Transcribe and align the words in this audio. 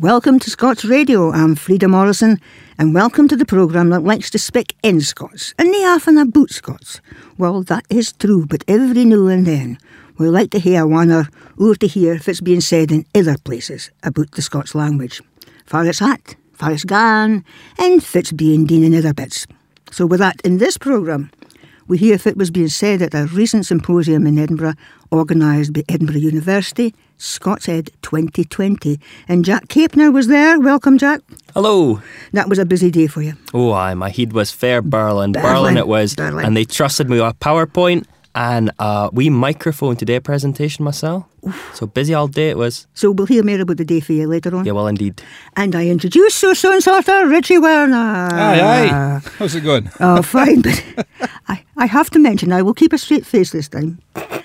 Welcome 0.00 0.38
to 0.38 0.48
Scots 0.48 0.86
Radio. 0.86 1.32
I'm 1.32 1.54
Frieda 1.54 1.86
Morrison, 1.86 2.40
and 2.78 2.94
welcome 2.94 3.28
to 3.28 3.36
the 3.36 3.44
programme 3.44 3.90
that 3.90 4.02
likes 4.02 4.30
to 4.30 4.38
speak 4.38 4.74
in 4.82 5.02
Scots 5.02 5.52
and 5.58 5.70
nae 5.70 5.84
often 5.84 6.16
about 6.16 6.48
Scots. 6.48 7.02
Well, 7.36 7.62
that 7.64 7.84
is 7.90 8.14
true, 8.14 8.46
but 8.46 8.64
every 8.66 9.04
now 9.04 9.26
and 9.26 9.46
then 9.46 9.76
we 10.16 10.30
like 10.30 10.50
to 10.52 10.58
hear 10.58 10.86
one 10.86 11.12
or, 11.12 11.28
or 11.58 11.74
to 11.74 11.86
hear 11.86 12.14
if 12.14 12.26
it's 12.26 12.40
being 12.40 12.62
said 12.62 12.90
in 12.90 13.04
other 13.14 13.36
places 13.36 13.90
about 14.02 14.30
the 14.30 14.40
Scots 14.40 14.74
language. 14.74 15.20
Far 15.66 15.84
it's 15.84 16.00
at, 16.00 16.36
far 16.54 16.72
it's 16.72 16.84
gone, 16.84 17.44
and 17.78 17.98
if 17.98 18.16
it's 18.16 18.32
being 18.32 18.64
done 18.64 18.84
in 18.84 18.94
other 18.94 19.12
bits. 19.12 19.46
So 19.90 20.06
with 20.06 20.20
that, 20.20 20.40
in 20.40 20.56
this 20.56 20.78
programme, 20.78 21.30
we 21.88 21.98
hear 21.98 22.14
if 22.14 22.26
it 22.26 22.36
was 22.36 22.50
being 22.50 22.68
said 22.68 23.02
at 23.02 23.14
a 23.14 23.26
recent 23.26 23.66
symposium 23.66 24.26
in 24.26 24.38
Edinburgh 24.38 24.74
organised 25.10 25.72
by 25.72 25.82
Edinburgh 25.88 26.16
University, 26.20 26.94
Scots 27.18 27.68
Ed 27.68 27.90
2020. 28.02 28.98
And 29.28 29.44
Jack 29.44 29.68
Capner 29.68 30.12
was 30.12 30.26
there. 30.28 30.58
Welcome, 30.60 30.98
Jack. 30.98 31.20
Hello. 31.54 32.00
That 32.32 32.48
was 32.48 32.58
a 32.58 32.64
busy 32.64 32.90
day 32.90 33.06
for 33.06 33.22
you. 33.22 33.34
Oh, 33.52 33.72
aye, 33.72 33.94
my 33.94 34.10
head 34.10 34.32
was 34.32 34.50
fair 34.50 34.80
Berlin. 34.82 35.32
Berlin, 35.32 35.52
Berlin 35.54 35.76
it 35.76 35.86
was. 35.86 36.14
Berlin. 36.14 36.44
And 36.46 36.56
they 36.56 36.64
trusted 36.64 37.08
me 37.10 37.20
with 37.20 37.30
a 37.30 37.34
PowerPoint 37.34 38.06
and 38.34 38.70
a 38.78 39.10
wee 39.12 39.30
microphone 39.30 39.96
to 39.96 40.04
do 40.04 40.16
a 40.16 40.20
presentation 40.20 40.84
myself. 40.84 41.24
So 41.74 41.86
busy 41.86 42.14
all 42.14 42.28
day 42.28 42.50
it 42.50 42.56
was. 42.56 42.86
So 42.94 43.10
we'll 43.10 43.26
hear 43.26 43.42
more 43.42 43.60
about 43.60 43.76
the 43.76 43.84
day 43.84 44.00
for 44.00 44.12
you 44.12 44.26
later 44.26 44.54
on. 44.56 44.64
Yeah, 44.64 44.72
well, 44.72 44.86
indeed. 44.86 45.20
And 45.56 45.74
I 45.74 45.86
introduce 45.88 46.34
so 46.34 46.54
soon 46.54 46.80
sorter 46.80 47.26
Richie 47.28 47.58
Werner. 47.58 47.96
Aye, 47.96 48.60
aye. 48.60 49.20
How's 49.38 49.54
it 49.54 49.62
going? 49.62 49.90
Oh, 50.00 50.22
fine, 50.22 50.62
but 50.62 50.82
I, 51.48 51.62
I 51.82 51.86
have 51.86 52.10
to 52.10 52.18
mention, 52.20 52.52
I 52.52 52.62
will 52.62 52.74
keep 52.74 52.92
a 52.92 52.98
straight 52.98 53.26
face 53.26 53.50
this 53.50 53.68
time. 53.68 53.98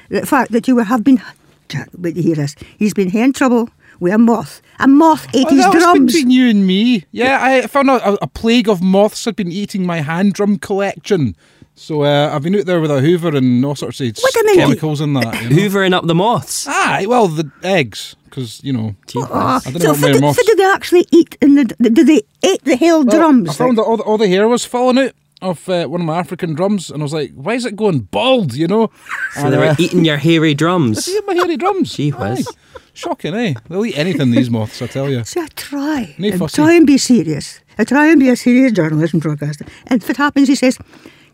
The 0.09 0.25
fact 0.25 0.51
that 0.53 0.67
you 0.67 0.77
have 0.79 1.03
been, 1.03 1.21
Jack, 1.69 1.89
but 1.97 2.15
you 2.15 2.23
hear 2.23 2.35
this, 2.35 2.55
he's 2.79 2.93
been 2.95 3.11
in 3.15 3.31
trouble 3.33 3.69
with 3.99 4.13
a 4.13 4.17
moth. 4.17 4.61
A 4.79 4.87
moth 4.87 5.27
ate 5.35 5.45
Oh, 5.47 5.49
his 5.55 5.63
that 5.63 5.73
was 5.73 5.83
drums. 5.83 6.13
between 6.13 6.31
you 6.31 6.49
and 6.49 6.65
me. 6.65 7.03
Yeah, 7.11 7.37
I 7.41 7.67
found 7.67 7.89
out 7.91 8.01
a, 8.01 8.23
a 8.23 8.27
plague 8.27 8.67
of 8.69 8.81
moths 8.81 9.25
had 9.25 9.35
been 9.35 9.51
eating 9.51 9.85
my 9.85 10.01
hand 10.01 10.33
drum 10.33 10.57
collection. 10.57 11.35
So 11.75 12.03
uh, 12.03 12.31
I've 12.33 12.41
been 12.41 12.55
out 12.55 12.65
there 12.65 12.81
with 12.81 12.89
a 12.89 13.01
hoover 13.01 13.35
and 13.37 13.63
all 13.63 13.75
sorts 13.75 13.99
of 14.01 14.05
Wait 14.07 14.17
a 14.17 14.43
minute. 14.45 14.61
chemicals 14.63 14.99
in 14.99 15.13
that. 15.13 15.39
You 15.43 15.49
know? 15.49 15.55
Hoovering 15.57 15.93
up 15.93 16.07
the 16.07 16.15
moths. 16.15 16.65
Aye, 16.67 17.05
well, 17.07 17.27
the 17.27 17.51
eggs, 17.61 18.15
because, 18.25 18.63
you 18.63 18.73
know. 18.73 18.95
Jeepers. 19.05 19.29
Oh, 19.31 19.61
I 19.63 19.71
don't 19.71 19.73
know 19.73 19.79
so 19.79 19.91
what 19.91 20.01
what 20.01 20.13
did, 20.13 20.21
moths- 20.21 20.37
what 20.37 20.45
did 20.47 20.57
they 20.57 20.65
actually 20.77 21.05
eat? 21.11 21.37
In 21.39 21.53
the, 21.53 21.65
did 21.65 22.07
they 22.07 22.21
eat 22.43 22.63
the 22.63 22.77
whole 22.77 23.03
Well, 23.05 23.17
drums? 23.19 23.49
I 23.49 23.53
found 23.53 23.77
that 23.77 23.83
all 23.83 23.97
the, 23.97 24.03
all 24.03 24.17
the 24.17 24.27
hair 24.27 24.47
was 24.47 24.65
falling 24.65 24.97
out 24.97 25.11
of 25.41 25.67
uh, 25.69 25.85
one 25.87 26.01
of 26.01 26.07
my 26.07 26.17
African 26.17 26.53
drums, 26.55 26.89
and 26.89 27.01
I 27.01 27.03
was 27.03 27.13
like, 27.13 27.31
why 27.33 27.53
is 27.53 27.65
it 27.65 27.75
going 27.75 27.99
bald, 27.99 28.53
you 28.55 28.67
know? 28.67 28.89
So 29.33 29.49
they 29.49 29.57
were 29.57 29.75
eating 29.77 30.03
your 30.05 30.17
hairy 30.17 30.53
drums. 30.53 31.05
See 31.05 31.19
my 31.27 31.33
hairy 31.35 31.57
drums. 31.57 31.93
Gee 31.95 32.09
whiz. 32.11 32.47
Aye. 32.47 32.79
Shocking, 32.93 33.35
eh? 33.35 33.53
They'll 33.69 33.85
eat 33.85 33.97
anything, 33.97 34.31
these 34.31 34.49
moths, 34.49 34.81
I 34.81 34.87
tell 34.87 35.07
you. 35.09 35.23
See, 35.23 35.39
I 35.39 35.47
try. 35.55 36.15
Nae 36.17 36.29
and 36.29 36.39
fussy. 36.39 36.55
try 36.55 36.73
and 36.73 36.87
be 36.87 36.97
serious. 36.97 37.59
I 37.77 37.83
try 37.83 38.07
and 38.07 38.19
be 38.19 38.29
a 38.29 38.35
serious 38.35 38.71
journalist 38.71 39.13
and 39.13 39.21
broadcaster. 39.21 39.65
And 39.85 40.01
if 40.01 40.09
it 40.09 40.17
happens, 40.17 40.47
he 40.47 40.55
says, 40.55 40.79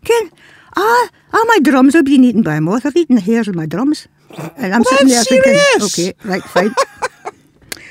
Ken, 0.04 0.30
ah, 0.76 1.08
ah, 1.32 1.44
my 1.48 1.58
drums 1.62 1.94
are 1.94 2.02
being 2.02 2.22
eaten 2.24 2.42
by 2.42 2.56
a 2.56 2.60
moth. 2.60 2.82
They're 2.82 2.92
eating 2.94 3.16
the 3.16 3.22
hairs 3.22 3.48
of 3.48 3.54
my 3.54 3.64
drums. 3.64 4.06
And 4.58 4.74
I'm 4.74 4.82
Well, 4.82 4.98
sitting 4.98 5.08
there 5.08 5.16
that's 5.16 5.28
thinking, 5.28 5.54
serious. 5.54 5.98
okay, 5.98 6.28
right, 6.28 6.42
fine. 6.42 6.74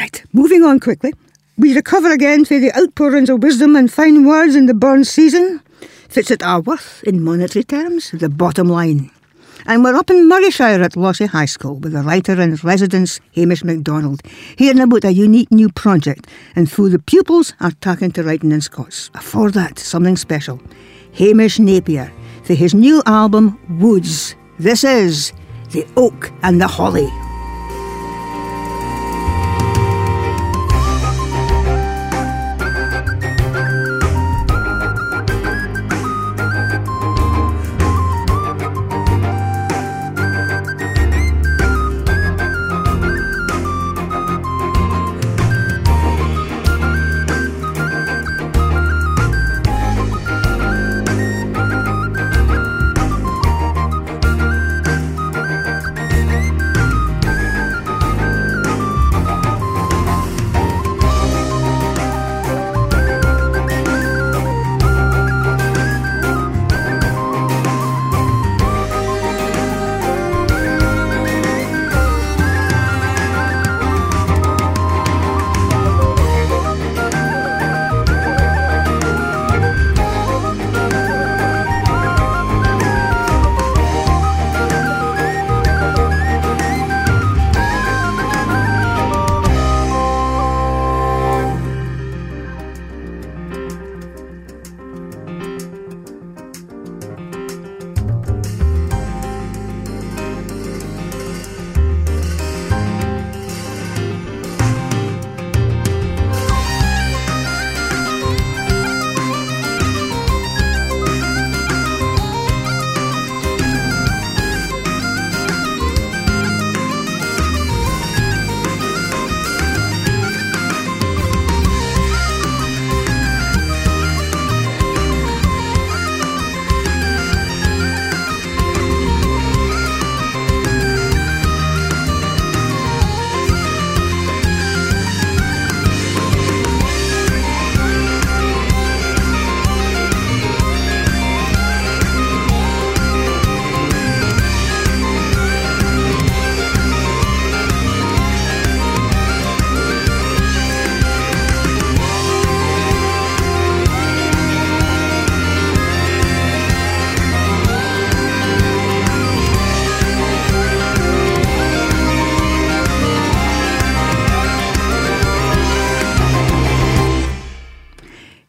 right, 0.00 0.24
moving 0.34 0.62
on 0.62 0.78
quickly. 0.80 1.14
We 1.58 1.74
recover 1.74 2.12
again 2.12 2.44
for 2.44 2.60
the 2.60 2.72
outpourings 2.78 3.28
of 3.28 3.42
wisdom 3.42 3.74
and 3.74 3.92
fine 3.92 4.24
words 4.24 4.54
in 4.54 4.66
the 4.66 4.74
burn 4.74 5.02
season. 5.02 5.60
Fits 6.08 6.30
at 6.30 6.40
our 6.44 6.60
worth 6.60 7.02
in 7.02 7.20
monetary 7.20 7.64
terms, 7.64 8.12
the 8.12 8.28
bottom 8.28 8.68
line. 8.68 9.10
And 9.66 9.82
we're 9.82 9.96
up 9.96 10.08
in 10.08 10.28
Morayshire 10.28 10.80
at 10.80 10.96
Lossie 10.96 11.26
High 11.26 11.46
School 11.46 11.74
with 11.80 11.94
the 11.94 12.02
writer 12.02 12.40
in 12.40 12.54
residence 12.62 13.18
Hamish 13.34 13.64
MacDonald, 13.64 14.22
hearing 14.56 14.78
about 14.78 15.02
a 15.02 15.12
unique 15.12 15.50
new 15.50 15.68
project 15.68 16.28
and 16.54 16.68
who 16.68 16.88
the 16.88 17.00
pupils 17.00 17.54
are 17.60 17.72
taking 17.80 18.12
to 18.12 18.22
writing 18.22 18.52
in 18.52 18.60
Scots. 18.60 19.10
For 19.20 19.50
that, 19.50 19.80
something 19.80 20.16
special. 20.16 20.62
Hamish 21.14 21.58
Napier 21.58 22.12
for 22.44 22.54
his 22.54 22.72
new 22.72 23.02
album 23.04 23.58
Woods. 23.80 24.36
This 24.60 24.84
is 24.84 25.32
The 25.72 25.84
Oak 25.96 26.30
and 26.44 26.60
the 26.60 26.68
Holly. 26.68 27.10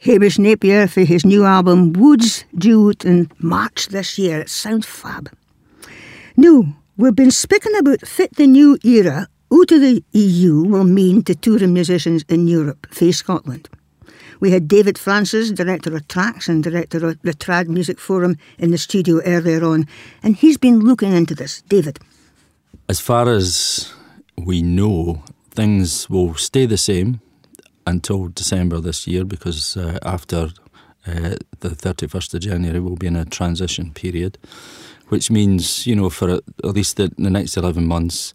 Hamish 0.09 0.39
Napier 0.39 0.87
for 0.87 1.01
his 1.01 1.23
new 1.23 1.45
album 1.45 1.93
Woods, 1.93 2.43
due 2.57 2.93
in 3.05 3.29
March 3.37 3.89
this 3.89 4.17
year. 4.17 4.39
It 4.39 4.49
sounds 4.49 4.87
fab. 4.87 5.29
Now, 6.35 6.63
we've 6.97 7.15
been 7.15 7.29
speaking 7.29 7.77
about 7.77 8.01
fit 8.07 8.35
the 8.35 8.47
new 8.47 8.79
era 8.83 9.27
out 9.53 9.71
of 9.71 9.81
the 9.81 10.03
EU 10.13 10.63
will 10.63 10.83
mean 10.83 11.21
to 11.25 11.35
touring 11.35 11.75
musicians 11.75 12.25
in 12.27 12.47
Europe, 12.47 12.87
face 12.91 13.17
Scotland. 13.17 13.69
We 14.39 14.49
had 14.49 14.67
David 14.67 14.97
Francis, 14.97 15.51
director 15.51 15.95
of 15.95 16.07
TRACS 16.07 16.49
and 16.49 16.63
director 16.63 17.05
of 17.05 17.21
the 17.21 17.35
Trad 17.35 17.67
Music 17.67 17.99
Forum, 17.99 18.35
in 18.57 18.71
the 18.71 18.79
studio 18.79 19.21
earlier 19.27 19.63
on, 19.63 19.85
and 20.23 20.35
he's 20.35 20.57
been 20.57 20.79
looking 20.79 21.13
into 21.13 21.35
this. 21.35 21.61
David. 21.69 21.99
As 22.87 22.99
far 22.99 23.29
as 23.29 23.93
we 24.35 24.63
know, 24.63 25.21
things 25.51 26.09
will 26.09 26.33
stay 26.33 26.65
the 26.65 26.77
same 26.77 27.21
until 27.89 28.27
December 28.27 28.79
this 28.79 29.07
year 29.07 29.25
because 29.25 29.75
uh, 29.75 29.97
after 30.03 30.49
uh, 31.07 31.35
the 31.59 31.69
31st 31.69 32.33
of 32.35 32.39
January 32.41 32.79
we'll 32.79 32.95
be 32.95 33.07
in 33.07 33.15
a 33.15 33.25
transition 33.25 33.91
period, 33.93 34.37
which 35.09 35.31
means, 35.31 35.87
you 35.87 35.95
know, 35.95 36.09
for 36.09 36.29
at 36.29 36.43
least 36.63 36.97
the, 36.97 37.11
the 37.17 37.29
next 37.29 37.57
11 37.57 37.85
months, 37.85 38.33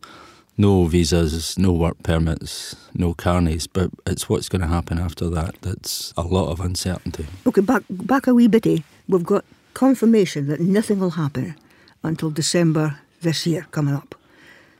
no 0.56 0.84
visas, 0.84 1.58
no 1.58 1.72
work 1.72 2.02
permits, 2.02 2.76
no 2.94 3.14
carnets, 3.14 3.66
but 3.66 3.90
it's 4.06 4.28
what's 4.28 4.48
going 4.48 4.62
to 4.62 4.68
happen 4.68 4.98
after 4.98 5.28
that 5.30 5.54
that's 5.62 6.12
a 6.16 6.22
lot 6.22 6.50
of 6.50 6.60
uncertainty. 6.60 7.26
Okay, 7.46 7.60
back, 7.60 7.82
back 7.90 8.26
a 8.26 8.34
wee 8.34 8.48
bitty. 8.48 8.84
We've 9.08 9.24
got 9.24 9.44
confirmation 9.74 10.46
that 10.48 10.60
nothing 10.60 10.98
will 11.00 11.10
happen 11.10 11.56
until 12.02 12.30
December 12.30 12.98
this 13.22 13.46
year 13.46 13.66
coming 13.70 13.94
up. 13.94 14.14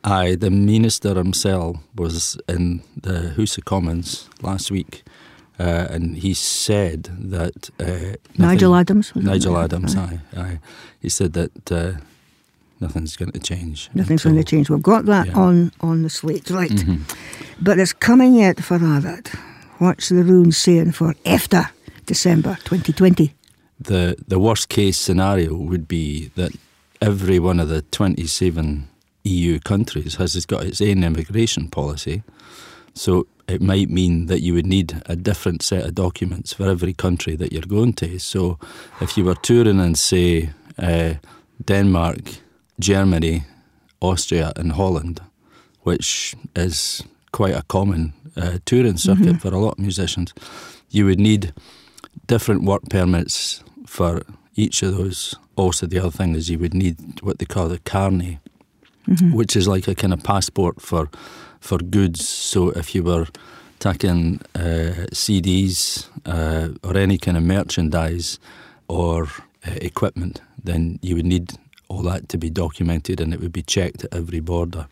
Aye, 0.06 0.34
the 0.36 0.50
minister 0.50 1.14
himself 1.14 1.76
was 1.96 2.36
in 2.48 2.82
the 3.00 3.30
House 3.36 3.56
of 3.58 3.64
Commons 3.64 4.28
last 4.42 4.70
week, 4.70 5.02
uh, 5.58 5.86
and 5.90 6.18
he 6.18 6.34
said 6.34 7.04
that 7.30 7.70
uh, 7.80 8.16
Nigel 8.36 8.74
Adams. 8.74 9.12
Nigel 9.14 9.56
Adams, 9.56 9.96
aye. 9.96 10.20
aye, 10.36 10.40
aye. 10.40 10.58
He 11.00 11.08
said 11.08 11.32
that 11.32 11.72
uh, 11.72 11.92
nothing's 12.80 13.16
going 13.16 13.32
to 13.32 13.38
change. 13.40 13.88
Nothing's 13.94 14.24
going 14.24 14.36
to 14.36 14.44
change. 14.44 14.68
We've 14.68 14.82
got 14.82 15.06
that 15.06 15.26
Yeah. 15.28 15.38
on, 15.38 15.72
on 15.80 16.02
the 16.02 16.10
slate, 16.10 16.50
right. 16.50 16.70
Mhm. 16.70 17.00
But 17.62 17.78
it's 17.78 17.94
coming 17.94 18.34
yet 18.34 18.62
for 18.62 18.78
that. 18.78 19.28
What's 19.78 20.08
the 20.10 20.22
rune 20.22 20.52
saying 20.52 20.92
for 20.92 21.14
after 21.24 21.70
December 22.06 22.58
2020? 22.64 23.32
The 23.80 24.16
the 24.28 24.38
worst 24.38 24.68
case 24.68 24.96
scenario 24.98 25.54
would 25.56 25.88
be 25.88 26.30
that 26.36 26.52
every 27.00 27.38
one 27.38 27.58
of 27.62 27.68
the 27.68 27.82
twenty 27.90 28.26
seven 28.26 28.88
EU 29.24 29.58
countries 29.58 30.16
has 30.16 30.46
got 30.46 30.64
its 30.64 30.80
own 30.80 31.02
immigration 31.02 31.68
policy. 31.68 32.22
So 32.94 33.26
it 33.48 33.60
might 33.60 33.90
mean 33.90 34.26
that 34.26 34.40
you 34.40 34.54
would 34.54 34.66
need 34.66 35.02
a 35.06 35.16
different 35.16 35.62
set 35.62 35.84
of 35.84 35.94
documents 35.94 36.52
for 36.52 36.68
every 36.68 36.94
country 36.94 37.36
that 37.36 37.52
you're 37.52 37.62
going 37.62 37.94
to. 37.94 38.18
So 38.18 38.58
if 39.00 39.16
you 39.18 39.24
were 39.24 39.34
touring 39.34 39.80
in, 39.80 39.94
say, 39.94 40.50
uh, 40.78 41.14
Denmark, 41.64 42.20
Germany, 42.78 43.44
Austria, 44.00 44.52
and 44.56 44.72
Holland, 44.72 45.20
which 45.82 46.34
is 46.54 47.02
quite 47.32 47.54
a 47.54 47.62
common 47.62 48.12
uh, 48.36 48.58
touring 48.64 48.96
circuit 48.96 49.40
for 49.40 49.48
a 49.48 49.58
lot 49.58 49.72
of 49.72 49.78
musicians, 49.78 50.32
you 50.90 51.06
would 51.06 51.20
need 51.20 51.52
different 52.26 52.62
work 52.62 52.82
permits 52.88 53.62
for 53.86 54.22
each 54.56 54.82
of 54.82 54.96
those. 54.96 55.34
Also, 55.56 55.86
the 55.86 55.98
other 55.98 56.10
thing 56.10 56.34
is 56.34 56.50
you 56.50 56.58
would 56.58 56.74
need 56.74 57.20
what 57.22 57.38
they 57.38 57.46
call 57.46 57.68
the 57.68 57.78
carnet, 59.06 59.34
which 59.34 59.56
is 59.56 59.66
like 59.68 59.88
a 59.90 59.94
kind 59.94 60.12
of 60.12 60.22
passport 60.22 60.80
for 60.80 61.08
for 61.60 61.78
goods. 61.78 62.28
So 62.28 62.70
if 62.70 62.94
you 62.94 63.02
were 63.04 63.26
taking 63.78 64.40
uh, 64.54 65.06
CDs 65.12 66.08
uh, 66.26 66.68
or 66.82 66.96
any 66.96 67.18
kind 67.18 67.36
of 67.36 67.42
merchandise 67.42 68.38
or 68.88 69.24
uh, 69.66 69.74
equipment, 69.82 70.40
then 70.64 70.98
you 71.02 71.16
would 71.16 71.26
need 71.26 71.52
all 71.88 72.02
that 72.02 72.28
to 72.28 72.38
be 72.38 72.50
documented, 72.50 73.20
and 73.20 73.32
it 73.34 73.40
would 73.40 73.52
be 73.52 73.62
checked 73.62 74.04
at 74.04 74.14
every 74.14 74.40
border 74.40 74.86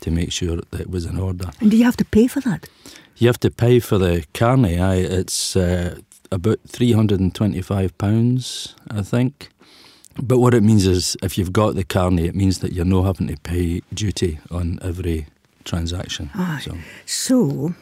to 0.00 0.10
make 0.10 0.32
sure 0.32 0.56
that 0.56 0.80
it 0.80 0.90
was 0.90 1.04
in 1.04 1.18
order. 1.18 1.50
And 1.60 1.70
do 1.70 1.76
you 1.76 1.84
have 1.84 1.96
to 1.96 2.04
pay 2.04 2.26
for 2.28 2.40
that? 2.40 2.68
You 3.16 3.26
have 3.28 3.40
to 3.40 3.50
pay 3.50 3.80
for 3.80 3.98
the 3.98 4.24
carnet. 4.32 4.80
Aye, 4.80 5.06
it's 5.20 5.56
uh, 5.56 5.98
about 6.30 6.58
three 6.66 6.92
hundred 6.92 7.20
and 7.20 7.34
twenty-five 7.34 7.96
pounds, 7.98 8.74
I 8.90 9.02
think. 9.02 9.48
But 10.20 10.38
what 10.38 10.54
it 10.54 10.62
means 10.62 10.86
is, 10.86 11.16
if 11.22 11.38
you've 11.38 11.52
got 11.52 11.74
the 11.74 11.84
carnet, 11.84 12.24
it 12.24 12.34
means 12.34 12.58
that 12.58 12.72
you're 12.72 12.84
not 12.84 13.04
having 13.04 13.28
to 13.28 13.36
pay 13.36 13.82
duty 13.94 14.40
on 14.50 14.78
every 14.82 15.26
transaction. 15.64 16.30
Aye. 16.34 16.60
So 16.64 16.76
So, 17.06 17.74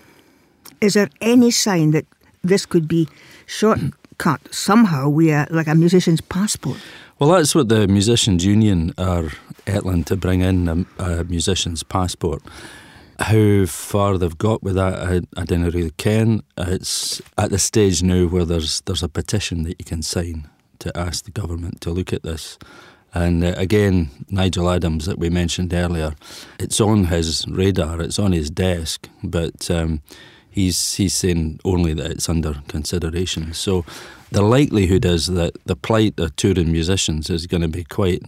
is 0.80 0.94
there 0.94 1.08
any 1.20 1.50
sign 1.50 1.92
that 1.92 2.06
this 2.44 2.66
could 2.66 2.86
be 2.86 3.08
shortcut 3.46 4.40
somehow 4.50 5.10
via 5.10 5.46
like 5.50 5.66
a 5.66 5.74
musician's 5.74 6.20
passport? 6.20 6.78
Well, 7.18 7.30
that's 7.30 7.54
what 7.54 7.68
the 7.68 7.88
Musicians 7.88 8.44
Union 8.44 8.92
are 8.98 9.30
etling 9.66 10.04
to 10.06 10.16
bring 10.16 10.42
in 10.42 10.68
a, 10.68 11.02
a 11.02 11.24
musician's 11.24 11.82
passport. 11.82 12.42
How 13.18 13.64
far 13.64 14.18
they've 14.18 14.36
got 14.36 14.62
with 14.62 14.74
that, 14.74 14.98
I, 14.98 15.40
I 15.40 15.44
don't 15.44 15.64
really 15.64 15.92
ken. 15.92 16.42
It's 16.58 17.22
at 17.38 17.48
the 17.48 17.58
stage 17.58 18.02
now 18.02 18.26
where 18.26 18.44
there's 18.44 18.82
there's 18.82 19.02
a 19.02 19.08
petition 19.08 19.62
that 19.62 19.76
you 19.78 19.86
can 19.86 20.02
sign 20.02 20.50
to 20.80 20.96
ask 20.96 21.24
the 21.24 21.30
government 21.30 21.80
to 21.82 21.90
look 21.90 22.12
at 22.12 22.22
this. 22.22 22.58
And 23.14 23.44
uh, 23.44 23.54
again, 23.56 24.10
Nigel 24.28 24.70
Adams 24.70 25.06
that 25.06 25.18
we 25.18 25.30
mentioned 25.30 25.72
earlier, 25.72 26.14
it's 26.58 26.80
on 26.80 27.04
his 27.04 27.46
radar, 27.48 28.02
it's 28.02 28.18
on 28.18 28.32
his 28.32 28.50
desk, 28.50 29.08
but 29.22 29.70
um, 29.70 30.02
he's 30.50 30.94
he's 30.94 31.14
saying 31.14 31.60
only 31.64 31.94
that 31.94 32.10
it's 32.10 32.28
under 32.28 32.54
consideration. 32.68 33.54
So 33.54 33.84
the 34.32 34.42
likelihood 34.42 35.04
is 35.04 35.26
that 35.26 35.52
the 35.66 35.76
plight 35.76 36.18
of 36.18 36.36
touring 36.36 36.72
musicians 36.72 37.30
is 37.30 37.46
going 37.46 37.62
to 37.62 37.68
be 37.68 37.84
quite 37.84 38.22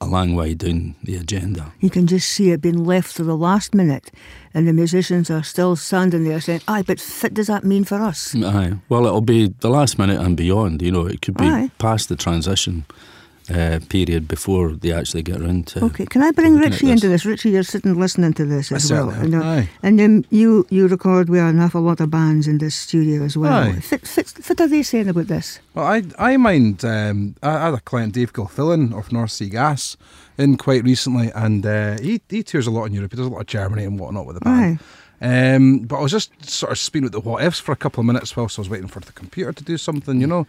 a 0.00 0.06
long 0.06 0.34
way 0.34 0.54
down 0.54 0.94
the 1.02 1.16
agenda. 1.16 1.72
You 1.80 1.90
can 1.90 2.06
just 2.06 2.28
see 2.30 2.50
it 2.50 2.60
being 2.60 2.84
left 2.84 3.16
to 3.16 3.24
the 3.24 3.36
last 3.36 3.74
minute, 3.74 4.10
and 4.56 4.66
the 4.66 4.72
musicians 4.72 5.30
are 5.30 5.42
still 5.42 5.76
standing 5.76 6.24
there 6.24 6.40
saying, 6.40 6.62
"Aye, 6.66 6.82
but 6.82 6.98
what 7.20 7.34
does 7.34 7.46
that 7.46 7.62
mean 7.62 7.84
for 7.84 7.96
us?" 8.00 8.34
Aye. 8.34 8.72
Well, 8.88 9.04
it'll 9.06 9.20
be 9.20 9.52
the 9.60 9.68
last 9.68 9.98
minute 9.98 10.18
and 10.18 10.34
beyond. 10.34 10.80
You 10.80 10.92
know, 10.92 11.04
it 11.06 11.20
could 11.20 11.36
be 11.36 11.44
Aye. 11.44 11.70
past 11.78 12.08
the 12.08 12.16
transition 12.16 12.86
uh, 13.50 13.80
period 13.88 14.26
before 14.28 14.72
they 14.72 14.92
actually 14.92 15.22
get 15.22 15.40
around 15.40 15.66
to. 15.68 15.84
Okay, 15.84 16.06
can 16.06 16.22
I 16.22 16.30
bring 16.30 16.54
looking 16.54 16.66
at 16.66 16.72
Richie 16.72 16.90
into 16.90 17.08
this? 17.08 17.24
Richie, 17.24 17.50
you're 17.50 17.62
sitting 17.62 17.98
listening 17.98 18.32
to 18.34 18.44
this 18.44 18.72
as 18.72 18.90
I 18.90 19.02
well. 19.02 19.22
you 19.22 19.28
know. 19.30 19.42
Aye. 19.42 19.68
And 19.82 19.98
then 19.98 20.24
you, 20.30 20.66
you 20.70 20.88
record 20.88 21.28
with 21.28 21.40
an 21.40 21.60
awful 21.60 21.82
lot 21.82 22.00
of 22.00 22.10
bands 22.10 22.48
in 22.48 22.58
this 22.58 22.74
studio 22.74 23.22
as 23.22 23.36
well. 23.36 23.52
Aye. 23.52 23.82
What, 23.90 24.16
what, 24.16 24.32
what 24.48 24.60
are 24.60 24.68
they 24.68 24.82
saying 24.82 25.08
about 25.08 25.26
this? 25.28 25.60
Well, 25.74 25.86
I 25.86 26.02
I 26.18 26.36
mind. 26.36 26.84
Um, 26.84 27.36
I 27.42 27.56
I 27.56 27.64
had 27.66 27.74
a 27.74 27.80
client, 27.80 28.14
Dave 28.14 28.32
Gilfillan 28.32 28.96
of 28.96 29.12
North 29.12 29.30
Sea 29.30 29.48
Gas, 29.48 29.96
in 30.38 30.56
quite 30.56 30.84
recently, 30.84 31.30
and 31.34 31.64
uh, 31.64 31.98
he 32.00 32.20
he 32.28 32.42
tours 32.42 32.66
a 32.66 32.70
lot 32.70 32.84
in 32.86 32.92
Europe. 32.94 33.12
He 33.12 33.16
does 33.16 33.26
a 33.26 33.30
lot 33.30 33.40
of 33.40 33.46
Germany 33.46 33.84
and 33.84 33.98
whatnot 33.98 34.26
with 34.26 34.34
the 34.38 34.40
band. 34.40 34.80
Um, 35.20 35.80
but 35.80 35.96
I 35.96 36.02
was 36.02 36.12
just 36.12 36.48
sort 36.48 36.72
of 36.72 36.78
speaking 36.78 37.04
with 37.04 37.12
the 37.12 37.20
what 37.20 37.42
ifs 37.42 37.58
for 37.58 37.72
a 37.72 37.76
couple 37.76 38.00
of 38.00 38.06
minutes 38.06 38.36
whilst 38.36 38.58
I 38.58 38.62
was 38.62 38.68
waiting 38.70 38.88
for 38.88 39.00
the 39.00 39.12
computer 39.12 39.52
to 39.52 39.64
do 39.64 39.78
something, 39.78 40.20
you 40.20 40.26
know. 40.26 40.46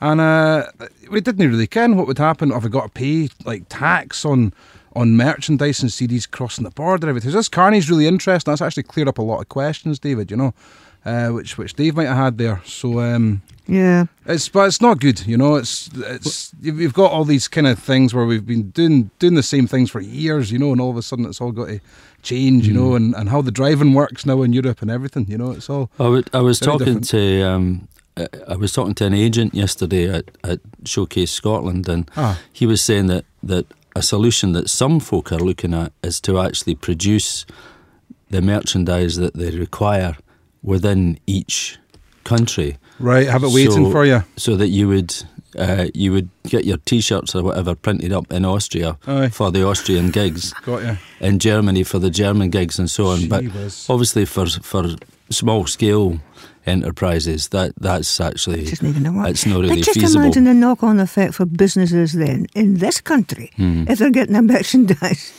And 0.00 0.20
uh, 0.20 0.66
we 1.10 1.20
didn't 1.20 1.48
really 1.48 1.66
ken 1.66 1.96
what 1.96 2.06
would 2.06 2.18
happen 2.18 2.50
if 2.50 2.64
I 2.64 2.68
got 2.68 2.82
to 2.84 2.88
pay 2.90 3.28
like 3.44 3.64
tax 3.68 4.24
on 4.24 4.52
on 4.96 5.16
merchandise 5.16 5.80
and 5.82 5.90
CDs 5.90 6.28
crossing 6.28 6.64
the 6.64 6.70
border 6.70 7.06
and 7.06 7.10
everything. 7.10 7.30
This 7.30 7.48
carnet's 7.48 7.88
really 7.88 8.08
interesting. 8.08 8.50
That's 8.50 8.62
actually 8.62 8.82
cleared 8.84 9.08
up 9.08 9.18
a 9.18 9.22
lot 9.22 9.40
of 9.40 9.48
questions, 9.48 10.00
David. 10.00 10.30
You 10.30 10.36
know, 10.36 10.54
uh, 11.08 11.28
which 11.36 11.58
which 11.58 11.72
Dave 11.74 11.94
might 11.96 12.06
have 12.08 12.16
had 12.24 12.38
there. 12.38 12.60
So. 12.64 12.88
Um, 13.00 13.40
Yeah. 13.70 14.06
it's 14.26 14.48
but 14.48 14.66
it's 14.68 14.80
not 14.80 14.98
good, 15.00 15.18
you 15.26 15.36
know. 15.36 15.58
It's 15.60 15.90
it's 16.14 16.52
you've 16.64 16.80
you've 16.82 16.94
got 17.02 17.12
all 17.12 17.26
these 17.26 17.48
kind 17.54 17.66
of 17.66 17.78
things 17.78 18.12
where 18.14 18.26
we've 18.26 18.46
been 18.46 18.70
doing 18.74 19.10
doing 19.18 19.36
the 19.36 19.42
same 19.42 19.66
things 19.68 19.90
for 19.90 20.00
years, 20.00 20.50
you 20.50 20.58
know, 20.58 20.72
and 20.72 20.80
all 20.80 20.90
of 20.90 20.96
a 20.96 21.02
sudden 21.02 21.26
it's 21.26 21.40
all 21.42 21.52
got 21.52 21.68
to 21.68 21.78
change, 22.22 22.66
you 22.68 22.74
know, 22.74 22.96
and, 22.96 23.14
and 23.14 23.28
how 23.28 23.42
the 23.42 23.50
driving 23.52 23.94
works 23.94 24.24
now 24.24 24.42
in 24.44 24.52
Europe 24.54 24.82
and 24.82 24.90
everything, 24.90 25.26
you 25.30 25.36
know. 25.38 25.52
It's 25.56 25.68
all 25.70 25.88
I, 25.98 26.08
would, 26.08 26.30
I 26.32 26.40
was 26.40 26.58
talking 26.58 27.00
different. 27.00 27.08
to 27.10 27.42
um, 27.52 27.88
uh, 28.16 28.26
I 28.54 28.56
was 28.56 28.72
talking 28.72 28.94
to 28.94 29.04
an 29.04 29.14
agent 29.14 29.54
yesterday 29.54 30.08
at, 30.18 30.24
at 30.42 30.60
Showcase 30.84 31.30
Scotland, 31.30 31.88
and 31.88 32.10
Ah. 32.16 32.34
he 32.60 32.66
was 32.66 32.80
saying 32.80 33.08
that 33.08 33.24
that 33.48 33.66
a 33.94 34.02
solution 34.02 34.52
that 34.54 34.68
some 34.70 34.98
folk 35.00 35.30
are 35.32 35.44
looking 35.44 35.74
at 35.74 35.92
is 36.02 36.20
to 36.20 36.32
actually 36.38 36.74
produce 36.76 37.44
the 38.30 38.40
merchandise 38.40 39.16
that 39.20 39.34
they 39.34 39.50
require 39.58 40.16
within 40.68 41.18
each 41.26 41.78
country. 42.24 42.76
right. 43.00 43.26
Have 43.28 43.44
it 43.46 43.52
waiting 43.52 43.84
So- 43.86 43.90
for 43.90 44.04
you. 44.04 44.22
so 44.36 44.56
that 44.56 44.68
you 44.68 44.88
would 44.88 45.10
uh, 45.58 45.86
you 45.94 46.12
would 46.12 46.28
get 46.52 46.64
your 46.64 46.76
T-shirts 46.84 47.34
or 47.34 47.42
whatever 47.42 47.74
printed 47.74 48.12
up 48.12 48.32
in 48.32 48.44
Austria 48.44 48.96
Aye. 49.06 49.30
for 49.30 49.50
the 49.50 49.62
Austrian 49.66 50.10
gigs, 50.10 50.52
Got 50.66 50.82
you. 50.82 50.96
in 51.20 51.38
Germany 51.38 51.84
for 51.84 51.98
the 51.98 52.10
German 52.10 52.50
gigs, 52.50 52.78
and 52.78 52.88
so 52.90 53.06
on. 53.06 53.28
But 53.28 53.42
Gee 53.42 53.48
whiz. 53.48 53.86
obviously, 53.88 54.24
for 54.26 54.46
for 54.62 54.84
small 55.30 55.66
scale 55.66 56.18
enterprises, 56.66 57.48
that 57.48 57.72
that's 57.80 58.20
actually 58.20 58.64
Just 58.66 58.82
not 58.82 58.92
going 58.92 59.04
to 59.04 59.12
work. 59.12 59.28
it's 59.30 59.46
not 59.46 59.60
really 59.60 59.76
but 59.76 59.84
just 59.84 60.00
feasible. 60.00 60.24
imagine 60.24 60.44
the 60.44 60.54
knock-on 60.54 61.00
effect 61.00 61.34
for 61.34 61.46
businesses 61.46 62.12
then 62.12 62.46
in 62.54 62.74
this 62.78 63.00
country 63.00 63.50
Hmm. 63.56 63.84
if 63.88 63.98
they're 63.98 64.10
getting 64.10 64.34
their 64.34 64.42
merchandise 64.56 65.32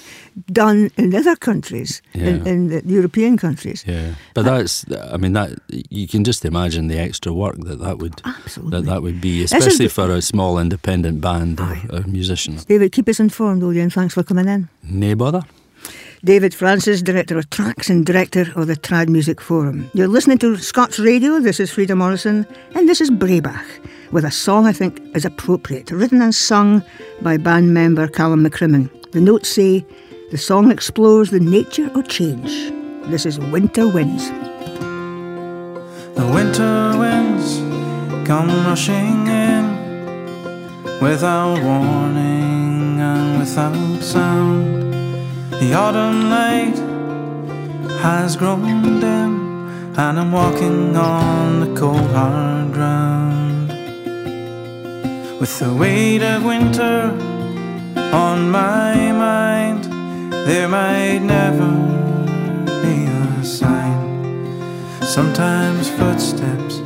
done 0.52 0.90
in 0.98 1.14
other 1.16 1.36
countries, 1.36 2.02
in, 2.14 2.22
Yeah. 2.26 2.52
in 2.52 2.68
the 2.70 2.82
European 2.86 3.38
countries. 3.38 3.84
Yeah, 3.88 4.14
but 4.34 4.46
uh, 4.48 4.58
that's 4.58 4.86
I 5.14 5.18
mean 5.18 5.34
that 5.34 5.50
you 5.90 6.08
can 6.08 6.24
just 6.24 6.46
imagine 6.46 6.88
the 6.88 7.00
extra 7.00 7.32
work 7.34 7.56
that 7.66 7.80
that 7.80 7.98
would 7.98 8.22
Absolutely. 8.26 8.72
that 8.82 8.86
that 8.86 9.02
would 9.02 9.20
be, 9.22 9.44
especially 9.44 9.88
the- 9.88 9.94
for 9.94 10.12
a 10.12 10.22
small 10.22 10.60
independent 10.60 11.22
band 11.22 11.60
or, 11.60 11.78
or 11.92 12.02
musicians. 12.08 12.66
David, 12.66 12.92
keep 12.92 13.08
us 13.10 13.20
informed, 13.20 13.62
will 13.64 13.74
you? 13.74 13.82
And 13.82 13.94
thanks 13.94 14.14
for 14.14 14.24
coming 14.24 14.48
in. 14.48 14.68
No 14.84 15.16
bother. 15.16 15.42
David 16.26 16.54
Francis, 16.54 17.02
Director 17.02 17.38
of 17.38 17.50
TRACS 17.50 17.90
and 17.90 18.06
Director 18.06 18.52
of 18.58 18.68
the 18.68 18.76
Trad 18.76 19.08
Music 19.08 19.40
Forum. 19.40 19.90
You're 19.94 20.10
listening 20.10 20.38
to 20.40 20.58
Scots 20.58 21.00
Radio. 21.00 21.40
This 21.40 21.60
is 21.62 21.72
Frieda 21.72 21.96
Morrison, 21.96 22.46
and 22.76 22.90
this 22.90 23.00
is 23.00 23.10
Breabach, 23.10 23.64
with 24.12 24.26
a 24.26 24.32
song 24.32 24.66
I 24.68 24.74
think 24.74 25.00
is 25.16 25.24
appropriate, 25.24 25.92
written 25.92 26.22
and 26.22 26.36
sung 26.36 26.84
by 27.22 27.38
band 27.38 27.74
member 27.74 28.06
Calum 28.10 28.44
MacCrimmon. 28.46 28.90
The 29.14 29.22
notes 29.22 29.48
say, 29.48 29.86
the 30.32 30.38
song 30.38 30.70
explores 30.70 31.32
the 31.32 31.40
nature 31.40 31.90
of 31.96 32.08
change. 32.08 32.72
This 33.10 33.26
is 33.26 33.40
Winter 33.40 33.88
Winds. 33.88 34.30
The 36.14 36.28
winter 36.34 36.94
winds 37.00 37.58
come 38.28 38.50
rushing 38.68 39.26
in 39.26 39.64
without 41.02 41.64
warning 41.64 43.00
and 43.00 43.40
without 43.40 44.04
sound. 44.04 44.94
The 45.54 45.74
autumn 45.74 46.30
light 46.30 46.78
has 48.02 48.36
grown 48.36 49.00
dim, 49.00 49.96
and 49.98 50.20
I'm 50.20 50.32
walking 50.32 50.96
on 50.96 51.60
the 51.62 51.80
cold 51.80 52.12
hard 52.12 52.72
ground 52.72 53.70
with 55.40 55.58
the 55.58 55.74
weight 55.74 56.22
of 56.22 56.46
winter 56.46 57.18
on 58.14 58.52
my 58.52 59.12
mind. 59.12 59.69
There 60.46 60.68
might 60.68 61.20
never 61.20 61.70
be 62.84 63.06
a 63.06 63.44
sign. 63.44 64.00
Sometimes 65.02 65.90
footsteps 65.90 66.82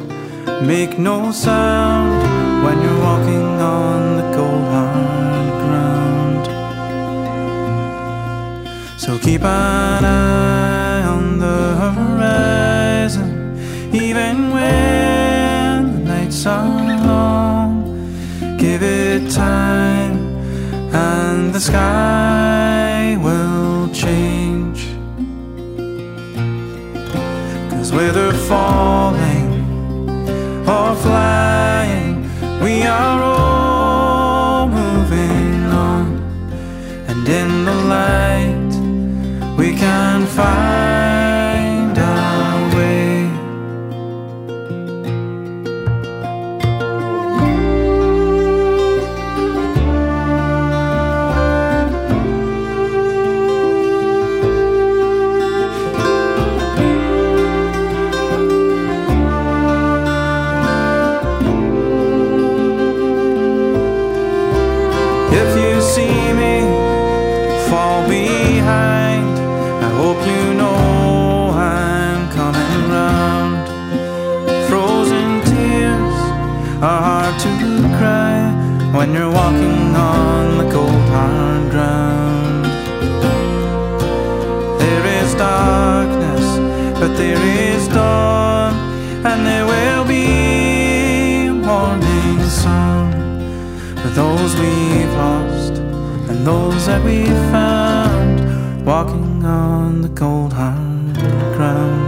make 0.61 0.97
no 0.97 1.31
sound 1.31 2.21
when 2.63 2.81
you're 2.81 3.01
walking 3.01 3.61
on 3.61 4.17
the 4.17 4.23
cold 4.35 4.65
hard 4.73 5.53
ground. 5.63 6.45
So 8.99 9.17
keep 9.19 9.43
an 9.43 10.05
eye 10.05 11.03
on 11.03 11.39
the 11.39 11.75
horizon, 11.83 13.29
even 13.93 14.51
when 14.51 15.93
the 15.93 15.99
nights 16.13 16.45
are 16.45 16.67
long. 17.05 17.71
Give 18.57 18.81
it 18.83 19.29
time, 19.31 20.17
and 20.93 21.53
the 21.53 21.59
sky 21.59 22.92
change. 24.03 24.81
Cause 27.69 27.91
whether 27.93 28.33
falling 28.49 29.49
or 30.67 30.95
flying, 31.05 32.15
we 32.61 32.83
are 32.83 33.21
all 33.23 34.67
moving 34.67 35.63
on. 35.87 36.05
And 37.07 37.27
in 37.27 37.49
the 37.65 37.77
light, 37.95 38.71
we 39.57 39.73
can 39.73 40.25
find 40.25 40.82
when 79.03 79.15
you're 79.15 79.29
walking 79.29 79.93
on 79.97 80.57
the 80.59 80.71
cold 80.71 81.03
hard 81.11 81.69
ground. 81.71 82.65
There 84.79 85.05
is 85.19 85.35
darkness, 85.35 86.45
but 87.01 87.11
there 87.17 87.41
is 87.67 87.85
dawn, 87.89 88.73
and 89.25 89.45
there 89.45 89.65
will 89.65 90.05
be 90.05 91.49
morning 91.49 92.39
sun 92.61 93.11
for 94.01 94.11
those 94.21 94.55
we've 94.55 95.13
lost 95.25 95.73
and 96.29 96.47
those 96.47 96.85
that 96.85 97.03
we've 97.03 97.43
found 97.51 98.85
walking 98.85 99.43
on 99.43 100.01
the 100.01 100.13
cold 100.21 100.53
hard 100.53 101.15
ground. 101.57 102.02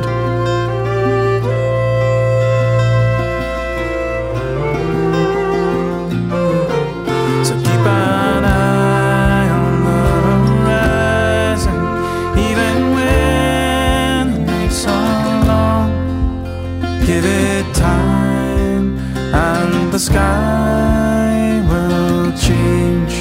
Sky 20.06 21.64
will 21.68 22.32
change. 22.38 23.16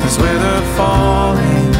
Cause 0.00 0.16
whether 0.22 0.56
falling 0.76 1.72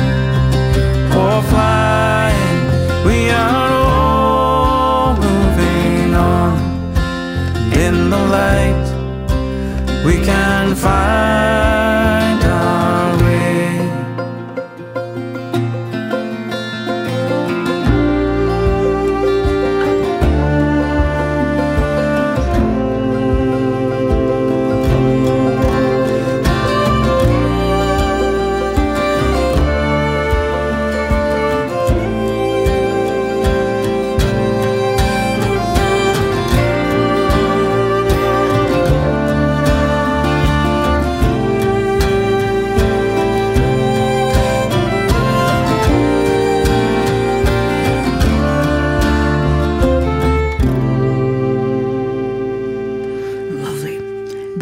or 1.23 1.37
flying, 1.53 2.61
we 3.07 3.19
are 3.31 3.73
all 3.93 5.17
moving 5.17 6.15
on. 6.15 6.57
In 7.85 7.95
the 8.09 8.23
light, 8.37 8.87
we 10.07 10.15
can 10.25 10.75
find 10.75 11.28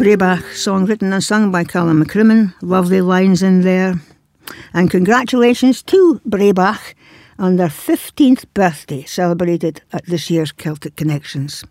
Breabach, 0.07 0.55
song 0.55 0.85
written 0.85 1.11
and 1.11 1.21
sung 1.21 1.51
by 1.51 1.65
Calum 1.65 2.01
MacCrimmon. 2.01 2.53
Lovely 2.61 3.01
lines 3.01 3.43
in 3.43 3.59
there. 3.63 3.99
And 4.73 4.89
congratulations 4.89 5.83
to 5.83 6.21
Breabach 6.25 6.95
on 7.37 7.57
their 7.57 7.67
15th 7.67 8.45
birthday, 8.53 9.03
celebrated 9.03 9.81
at 9.91 10.05
this 10.05 10.29
year's 10.29 10.53
Celtic 10.53 10.95
Connections. 10.95 11.65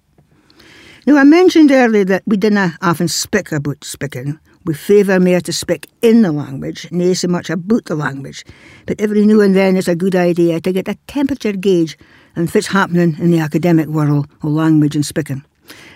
Now, 1.07 1.17
I 1.17 1.25
mentioned 1.25 1.71
earlier 1.71 2.05
that 2.05 2.25
we 2.27 2.37
didn't 2.37 2.75
often 2.83 3.09
speak 3.09 3.53
about 3.53 3.83
speaking. 3.83 4.39
We 4.67 4.75
favour 4.75 5.19
more 5.19 5.41
to 5.41 5.53
speak 5.55 5.89
in 6.03 6.21
the 6.21 6.31
language, 6.31 6.93
nae 6.93 7.15
so 7.15 7.29
much 7.29 7.49
about 7.49 7.87
the 7.87 7.95
language. 7.95 8.45
But 8.85 9.01
every 9.01 9.25
now 9.25 9.41
and 9.41 9.57
then 9.57 9.79
it's 9.79 9.89
a 9.89 9.97
good 9.97 10.15
idea 10.15 10.61
to 10.61 10.73
get 10.75 10.89
a 10.89 10.99
temperature 11.07 11.53
gauge 11.53 11.97
on 12.37 12.49
what's 12.49 12.67
happening 12.67 13.17
in 13.19 13.31
the 13.31 13.39
academic 13.39 13.87
world 13.87 14.29
of 14.43 14.51
language 14.51 14.95
and 14.95 15.07
speaking. 15.07 15.43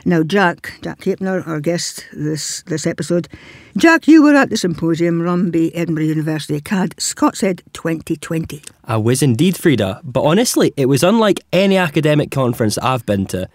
Now, 0.04 0.22
Jack, 0.22 0.78
Jack 0.82 1.00
Hapner, 1.00 1.46
our 1.46 1.60
guest 1.60 2.06
this, 2.12 2.62
this 2.62 2.86
episode. 2.86 3.28
Jack, 3.76 4.08
you 4.08 4.22
were 4.22 4.34
at 4.34 4.50
the 4.50 4.56
symposium 4.56 5.22
run 5.22 5.50
by 5.50 5.70
Edinburgh 5.74 6.04
University 6.04 6.60
CAD 6.60 6.94
Scots 7.00 7.42
Ed 7.42 7.62
2020. 7.72 8.62
I 8.84 8.96
was 8.96 9.22
indeed, 9.22 9.56
Frieda, 9.56 10.00
but 10.02 10.22
honestly, 10.22 10.72
it 10.76 10.86
was 10.86 11.02
unlike 11.02 11.40
any 11.52 11.76
academic 11.76 12.30
conference 12.30 12.78
I've 12.78 13.06
been 13.06 13.26
to. 13.26 13.48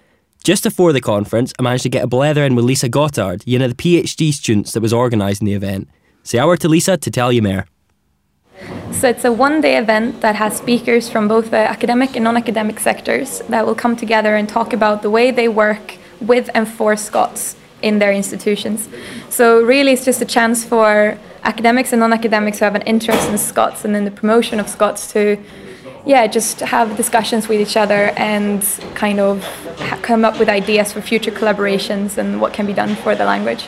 Just 0.44 0.64
before 0.64 0.94
the 0.94 1.02
conference, 1.02 1.54
I 1.58 1.64
managed 1.64 1.84
to 1.84 1.90
get 1.90 2.04
a 2.04 2.08
blether 2.08 2.46
in 2.46 2.56
with 2.56 2.66
Lisa 2.66 2.88
Gotthard, 2.88 3.52
one 3.52 3.62
of 3.64 3.76
the 3.76 3.84
PhD 3.84 4.32
students 4.32 4.74
that 4.74 4.82
was 4.82 4.94
organising 4.94 5.46
the 5.46 5.54
event. 5.54 5.90
Say 6.22 6.38
our 6.38 6.56
to 6.58 6.70
Lisa 6.70 6.98
to 6.98 7.12
tell 7.12 7.32
you 7.32 7.42
more. 7.42 7.66
So 8.92 9.10
it's 9.10 9.26
a 9.26 9.32
one 9.32 9.60
day 9.60 9.78
event 9.78 10.22
that 10.22 10.36
has 10.36 10.56
speakers 10.56 11.10
from 11.10 11.28
both 11.28 11.52
the 11.52 11.58
academic 11.58 12.16
and 12.16 12.24
non 12.24 12.38
academic 12.38 12.80
sectors 12.80 13.40
that 13.50 13.66
will 13.66 13.76
come 13.76 13.96
together 13.96 14.36
and 14.36 14.48
talk 14.48 14.72
about 14.72 15.02
the 15.02 15.10
way 15.10 15.32
they 15.32 15.48
work 15.48 15.98
with 16.28 16.50
and 16.54 16.68
for 16.68 16.96
Scots 16.96 17.56
in 17.82 18.00
their 18.00 18.12
institutions. 18.12 18.90
So, 19.30 19.62
really, 19.64 19.92
it's 19.94 20.06
just 20.06 20.22
a 20.22 20.26
chance 20.26 20.66
for 20.66 21.18
academics 21.44 21.94
and 21.94 22.00
non 22.00 22.14
academics 22.14 22.60
who 22.60 22.66
have 22.66 22.76
an 22.76 22.82
interest 22.84 23.30
in 23.30 23.38
Scots 23.38 23.86
and 23.86 23.96
in 23.96 24.06
the 24.06 24.12
promotion 24.12 24.60
of 24.60 24.68
Scots 24.68 25.12
to, 25.14 25.38
yeah, 26.06 26.28
just 26.28 26.60
have 26.62 26.98
discussions 26.98 27.48
with 27.48 27.60
each 27.60 27.78
other 27.78 28.12
and 28.18 28.64
kind 28.96 29.20
of 29.20 29.46
come 30.02 30.26
up 30.26 30.40
with 30.40 30.50
ideas 30.50 30.92
for 30.94 31.02
future 31.02 31.32
collaborations 31.32 32.18
and 32.18 32.42
what 32.42 32.54
can 32.54 32.66
be 32.66 32.74
done 32.74 32.96
for 32.96 33.16
the 33.16 33.26
language. 33.26 33.68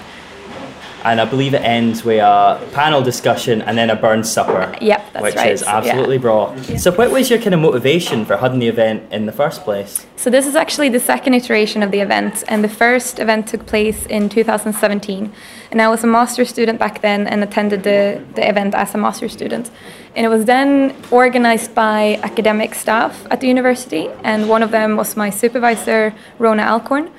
And 1.04 1.22
I 1.22 1.26
believe 1.26 1.54
it 1.54 1.62
ends 1.62 2.04
with 2.04 2.20
a 2.20 2.60
panel 2.74 3.02
discussion 3.02 3.62
and 3.62 3.78
then 3.78 3.90
a 3.90 3.96
burn 3.96 4.24
supper. 4.24 4.76
Yep, 4.82 5.14
that's 5.14 5.24
which 5.24 5.36
right. 5.36 5.46
Which 5.46 5.62
is 5.62 5.64
absolutely 5.64 6.16
yeah. 6.16 6.22
bra. 6.22 6.56
So, 6.78 6.92
what 6.92 7.12
was 7.12 7.30
your 7.30 7.40
kind 7.40 7.54
of 7.54 7.60
motivation 7.60 8.26
for 8.26 8.38
having 8.38 8.60
the 8.60 8.68
event 8.68 9.12
in 9.12 9.26
the 9.26 9.32
first 9.32 9.64
place? 9.64 10.06
So 10.18 10.32
this 10.32 10.48
is 10.48 10.56
actually 10.56 10.90
the 10.90 11.00
second 11.00 11.36
iteration 11.36 11.84
of 11.84 11.92
the 11.92 12.00
event, 12.00 12.44
and 12.48 12.64
the 12.64 12.70
first 12.70 13.20
event 13.20 13.48
took 13.48 13.66
place 13.68 14.06
in 14.08 14.30
2017. 14.30 15.32
And 15.72 15.82
I 15.82 15.88
was 15.90 16.04
a 16.04 16.08
master 16.08 16.44
student 16.44 16.80
back 16.80 17.02
then 17.02 17.28
and 17.28 17.44
attended 17.44 17.84
the, 17.84 18.24
the 18.34 18.50
event 18.50 18.74
as 18.74 18.96
a 18.96 18.98
master 18.98 19.30
student. 19.30 19.70
And 20.16 20.26
it 20.26 20.30
was 20.30 20.46
then 20.46 20.96
organized 21.12 21.76
by 21.76 22.20
academic 22.24 22.74
staff 22.74 23.28
at 23.30 23.42
the 23.42 23.48
university, 23.48 24.10
and 24.24 24.50
one 24.50 24.64
of 24.64 24.72
them 24.72 24.98
was 24.98 25.16
my 25.16 25.30
supervisor, 25.30 26.14
Rhona 26.40 26.66
Alcorn 26.66 27.12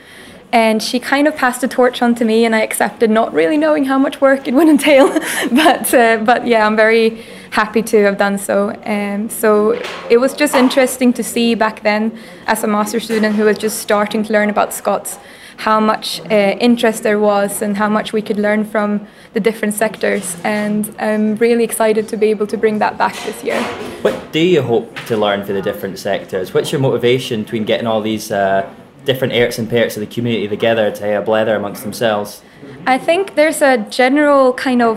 and 0.53 0.83
she 0.83 0.99
kind 0.99 1.29
of 1.29 1.37
passed 1.37 1.61
the 1.61 1.69
torch 1.69 2.01
on 2.01 2.15
to 2.15 2.25
me 2.25 2.45
and 2.45 2.55
I 2.55 2.63
accepted 2.63 3.11
not 3.11 3.33
really 3.33 3.59
knowing 3.59 3.85
how 3.85 3.99
much 3.99 4.21
work 4.21 4.49
it 4.49 4.55
would 4.55 4.69
entail 4.77 5.09
but 5.51 5.93
uh, 5.95 6.19
but 6.25 6.47
yeah 6.47 6.67
I'm 6.67 6.77
very 6.77 7.23
happy 7.51 7.83
to 7.83 8.03
have 8.05 8.19
done 8.19 8.39
so 8.39 8.71
um, 8.85 9.29
so 9.29 9.73
it 10.11 10.19
was 10.19 10.35
just 10.35 10.55
interesting 10.55 11.13
to 11.15 11.23
see 11.23 11.55
back 11.55 11.83
then 11.83 12.19
as 12.47 12.65
a 12.65 12.67
master 12.67 13.01
student 13.01 13.37
who 13.37 13.45
was 13.45 13.59
just 13.59 13.79
starting 13.79 14.23
to 14.25 14.33
learn 14.33 14.51
about 14.51 14.73
Scots 14.73 15.19
how 15.59 15.81
much 15.81 16.21
uh, 16.31 16.57
interest 16.61 17.03
there 17.03 17.19
was 17.19 17.63
and 17.63 17.77
how 17.77 17.89
much 17.89 18.13
we 18.13 18.23
could 18.23 18.39
learn 18.39 18.65
from 18.65 19.05
the 19.33 19.41
different 19.41 19.75
sectors 19.75 20.37
and 20.45 20.95
I'm 21.01 21.35
really 21.37 21.65
excited 21.65 22.09
to 22.09 22.17
be 22.17 22.27
able 22.29 22.47
to 22.47 22.57
bring 22.57 22.79
that 22.79 22.97
back 22.97 23.17
this 23.25 23.43
year. 23.43 23.61
What 24.03 24.33
do 24.33 24.39
you 24.39 24.63
hope 24.63 24.97
to 25.07 25.17
learn 25.17 25.45
for 25.45 25.53
the 25.53 25.61
different 25.61 25.99
sectors? 25.99 26.55
What's 26.55 26.71
your 26.71 26.81
motivation 26.81 27.43
between 27.43 27.65
getting 27.65 27.89
all 27.89 28.01
these 28.01 28.31
uh, 28.31 28.73
different 29.09 29.33
arts 29.33 29.59
and 29.59 29.69
parts 29.71 29.97
of 29.97 30.01
the 30.01 30.13
community 30.15 30.47
together 30.47 30.87
to 30.99 31.05
a 31.19 31.23
blether 31.23 31.57
amongst 31.57 31.83
themselves? 31.83 32.43
I 32.87 32.99
think 32.99 33.35
there's 33.41 33.63
a 33.63 33.79
general 34.01 34.53
kind 34.53 34.83
of 34.83 34.97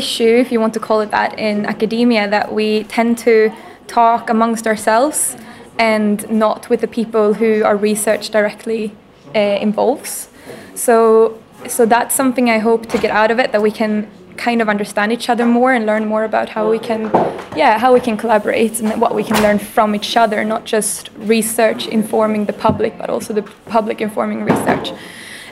issue, 0.00 0.34
if 0.44 0.50
you 0.52 0.58
want 0.64 0.74
to 0.78 0.80
call 0.80 1.00
it 1.02 1.10
that, 1.10 1.38
in 1.38 1.66
academia 1.66 2.28
that 2.36 2.46
we 2.58 2.84
tend 2.84 3.18
to 3.18 3.52
talk 3.86 4.30
amongst 4.30 4.66
ourselves 4.66 5.36
and 5.78 6.28
not 6.30 6.68
with 6.70 6.80
the 6.80 6.88
people 6.88 7.34
who 7.34 7.50
our 7.68 7.76
research 7.76 8.30
directly 8.30 8.84
uh, 9.34 9.66
involves. 9.68 10.28
So, 10.74 11.38
so 11.68 11.86
that's 11.86 12.14
something 12.14 12.50
I 12.50 12.58
hope 12.58 12.82
to 12.94 12.98
get 12.98 13.10
out 13.10 13.30
of 13.30 13.38
it 13.38 13.52
that 13.52 13.62
we 13.62 13.70
can 13.70 14.10
kind 14.38 14.62
of 14.62 14.68
understand 14.68 15.12
each 15.12 15.28
other 15.28 15.44
more 15.44 15.72
and 15.72 15.84
learn 15.84 16.06
more 16.06 16.24
about 16.24 16.48
how 16.48 16.70
we 16.70 16.78
can 16.78 17.00
yeah 17.56 17.78
how 17.78 17.92
we 17.92 18.00
can 18.00 18.16
collaborate 18.16 18.80
and 18.80 19.00
what 19.00 19.14
we 19.14 19.24
can 19.24 19.42
learn 19.42 19.58
from 19.58 19.94
each 19.94 20.16
other 20.16 20.44
not 20.44 20.64
just 20.64 21.10
research 21.18 21.86
informing 21.88 22.46
the 22.46 22.52
public 22.52 22.96
but 22.96 23.10
also 23.10 23.34
the 23.34 23.42
public 23.66 24.00
informing 24.00 24.44
research. 24.44 24.92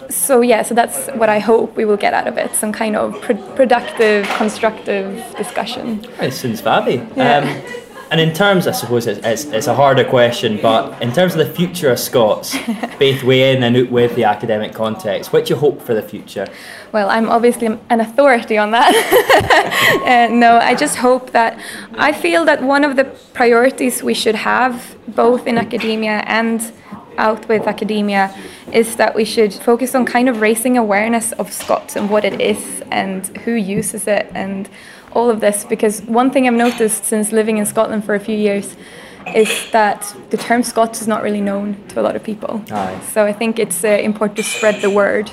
So 0.09 0.41
yeah 0.41 0.63
so 0.63 0.73
that's 0.75 1.09
what 1.21 1.29
i 1.29 1.41
hope 1.41 1.77
we 1.77 1.85
will 1.85 1.97
get 2.07 2.15
out 2.15 2.29
of 2.29 2.39
it 2.39 2.55
some 2.55 2.73
kind 2.73 2.95
of 2.97 3.21
pr- 3.23 3.45
productive 3.57 4.27
constructive 4.37 5.07
discussion. 5.37 6.05
It 6.21 6.33
sounds 6.33 6.63
fabby. 6.63 6.97
Yeah. 7.17 7.39
Um, 7.39 7.86
and 8.11 8.21
in 8.21 8.33
terms, 8.33 8.67
I 8.67 8.73
suppose 8.73 9.07
it's, 9.07 9.25
it's, 9.27 9.45
it's, 9.47 9.67
a 9.67 9.75
harder 9.75 10.05
question, 10.05 10.61
but 10.63 11.01
in 11.03 11.13
terms 11.13 11.35
of 11.35 11.39
the 11.39 11.53
future 11.53 11.91
of 11.91 11.99
Scots, 11.99 12.57
both 12.99 13.23
within 13.25 13.65
and 13.65 13.77
out 13.77 13.91
with 13.91 14.15
the 14.15 14.25
academic 14.25 14.73
context, 14.73 15.33
what 15.33 15.47
do 15.47 15.55
you 15.55 15.61
hope 15.61 15.83
for 15.83 15.93
the 15.93 16.03
future? 16.03 16.47
Well, 16.93 17.11
I'm 17.11 17.29
obviously 17.29 17.67
an 17.67 18.01
authority 18.01 18.59
on 18.59 18.71
that. 18.71 18.95
uh, 20.31 20.33
no, 20.33 20.59
I 20.59 20.75
just 20.75 20.97
hope 20.97 21.33
that 21.33 21.59
I 21.95 22.13
feel 22.13 22.45
that 22.45 22.63
one 22.63 22.85
of 22.85 22.95
the 22.95 23.05
priorities 23.35 24.03
we 24.03 24.15
should 24.15 24.37
have, 24.37 24.97
both 25.09 25.47
in 25.47 25.59
academia 25.59 26.23
and 26.27 26.73
out 27.19 27.49
with 27.49 27.67
academia, 27.67 28.33
is 28.73 28.97
that 28.97 29.17
we 29.17 29.25
should 29.25 29.53
focus 29.53 29.95
on 29.95 30.05
kind 30.05 30.29
of 30.29 30.41
raising 30.41 30.79
awareness 30.79 31.33
of 31.33 31.53
Scots 31.53 31.97
and 31.97 32.09
what 32.09 32.25
it 32.25 32.41
is 32.41 32.83
and 32.91 33.27
who 33.39 33.53
uses 33.53 34.07
it 34.07 34.31
and 34.35 34.69
all 35.17 35.31
of 35.31 35.41
this 35.41 35.65
because 35.65 36.03
one 36.03 36.31
thing 36.31 36.47
I've 36.47 36.61
noticed 36.69 37.05
since 37.07 37.33
living 37.33 37.57
in 37.57 37.67
Scotland 37.67 38.05
for 38.05 38.15
a 38.15 38.21
few 38.21 38.37
years 38.37 38.77
is 39.35 39.51
that 39.73 40.15
the 40.31 40.37
term 40.37 40.63
Scots 40.63 41.01
is 41.01 41.09
not 41.09 41.23
really 41.23 41.41
known 41.41 41.83
to 41.89 42.01
a 42.01 42.03
lot 42.03 42.15
of 42.15 42.23
people. 42.23 42.63
Aye. 42.71 43.01
So 43.13 43.25
I 43.25 43.33
think 43.33 43.59
it's 43.59 43.83
uh, 43.83 43.89
important 43.89 44.37
to 44.37 44.43
spread 44.43 44.83
the 44.83 44.91
word. 44.91 45.31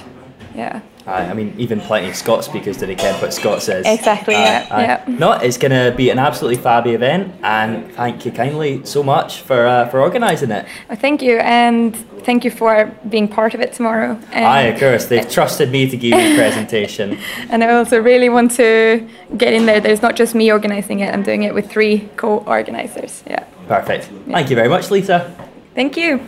Yeah. 0.56 0.82
Aye, 1.06 1.26
I 1.26 1.34
mean, 1.34 1.54
even 1.58 1.82
plenty 1.82 2.10
of 2.10 2.16
Scots 2.16 2.48
speakers 2.48 2.78
didn't 2.78 2.96
care 2.96 3.13
what 3.16 3.34
Scots 3.34 3.68
is. 3.68 3.86
Exactly, 3.86 4.36
yeah, 4.36 4.80
yeah. 4.80 5.04
No, 5.08 5.34
it's 5.34 5.58
going 5.58 5.72
to 5.72 5.96
be 5.98 6.10
an 6.10 6.18
absolutely 6.18 6.63
fabby 6.63 6.94
event, 6.94 7.36
and 7.44 7.92
thank 7.94 8.26
you 8.26 8.32
kindly 8.32 8.86
so 8.86 9.04
much 9.04 9.42
for 9.42 9.66
uh, 9.66 9.89
for 9.89 10.00
organising 10.00 10.52
it. 10.52 10.66
Well, 10.88 10.98
thank 10.98 11.22
you, 11.22 11.39
and 11.39 11.94
thank 12.24 12.46
you 12.46 12.52
for 12.52 12.86
being 13.10 13.28
part 13.28 13.54
of 13.54 13.60
it 13.60 13.74
tomorrow. 13.74 14.18
And 14.32 14.46
Aye, 14.46 14.62
of 14.62 14.80
course. 14.80 15.08
They've 15.08 15.30
trusted 15.39 15.72
me 15.72 15.89
to 15.89 15.98
give 15.98 16.18
you 16.18 16.34
a 16.34 16.36
presentation. 16.38 17.18
and 17.50 17.63
I 17.66 17.74
also 17.74 18.02
really 18.02 18.30
want 18.30 18.52
to 18.52 19.06
get 19.36 19.54
in 19.54 19.66
there. 19.66 19.82
There's 19.82 20.02
not 20.02 20.16
just 20.16 20.34
me 20.34 20.52
organising 20.52 21.02
it, 21.02 21.13
I'm 21.13 21.24
doing 21.24 21.44
it 21.44 21.54
with 21.54 21.70
three 21.70 22.10
co 22.16 22.39
organisers. 22.39 23.24
Yeah. 23.28 23.44
Perfect. 23.68 24.10
Yeah. 24.28 24.36
Thank 24.36 24.50
you 24.50 24.56
very 24.56 24.70
much, 24.70 24.89
Lisa. 24.89 25.36
Thank 25.76 25.98
you. 25.98 26.26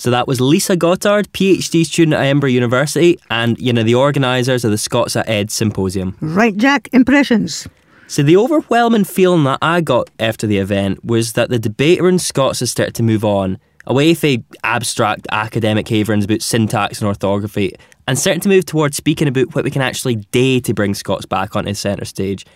So 0.00 0.10
that 0.12 0.26
was 0.26 0.40
Lisa 0.40 0.78
Gotthard, 0.78 1.26
PhD 1.26 1.84
student 1.84 2.14
at 2.14 2.22
Edinburgh 2.22 2.48
University, 2.48 3.18
and 3.30 3.58
you 3.58 3.70
know 3.70 3.82
the 3.82 3.96
organisers 3.96 4.64
of 4.64 4.70
the 4.70 4.78
Scots 4.78 5.14
at 5.14 5.28
Ed 5.28 5.50
Symposium. 5.50 6.16
Right, 6.22 6.56
Jack. 6.56 6.88
Impressions. 6.94 7.68
So 8.06 8.22
the 8.22 8.38
overwhelming 8.38 9.04
feeling 9.04 9.44
that 9.44 9.58
I 9.60 9.82
got 9.82 10.08
after 10.18 10.46
the 10.46 10.56
event 10.56 11.04
was 11.04 11.34
that 11.34 11.50
the 11.50 11.58
debate 11.58 12.00
around 12.00 12.22
Scots 12.22 12.60
has 12.60 12.70
started 12.70 12.94
to 12.94 13.02
move 13.02 13.26
on 13.26 13.58
away 13.86 14.14
from 14.14 14.42
abstract 14.64 15.26
academic 15.32 15.86
haverings 15.86 16.24
about 16.24 16.40
syntax 16.40 17.02
and 17.02 17.06
orthography, 17.06 17.74
and 18.08 18.18
starting 18.18 18.40
to 18.40 18.48
move 18.48 18.64
towards 18.64 18.96
speaking 18.96 19.28
about 19.28 19.54
what 19.54 19.64
we 19.64 19.70
can 19.70 19.82
actually 19.82 20.16
do 20.32 20.60
to 20.60 20.72
bring 20.72 20.94
Scots 20.94 21.26
back 21.26 21.54
onto 21.54 21.68
the 21.68 21.74
centre 21.74 22.06
stage. 22.06 22.46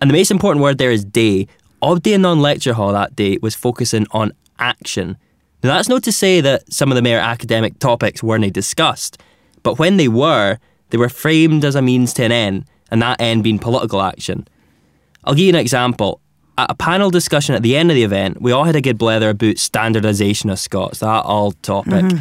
And 0.00 0.08
the 0.08 0.14
most 0.14 0.30
important 0.30 0.62
word 0.62 0.78
there 0.78 0.92
is 0.92 1.04
day. 1.04 1.48
All 1.80 1.96
day 1.96 2.12
in 2.12 2.22
non-lecture 2.22 2.74
hall 2.74 2.92
that 2.92 3.16
day 3.16 3.38
was 3.42 3.56
focusing 3.56 4.06
on 4.12 4.30
action. 4.60 5.16
Now, 5.62 5.74
that's 5.74 5.88
not 5.88 6.02
to 6.04 6.12
say 6.12 6.40
that 6.40 6.72
some 6.72 6.90
of 6.90 6.96
the 6.96 7.02
more 7.02 7.18
academic 7.18 7.78
topics 7.78 8.22
weren't 8.22 8.52
discussed, 8.52 9.20
but 9.62 9.78
when 9.78 9.96
they 9.96 10.08
were, 10.08 10.58
they 10.90 10.98
were 10.98 11.08
framed 11.08 11.64
as 11.64 11.74
a 11.74 11.82
means 11.82 12.12
to 12.14 12.24
an 12.24 12.32
end, 12.32 12.64
and 12.90 13.00
that 13.00 13.20
end 13.20 13.44
being 13.44 13.58
political 13.58 14.02
action. 14.02 14.46
I'll 15.24 15.34
give 15.34 15.44
you 15.44 15.50
an 15.50 15.56
example. 15.56 16.20
At 16.58 16.70
a 16.70 16.74
panel 16.74 17.10
discussion 17.10 17.54
at 17.54 17.62
the 17.62 17.76
end 17.76 17.90
of 17.90 17.94
the 17.94 18.02
event, 18.02 18.42
we 18.42 18.52
all 18.52 18.64
had 18.64 18.76
a 18.76 18.80
good 18.80 18.98
blether 18.98 19.30
about 19.30 19.56
standardisation 19.56 20.50
of 20.50 20.58
Scots, 20.58 20.98
that 20.98 21.24
old 21.24 21.60
topic. 21.62 21.92
Mm-hmm. 21.92 22.18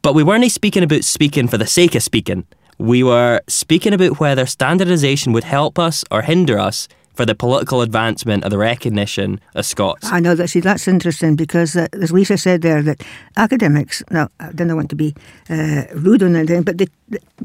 But 0.00 0.14
we 0.14 0.22
weren't 0.22 0.50
speaking 0.50 0.82
about 0.82 1.04
speaking 1.04 1.48
for 1.48 1.58
the 1.58 1.66
sake 1.66 1.94
of 1.94 2.02
speaking. 2.02 2.46
We 2.78 3.02
were 3.02 3.40
speaking 3.48 3.92
about 3.92 4.18
whether 4.20 4.44
standardisation 4.44 5.32
would 5.32 5.44
help 5.44 5.78
us 5.78 6.04
or 6.10 6.22
hinder 6.22 6.58
us 6.58 6.88
for 7.14 7.26
the 7.26 7.34
political 7.34 7.82
advancement 7.82 8.44
of 8.44 8.50
the 8.50 8.58
recognition 8.58 9.40
of 9.54 9.66
Scots. 9.66 10.10
I 10.10 10.20
know 10.20 10.34
that. 10.34 10.48
See, 10.48 10.60
that's 10.60 10.88
interesting 10.88 11.36
because, 11.36 11.76
uh, 11.76 11.88
as 11.92 12.12
Lisa 12.12 12.38
said 12.38 12.62
there, 12.62 12.82
that 12.82 13.02
academics. 13.36 14.02
Now, 14.10 14.28
I 14.40 14.52
don't 14.52 14.74
want 14.74 14.90
to 14.90 14.96
be 14.96 15.14
uh, 15.50 15.84
rude 15.94 16.22
on 16.22 16.36
anything, 16.36 16.62
but 16.62 16.78
they, 16.78 16.86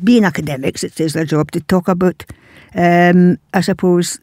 being 0.03 0.23
academics, 0.23 0.84
it 0.84 0.99
is 0.99 1.13
their 1.13 1.25
job 1.25 1.51
to 1.51 1.60
talk 1.62 1.88
about, 1.88 2.23
um, 2.75 3.38
I 3.53 3.62
suppose, 3.62 4.19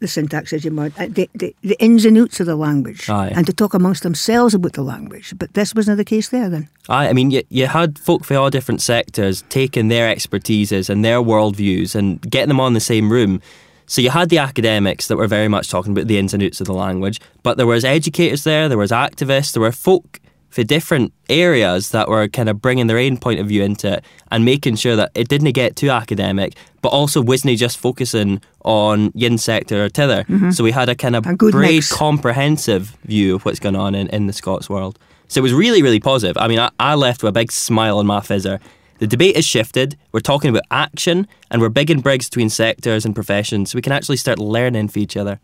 the 0.00 0.08
syntax, 0.08 0.52
as 0.52 0.64
you 0.64 0.70
might, 0.70 0.98
uh, 0.98 1.06
the, 1.08 1.28
the, 1.34 1.54
the 1.62 1.76
ins 1.80 2.04
and 2.04 2.16
outs 2.18 2.38
of 2.40 2.46
the 2.46 2.54
language, 2.54 3.10
Aye. 3.10 3.32
and 3.34 3.46
to 3.46 3.52
talk 3.52 3.74
amongst 3.74 4.02
themselves 4.04 4.54
about 4.54 4.74
the 4.74 4.82
language. 4.82 5.34
But 5.36 5.54
this 5.54 5.74
wasn't 5.74 5.96
the 5.96 6.04
case 6.04 6.28
there 6.28 6.48
then. 6.48 6.68
Aye, 6.88 7.08
I 7.08 7.12
mean, 7.12 7.30
you, 7.30 7.42
you 7.48 7.66
had 7.66 7.98
folk 7.98 8.24
from 8.24 8.36
all 8.36 8.50
different 8.50 8.80
sectors 8.80 9.42
taking 9.48 9.88
their 9.88 10.14
expertises 10.14 10.88
and 10.88 11.04
their 11.04 11.18
worldviews 11.18 11.94
and 11.94 12.20
getting 12.22 12.48
them 12.48 12.60
on 12.60 12.74
the 12.74 12.80
same 12.80 13.10
room. 13.10 13.40
So 13.88 14.00
you 14.00 14.10
had 14.10 14.28
the 14.28 14.38
academics 14.38 15.08
that 15.08 15.16
were 15.16 15.26
very 15.26 15.48
much 15.48 15.68
talking 15.68 15.92
about 15.92 16.06
the 16.06 16.18
ins 16.18 16.34
and 16.34 16.42
outs 16.42 16.60
of 16.60 16.66
the 16.66 16.74
language, 16.74 17.20
but 17.42 17.56
there 17.56 17.66
was 17.66 17.84
educators 17.84 18.44
there, 18.44 18.68
there 18.68 18.78
was 18.78 18.92
activists, 18.92 19.52
there 19.52 19.62
were 19.62 19.72
folk 19.72 20.20
for 20.50 20.62
different 20.62 21.12
areas 21.28 21.90
that 21.90 22.08
were 22.08 22.26
kind 22.28 22.48
of 22.48 22.60
bringing 22.60 22.86
their 22.86 22.98
own 22.98 23.16
point 23.18 23.38
of 23.38 23.46
view 23.46 23.62
into 23.62 23.94
it 23.94 24.04
and 24.30 24.44
making 24.44 24.76
sure 24.76 24.96
that 24.96 25.10
it 25.14 25.28
didn't 25.28 25.52
get 25.52 25.76
too 25.76 25.90
academic, 25.90 26.54
but 26.80 26.88
also 26.88 27.20
wasn't 27.20 27.58
just 27.58 27.76
focusing 27.78 28.40
on 28.64 29.12
yin 29.14 29.36
sector 29.36 29.84
or 29.84 29.88
tither. 29.88 30.24
Mm-hmm. 30.24 30.50
So 30.50 30.64
we 30.64 30.72
had 30.72 30.88
a 30.88 30.94
kind 30.94 31.16
of 31.16 31.24
great 31.36 31.88
comprehensive 31.90 32.96
view 33.04 33.36
of 33.36 33.44
what's 33.44 33.58
going 33.58 33.76
on 33.76 33.94
in, 33.94 34.08
in 34.08 34.26
the 34.26 34.32
Scots 34.32 34.70
world. 34.70 34.98
So 35.28 35.40
it 35.40 35.42
was 35.42 35.52
really, 35.52 35.82
really 35.82 36.00
positive. 36.00 36.38
I 36.38 36.48
mean, 36.48 36.58
I, 36.58 36.70
I 36.80 36.94
left 36.94 37.22
with 37.22 37.28
a 37.28 37.32
big 37.32 37.52
smile 37.52 37.98
on 37.98 38.06
my 38.06 38.20
fizzer. 38.20 38.60
The 38.98 39.06
debate 39.06 39.36
has 39.36 39.44
shifted. 39.44 39.96
We're 40.12 40.20
talking 40.20 40.50
about 40.50 40.64
action 40.70 41.26
and 41.50 41.62
we're 41.62 41.68
big 41.68 41.90
and 41.90 42.02
brigs 42.02 42.28
between 42.28 42.50
sectors 42.50 43.04
and 43.04 43.14
professions 43.14 43.70
so 43.70 43.76
we 43.76 43.82
can 43.82 43.92
actually 43.92 44.16
start 44.16 44.38
learning 44.38 44.88
from 44.88 45.02
each 45.02 45.16
other. 45.16 45.40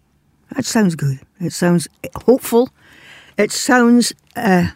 That 0.55 0.65
sounds 0.65 0.95
good. 0.95 1.21
It 1.41 1.53
sounds 1.53 1.89
hopeful. 2.27 2.71
It 3.37 3.53
sounds 3.53 4.13
uh, 4.37 4.69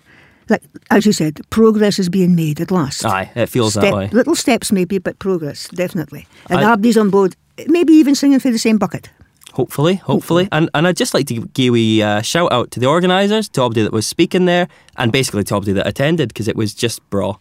like, 0.48 0.62
as 0.90 1.06
you 1.06 1.12
said, 1.12 1.40
progress 1.50 1.98
is 1.98 2.08
being 2.08 2.34
made 2.34 2.60
at 2.60 2.70
last. 2.70 3.04
Aye, 3.04 3.30
it 3.34 3.46
feels 3.48 3.72
Step, 3.72 3.84
that 3.84 3.94
way. 3.94 4.08
Little 4.08 4.34
steps 4.34 4.72
maybe, 4.72 4.98
but 4.98 5.18
progress, 5.18 5.68
definitely. 5.68 6.26
And 6.48 6.60
everybody's 6.60 6.96
on 6.96 7.10
board, 7.10 7.36
maybe 7.66 7.92
even 7.94 8.14
singing 8.14 8.40
for 8.40 8.50
the 8.50 8.58
same 8.58 8.78
bucket. 8.78 9.10
Hopefully, 9.52 9.96
hopefully. 9.96 10.44
hopefully. 10.44 10.48
And, 10.52 10.70
and 10.74 10.86
I'd 10.86 10.96
just 10.96 11.14
like 11.14 11.26
to 11.26 11.46
give 11.48 11.74
a 11.74 12.02
uh, 12.02 12.22
shout 12.22 12.52
out 12.52 12.70
to 12.72 12.80
the 12.80 12.86
organisers, 12.86 13.48
to 13.50 13.62
everybody 13.62 13.82
that 13.82 13.92
was 13.92 14.06
speaking 14.06 14.44
there, 14.44 14.68
and 14.96 15.10
basically 15.10 15.42
to 15.44 15.56
everybody 15.56 15.72
that 15.74 15.86
attended, 15.86 16.28
because 16.28 16.48
it 16.48 16.56
was 16.56 16.74
just 16.74 17.08
bra. 17.10 17.36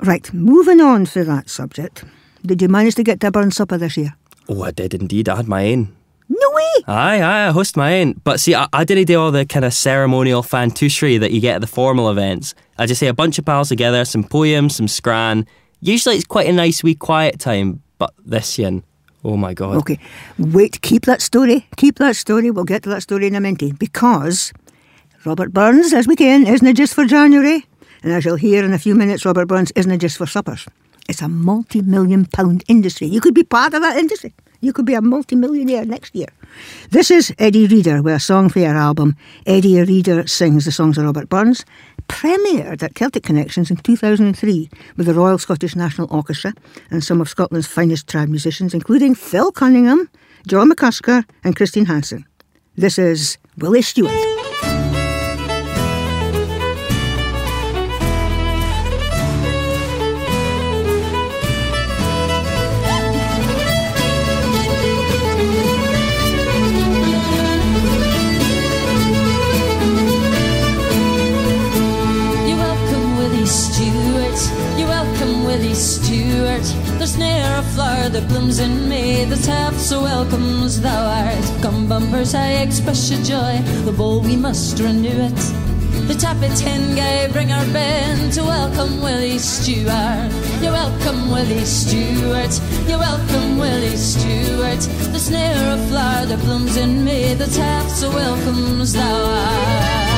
Right, 0.00 0.32
moving 0.34 0.80
on 0.80 1.04
to 1.06 1.24
that 1.24 1.48
subject. 1.48 2.04
Did 2.44 2.60
you 2.60 2.68
manage 2.68 2.94
to 2.96 3.02
get 3.02 3.20
to 3.20 3.28
a 3.28 3.30
burn 3.30 3.50
supper 3.50 3.78
this 3.78 3.96
year? 3.96 4.14
Oh, 4.48 4.62
I 4.62 4.70
did 4.70 4.92
indeed. 4.92 5.28
I 5.28 5.36
had 5.36 5.48
my 5.48 5.72
own. 5.72 5.94
No 6.28 6.50
way! 6.52 6.72
Aye, 6.86 7.20
aye, 7.20 7.48
I 7.48 7.50
host 7.52 7.76
my 7.76 8.00
own. 8.00 8.14
But 8.24 8.40
see, 8.40 8.54
I, 8.54 8.66
I 8.72 8.84
didn't 8.84 9.04
do 9.06 9.20
all 9.20 9.30
the 9.30 9.44
kind 9.44 9.64
of 9.64 9.74
ceremonial 9.74 10.42
fantushery 10.42 11.20
that 11.20 11.32
you 11.32 11.40
get 11.40 11.56
at 11.56 11.60
the 11.60 11.66
formal 11.66 12.10
events. 12.10 12.54
I 12.78 12.86
just 12.86 12.98
say 12.98 13.08
a 13.08 13.14
bunch 13.14 13.38
of 13.38 13.44
pals 13.44 13.68
together, 13.68 14.04
some 14.04 14.24
poems, 14.24 14.76
some 14.76 14.88
scran. 14.88 15.46
Usually 15.80 16.16
it's 16.16 16.24
quite 16.24 16.48
a 16.48 16.52
nice 16.52 16.82
wee 16.82 16.94
quiet 16.94 17.38
time, 17.38 17.82
but 17.98 18.14
this 18.24 18.58
year, 18.58 18.82
oh 19.22 19.36
my 19.36 19.52
god. 19.52 19.76
Okay, 19.76 19.98
wait, 20.38 20.80
keep 20.80 21.04
that 21.04 21.20
story. 21.20 21.66
Keep 21.76 21.98
that 21.98 22.16
story. 22.16 22.50
We'll 22.50 22.64
get 22.64 22.82
to 22.84 22.88
that 22.88 23.02
story 23.02 23.26
in 23.26 23.34
a 23.34 23.40
minute. 23.40 23.78
Because 23.78 24.52
Robert 25.26 25.52
Burns, 25.52 25.92
as 25.92 26.06
we 26.06 26.16
can, 26.16 26.46
isn't 26.46 26.66
it 26.66 26.76
just 26.76 26.94
for 26.94 27.04
January? 27.04 27.66
And 28.04 28.12
as 28.12 28.24
you'll 28.24 28.36
hear 28.36 28.64
in 28.64 28.74
a 28.74 28.78
few 28.78 28.94
minutes, 28.94 29.24
Robert 29.24 29.48
Burns 29.48 29.72
isn't 29.74 29.90
it 29.90 29.98
just 29.98 30.18
for 30.18 30.26
suppers. 30.26 30.66
It's 31.08 31.22
a 31.22 31.28
multi 31.28 31.80
million 31.80 32.26
pound 32.26 32.62
industry. 32.68 33.08
You 33.08 33.20
could 33.20 33.34
be 33.34 33.44
part 33.44 33.74
of 33.74 33.82
that 33.82 33.96
industry. 33.96 34.34
You 34.64 34.72
could 34.72 34.86
be 34.86 34.94
a 34.94 35.02
multi-millionaire 35.02 35.84
next 35.84 36.14
year. 36.14 36.28
This 36.90 37.10
is 37.10 37.32
Eddi 37.32 37.70
Reader 37.70 38.00
with 38.00 38.14
a 38.14 38.18
song 38.18 38.48
for 38.48 38.60
your 38.60 38.74
album. 38.74 39.14
Eddi 39.46 39.86
Reader 39.86 40.26
sings 40.26 40.64
the 40.64 40.72
songs 40.72 40.96
of 40.96 41.04
Robert 41.04 41.28
Burns, 41.28 41.66
premiered 42.08 42.82
at 42.82 42.94
Celtic 42.94 43.24
Connections 43.24 43.70
in 43.70 43.76
2003 43.76 44.70
with 44.96 45.06
the 45.06 45.12
Royal 45.12 45.36
Scottish 45.36 45.76
National 45.76 46.08
Orchestra 46.10 46.54
and 46.90 47.04
some 47.04 47.20
of 47.20 47.28
Scotland's 47.28 47.66
finest 47.66 48.06
trad 48.06 48.28
musicians, 48.28 48.72
including 48.72 49.14
Phil 49.14 49.52
Cunningham, 49.52 50.08
John 50.46 50.70
McCusker, 50.70 51.26
and 51.42 51.54
Christine 51.54 51.84
Hanson. 51.84 52.24
This 52.74 52.98
is 52.98 53.36
Willie 53.58 53.82
Stewart. 53.82 54.33
There's 77.04 77.18
ne'er 77.18 77.58
a 77.58 77.62
flower 77.74 78.08
that 78.08 78.28
blooms 78.28 78.58
in 78.58 78.88
May 78.88 79.26
that's 79.26 79.44
half 79.44 79.74
so 79.74 80.04
welcome 80.04 80.62
as 80.62 80.80
thou 80.80 81.04
art. 81.04 81.62
Come 81.62 81.86
bumpers, 81.86 82.34
I 82.34 82.62
express 82.64 83.10
your 83.10 83.22
joy, 83.22 83.60
the 83.84 83.92
bowl 83.92 84.22
we 84.22 84.36
must 84.36 84.78
renew 84.80 85.10
it. 85.28 85.40
The 86.08 86.14
tappet 86.14 86.58
hen 86.58 86.96
guy 86.96 87.30
bring 87.30 87.52
our 87.52 87.66
band 87.74 88.32
to 88.32 88.44
welcome 88.44 89.02
Willie 89.02 89.36
Stewart. 89.36 90.32
You're 90.62 90.72
welcome, 90.72 91.30
Willie 91.30 91.66
Stewart. 91.66 92.58
You're 92.88 93.00
welcome, 93.00 93.58
Willie 93.58 93.98
Stewart. 93.98 94.80
There's 95.12 95.30
ne'er 95.30 95.74
a 95.74 95.78
flower 95.88 96.24
that 96.24 96.38
blooms 96.40 96.78
in 96.78 97.04
May 97.04 97.34
that's 97.34 97.58
half 97.58 97.86
so 97.90 98.08
welcome 98.08 98.80
as 98.80 98.94
thou 98.94 99.14
art. 99.14 100.13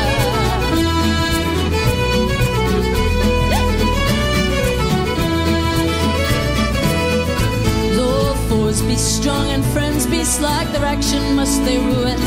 Strong 8.99 9.49
and 9.51 9.65
friends 9.67 10.07
be 10.07 10.25
slack, 10.25 10.67
their 10.73 10.85
action 10.85 11.35
must 11.35 11.65
they 11.65 11.79
rue 11.79 12.07
it. 12.07 12.27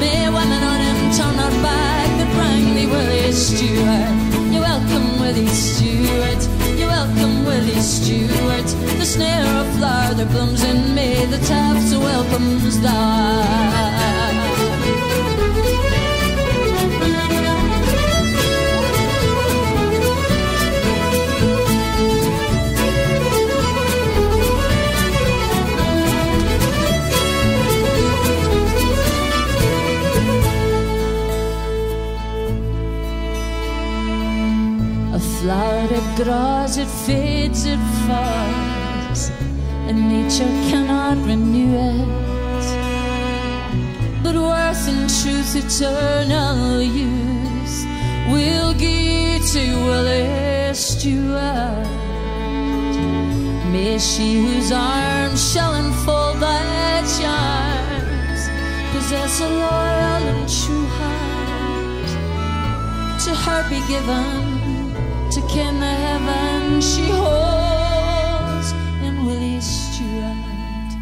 May 0.00 0.28
women 0.28 0.62
on 0.62 0.80
him 0.80 0.98
turn 1.16 1.36
our 1.38 1.50
back 1.62 2.08
that 2.18 2.30
rang 2.38 2.74
Willie 2.86 3.32
Stewart. 3.32 4.52
You're 4.52 4.62
welcome, 4.62 5.20
Willie 5.20 5.46
Stewart. 5.48 6.42
You're 6.78 6.88
welcome, 6.88 7.44
Willie 7.44 7.80
Stewart. 7.80 8.68
The 8.98 9.06
snare 9.06 9.46
of 9.60 9.66
flower 9.76 10.14
that 10.14 10.28
blooms 10.30 10.62
in 10.62 10.94
May, 10.94 11.24
the 11.26 11.38
so 11.88 12.00
welcomes 12.00 12.80
thou. 12.80 14.13
Grows, 36.16 36.76
it 36.76 36.86
fades, 36.86 37.64
it 37.66 37.78
falls, 38.06 39.30
and 39.88 40.08
nature 40.08 40.52
cannot 40.70 41.16
renew 41.26 41.74
it. 41.74 42.08
But 44.22 44.36
worth 44.36 44.88
and 44.88 45.10
truth, 45.10 45.56
eternal 45.56 46.80
use, 46.80 47.84
will 48.30 48.74
give 48.74 49.42
to 49.52 49.64
Willie 49.86 50.74
Stewart. 50.74 51.88
May 53.72 53.98
she 53.98 54.40
whose 54.40 54.70
arms 54.70 55.52
shall 55.52 55.74
enfold 55.74 56.38
thy 56.38 57.02
charms 57.18 58.42
possess 58.92 59.40
a 59.40 59.48
loyal 59.48 60.22
and 60.32 60.48
true 60.48 60.86
heart. 60.96 62.08
To 63.24 63.34
her 63.34 63.68
be 63.68 63.80
given 63.88 64.53
she 66.80 67.06
holds 67.10 68.72
in 69.02 69.24
Willie 69.26 69.60
Stewart. 69.60 70.92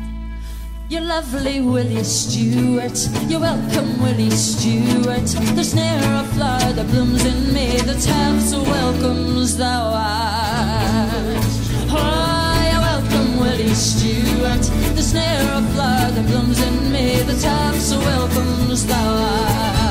You're 0.89 1.03
lovely, 1.03 1.61
Willie 1.61 2.05
Stewart. 2.05 2.99
You're 3.29 3.41
welcome, 3.41 4.01
Willie 4.03 4.31
Stewart. 4.31 5.29
There's 5.55 5.75
ne'er 5.75 6.23
a 6.23 6.25
flower 6.35 6.73
that 6.73 6.87
blooms 6.89 7.25
in 7.25 7.53
May 7.55 7.77
that's 7.81 8.05
half 8.05 8.41
so 8.41 8.63
welcome 8.63 9.39
as 9.39 9.57
thou 9.57 9.93
art. 9.95 11.47
Oh, 11.91 12.69
you're 12.71 12.85
welcome, 12.91 13.41
Willie 13.41 13.75
Stewart. 13.75 14.65
There's 14.95 15.15
ne'er 15.15 15.59
a 15.59 15.63
flower 15.75 16.11
that 16.11 16.27
blooms 16.27 16.61
in 16.61 16.93
May 16.93 17.23
that's 17.23 17.45
half 17.45 17.77
so 17.77 17.99
welcome 17.99 18.71
as 18.71 18.87
thou 18.87 18.97
art. 18.97 19.82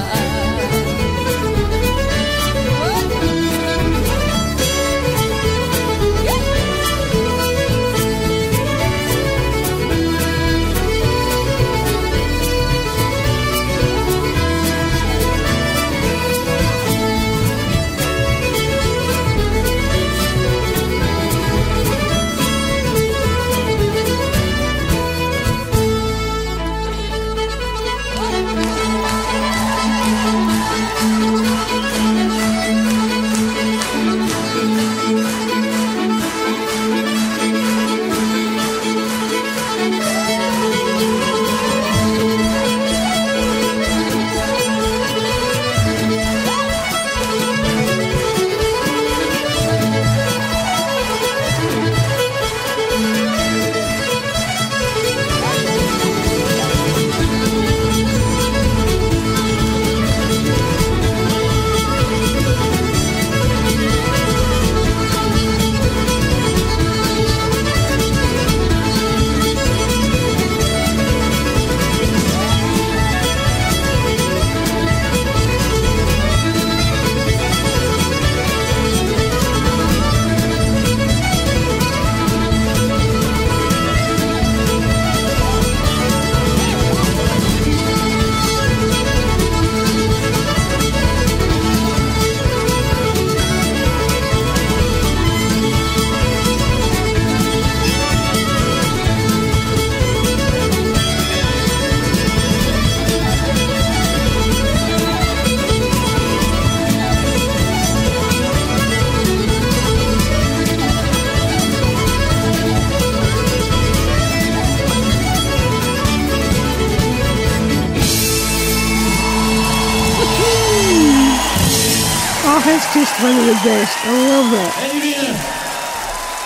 The 123.52 123.64
best. 123.66 123.98
I 124.06 124.12
love 124.30 124.52
that. 124.52 124.72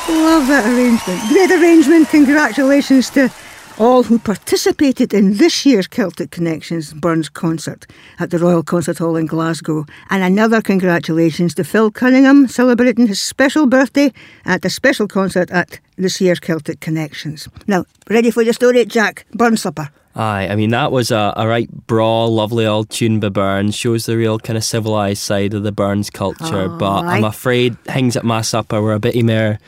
Love 0.09 0.47
that 0.47 0.65
arrangement. 0.65 1.21
Great 1.29 1.51
arrangement. 1.51 2.09
Congratulations 2.09 3.09
to 3.11 3.29
all 3.77 4.03
who 4.03 4.17
participated 4.17 5.13
in 5.13 5.37
this 5.37 5.65
year's 5.65 5.87
Celtic 5.87 6.31
Connections 6.31 6.93
Burns 6.93 7.29
concert 7.29 7.85
at 8.19 8.31
the 8.31 8.39
Royal 8.39 8.63
Concert 8.63 8.97
Hall 8.97 9.17
in 9.17 9.27
Glasgow. 9.27 9.85
And 10.09 10.23
another 10.23 10.61
congratulations 10.61 11.53
to 11.55 11.63
Phil 11.63 11.91
Cunningham 11.91 12.47
celebrating 12.47 13.07
his 13.07 13.21
special 13.21 13.67
birthday 13.67 14.11
at 14.45 14.63
the 14.63 14.69
special 14.69 15.07
concert 15.07 15.51
at 15.51 15.79
this 15.97 16.19
year's 16.19 16.39
Celtic 16.39 16.79
Connections. 16.79 17.47
Now, 17.67 17.85
ready 18.09 18.31
for 18.31 18.41
your 18.41 18.53
story, 18.53 18.83
Jack? 18.85 19.25
Burn 19.33 19.57
supper. 19.57 19.89
Aye, 20.15 20.47
I 20.49 20.55
mean 20.55 20.69
that 20.69 20.91
was 20.93 21.11
a, 21.11 21.33
a 21.35 21.45
right 21.47 21.69
braw, 21.87 22.25
lovely 22.25 22.65
old 22.65 22.89
tune 22.89 23.19
by 23.19 23.29
Burns. 23.29 23.75
Shows 23.75 24.05
the 24.05 24.15
real 24.15 24.39
kind 24.39 24.55
of 24.57 24.63
civilised 24.63 25.21
side 25.21 25.53
of 25.53 25.63
the 25.63 25.71
Burns 25.73 26.09
culture. 26.09 26.71
Oh, 26.71 26.77
but 26.77 27.03
I'm 27.05 27.23
afraid 27.25 27.77
things 27.83 28.15
at 28.15 28.23
my 28.23 28.41
supper 28.41 28.81
were 28.81 28.93
a 28.93 28.99
bit 28.99 29.21
more 29.21 29.59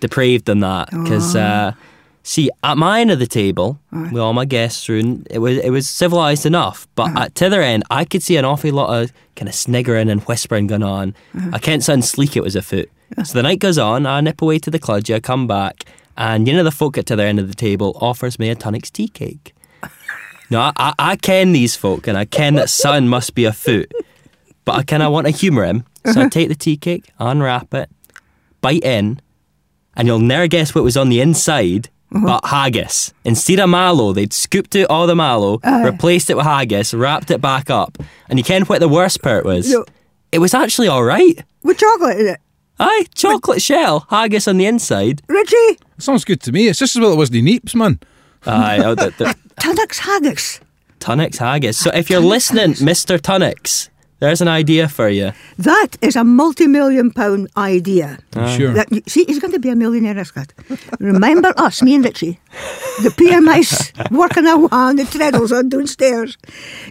depraved 0.00 0.46
than 0.46 0.58
that. 0.60 0.90
Because 0.90 1.36
uh, 1.36 1.72
see, 2.24 2.50
at 2.64 2.76
my 2.76 3.00
end 3.00 3.12
of 3.12 3.20
the 3.20 3.28
table, 3.28 3.78
with 3.92 4.18
all 4.18 4.32
my 4.32 4.44
guests 4.44 4.84
through, 4.84 5.22
it 5.30 5.38
was 5.38 5.58
it 5.58 5.70
was 5.70 5.88
civilised 5.88 6.46
enough. 6.46 6.88
But 6.96 7.16
at 7.16 7.34
t'other 7.36 7.62
end, 7.62 7.84
I 7.88 8.04
could 8.04 8.24
see 8.24 8.36
an 8.36 8.44
awful 8.44 8.72
lot 8.72 9.00
of 9.00 9.12
kind 9.36 9.48
of 9.48 9.54
sniggering 9.54 10.10
and 10.10 10.20
whispering 10.22 10.66
going 10.66 10.82
on. 10.82 11.14
I 11.52 11.58
can't 11.60 11.82
sound 11.84 12.04
sleek 12.04 12.36
it 12.36 12.42
was 12.42 12.56
afoot. 12.56 12.90
So 13.24 13.34
the 13.34 13.42
night 13.44 13.60
goes 13.60 13.78
on. 13.78 14.06
I 14.06 14.20
nip 14.20 14.42
away 14.42 14.58
to 14.58 14.70
the 14.70 14.80
cludge. 14.80 15.14
I 15.14 15.20
come 15.20 15.46
back, 15.46 15.84
and 16.16 16.48
you 16.48 16.54
know 16.54 16.64
the 16.64 16.72
folk 16.72 16.98
at 16.98 17.06
t'other 17.06 17.24
end 17.24 17.38
of 17.38 17.46
the 17.46 17.54
table 17.54 17.96
offers 18.00 18.38
me 18.40 18.48
a 18.50 18.56
Tunnocks 18.56 18.90
tea 18.90 19.06
cake. 19.06 19.54
No, 20.52 20.60
I, 20.60 20.72
I, 20.76 20.94
I 20.98 21.16
ken 21.16 21.52
these 21.52 21.76
folk 21.76 22.06
and 22.06 22.18
I 22.18 22.26
ken 22.26 22.56
that 22.56 22.68
something 22.68 23.08
must 23.08 23.34
be 23.34 23.46
a 23.46 23.48
afoot. 23.48 23.90
But 24.66 24.72
I 24.72 24.82
kind 24.82 25.02
of 25.02 25.10
want 25.10 25.26
to 25.26 25.32
humour 25.32 25.64
him. 25.64 25.86
So 26.04 26.10
I 26.10 26.12
uh-huh. 26.12 26.28
take 26.28 26.48
the 26.48 26.54
tea 26.54 26.76
cake, 26.76 27.10
unwrap 27.18 27.72
it, 27.72 27.88
bite 28.60 28.84
in, 28.84 29.20
and 29.96 30.06
you'll 30.06 30.18
never 30.18 30.46
guess 30.48 30.74
what 30.74 30.84
was 30.84 30.96
on 30.96 31.08
the 31.08 31.20
inside 31.20 31.88
uh-huh. 32.14 32.26
but 32.26 32.46
haggis. 32.46 33.14
Instead 33.24 33.60
of 33.60 33.70
mallow, 33.70 34.12
they'd 34.12 34.34
scooped 34.34 34.76
out 34.76 34.90
all 34.90 35.06
the 35.06 35.16
mallow, 35.16 35.58
replaced 35.84 36.28
it 36.28 36.36
with 36.36 36.44
haggis, 36.44 36.92
wrapped 36.92 37.30
it 37.30 37.40
back 37.40 37.70
up. 37.70 37.96
And 38.28 38.38
you 38.38 38.44
ken 38.44 38.64
what 38.64 38.80
the 38.80 38.88
worst 38.88 39.22
part 39.22 39.46
was? 39.46 39.72
No. 39.72 39.86
It 40.32 40.38
was 40.40 40.52
actually 40.52 40.88
alright. 40.88 41.42
With 41.62 41.78
chocolate 41.78 42.18
in 42.18 42.26
it. 42.26 42.40
Aye, 42.78 43.06
chocolate 43.14 43.62
shell, 43.62 44.06
haggis 44.10 44.46
on 44.46 44.58
the 44.58 44.66
inside. 44.66 45.22
Richie, 45.28 45.78
Sounds 45.96 46.24
good 46.26 46.42
to 46.42 46.52
me. 46.52 46.68
It's 46.68 46.78
just 46.78 46.94
as 46.94 47.00
well 47.00 47.12
it 47.12 47.16
wasn't 47.16 47.44
Neeps, 47.44 47.74
man. 47.74 48.00
Aye, 48.46 48.80
oh, 48.84 48.94
the, 48.94 49.10
the, 49.18 49.36
Tunnocks 49.60 49.98
haggis. 49.98 50.60
Tunnocks 51.00 51.38
haggis. 51.38 51.78
So 51.78 51.90
ah, 51.92 51.96
if 51.98 52.10
you're 52.10 52.20
listening, 52.20 52.72
Mr. 52.74 53.18
Tunnocks, 53.18 53.88
there's 54.18 54.40
an 54.40 54.48
idea 54.48 54.88
for 54.88 55.08
you. 55.08 55.32
That 55.58 55.96
is 56.00 56.16
a 56.16 56.24
multi-million 56.24 57.10
pound 57.12 57.48
idea. 57.56 58.18
I'm 58.34 58.56
sure. 58.56 58.72
That, 58.72 58.90
you- 58.92 59.02
see, 59.06 59.24
he's 59.24 59.40
going 59.40 59.52
to 59.52 59.58
be 59.58 59.68
a 59.68 59.76
millionaire, 59.76 60.24
Scott. 60.24 60.52
Remember 61.00 61.52
us, 61.56 61.82
me 61.82 61.94
and 61.94 62.04
Richie, 62.04 62.38
the 63.02 63.10
PMIs 63.10 64.10
working 64.10 64.46
away 64.46 64.68
on 64.72 64.96
the 64.96 65.04
treadles 65.04 65.52
on 65.52 65.68
downstairs. 65.68 66.36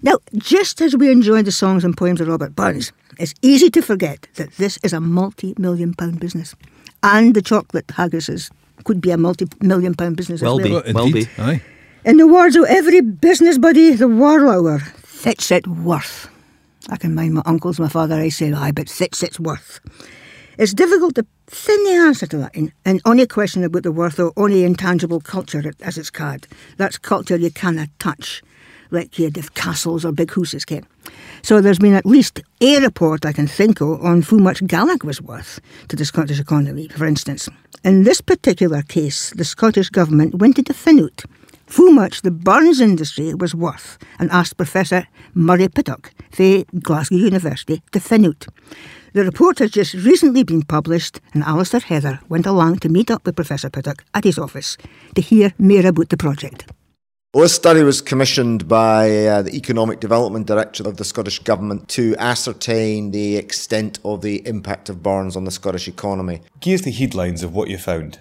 Now, 0.04 0.18
just 0.36 0.82
as 0.82 0.96
we 0.96 1.12
enjoy 1.12 1.42
the 1.44 1.52
songs 1.52 1.84
and 1.84 1.96
poems 1.96 2.22
of 2.22 2.28
Robert 2.28 2.56
Burns, 2.56 2.92
it's 3.18 3.34
easy 3.42 3.70
to 3.72 3.82
forget 3.82 4.28
that 4.36 4.52
this 4.58 4.78
is 4.84 4.94
a 4.94 5.00
multi-million 5.00 5.94
pound 5.94 6.20
business, 6.20 6.56
and 7.04 7.34
the 7.34 7.42
chocolate 7.42 7.88
haggises 7.88 8.50
could 8.84 9.02
be 9.02 9.12
a 9.12 9.17
multi-million 9.17 9.94
pound 9.96 10.17
business 10.17 10.41
Will 10.41 10.60
as 10.60 10.70
well. 10.70 10.82
be. 10.84 10.91
Will 10.94 11.06
indeed. 11.06 11.30
be. 11.38 11.41
Aye. 11.41 11.62
In 12.06 12.17
the 12.17 12.28
words 12.28 12.56
of 12.56 12.65
every 12.65 13.02
business 13.02 13.58
buddy, 13.58 13.91
the 13.91 14.08
warlower, 14.08 14.80
fits 14.80 15.52
it 15.52 15.67
worth. 15.67 16.30
I 16.89 16.98
can 16.98 17.13
mind 17.13 17.36
my 17.36 17.44
uncles, 17.46 17.80
my 17.80 17.88
father, 17.89 18.15
I 18.15 18.30
say, 18.30 18.52
aye, 18.52 18.72
but 18.72 18.89
fits 18.89 19.22
it's 19.22 19.39
worth. 19.39 19.80
It's 20.58 20.74
difficult 20.74 21.15
to 21.15 21.26
thin 21.48 21.84
the 21.84 21.91
answer 21.91 22.26
to 22.28 22.38
that 22.38 22.56
and, 22.56 22.72
and 22.86 23.02
only 23.06 23.28
question 23.28 23.63
about 23.63 23.84
the 23.84 23.91
worth 23.91 24.20
of 24.20 24.34
only 24.36 24.63
intangible 24.63 25.20
culture 25.20 25.74
as 25.82 25.98
it's 25.98 26.10
called. 26.10 26.48
That's 26.78 26.98
culture 26.98 27.36
you 27.36 27.52
cannot 27.52 27.89
touch, 28.00 28.41
like 28.91 29.17
you'd 29.17 29.38
have 29.38 29.54
castles 29.54 30.06
or 30.06 30.12
big 30.12 30.34
houses 30.34 30.65
can. 30.65 30.86
So 31.41 31.62
there's 31.62 31.80
been 31.80 31.95
at 31.95 32.06
least 32.06 32.41
a 32.62 32.80
report 32.80 33.25
I 33.25 33.34
can 33.34 33.47
think 33.47 33.82
of 33.82 34.04
on 34.06 34.21
how 34.21 34.38
much 34.38 34.65
Gaelic 34.67 35.04
was 35.04 35.21
worth 35.21 35.60
to 35.88 35.95
the 35.95 36.06
Scottish 36.06 36.39
economy, 36.39 36.88
for 36.89 37.06
instance. 37.06 37.49
In 37.84 38.04
this 38.04 38.21
particular 38.21 38.84
case, 38.84 39.32
the 39.32 39.45
Scottish 39.45 39.89
Government 39.89 40.36
went 40.36 40.60
into 40.60 40.73
Finute 40.73 41.23
how 41.77 41.89
much 41.89 42.21
the 42.21 42.32
Burns 42.32 42.82
industry 42.82 43.34
was 43.34 43.56
worth 43.56 43.97
and 44.19 44.30
asked 44.32 44.58
Professor 44.58 45.08
Murray 45.34 45.69
Pittock 45.69 46.12
the 46.36 46.65
Glasgow 46.82 47.15
University 47.15 47.82
to 47.91 47.99
Finute. 47.99 48.47
The 49.13 49.23
report 49.23 49.60
has 49.60 49.71
just 49.71 49.93
recently 49.93 50.43
been 50.43 50.63
published 50.63 51.19
and 51.34 51.43
Alistair 51.43 51.80
Heather 51.80 52.19
went 52.30 52.45
along 52.45 52.80
to 52.80 52.89
meet 52.89 53.10
up 53.10 53.25
with 53.25 53.36
Professor 53.36 53.69
Pittock 53.69 54.04
at 54.13 54.23
his 54.23 54.38
office 54.38 54.77
to 55.15 55.21
hear 55.21 55.54
more 55.58 55.86
about 55.86 56.10
the 56.10 56.17
project. 56.17 56.65
Well, 57.34 57.44
this 57.44 57.56
study 57.56 57.82
was 57.82 58.02
commissioned 58.02 58.67
by 58.67 59.26
uh, 59.26 59.41
the 59.44 59.56
Economic 59.56 60.02
Development 60.02 60.46
Director 60.46 60.86
of 60.86 60.98
the 60.98 61.06
Scottish 61.06 61.39
Government 61.39 61.88
to 61.88 62.13
ascertain 62.20 63.12
the 63.12 63.38
extent 63.38 64.00
of 64.04 64.22
the 64.22 64.46
impact 64.46 64.89
of 64.89 65.02
Burns 65.02 65.38
on 65.38 65.46
the 65.46 65.52
Scottish 65.52 65.88
economy. 65.88 66.41
Give 66.60 66.78
us 66.78 66.86
the 66.86 66.91
headlines 66.91 67.41
of 67.41 67.56
what 67.56 67.70
you 67.70 67.78
found. 67.78 68.20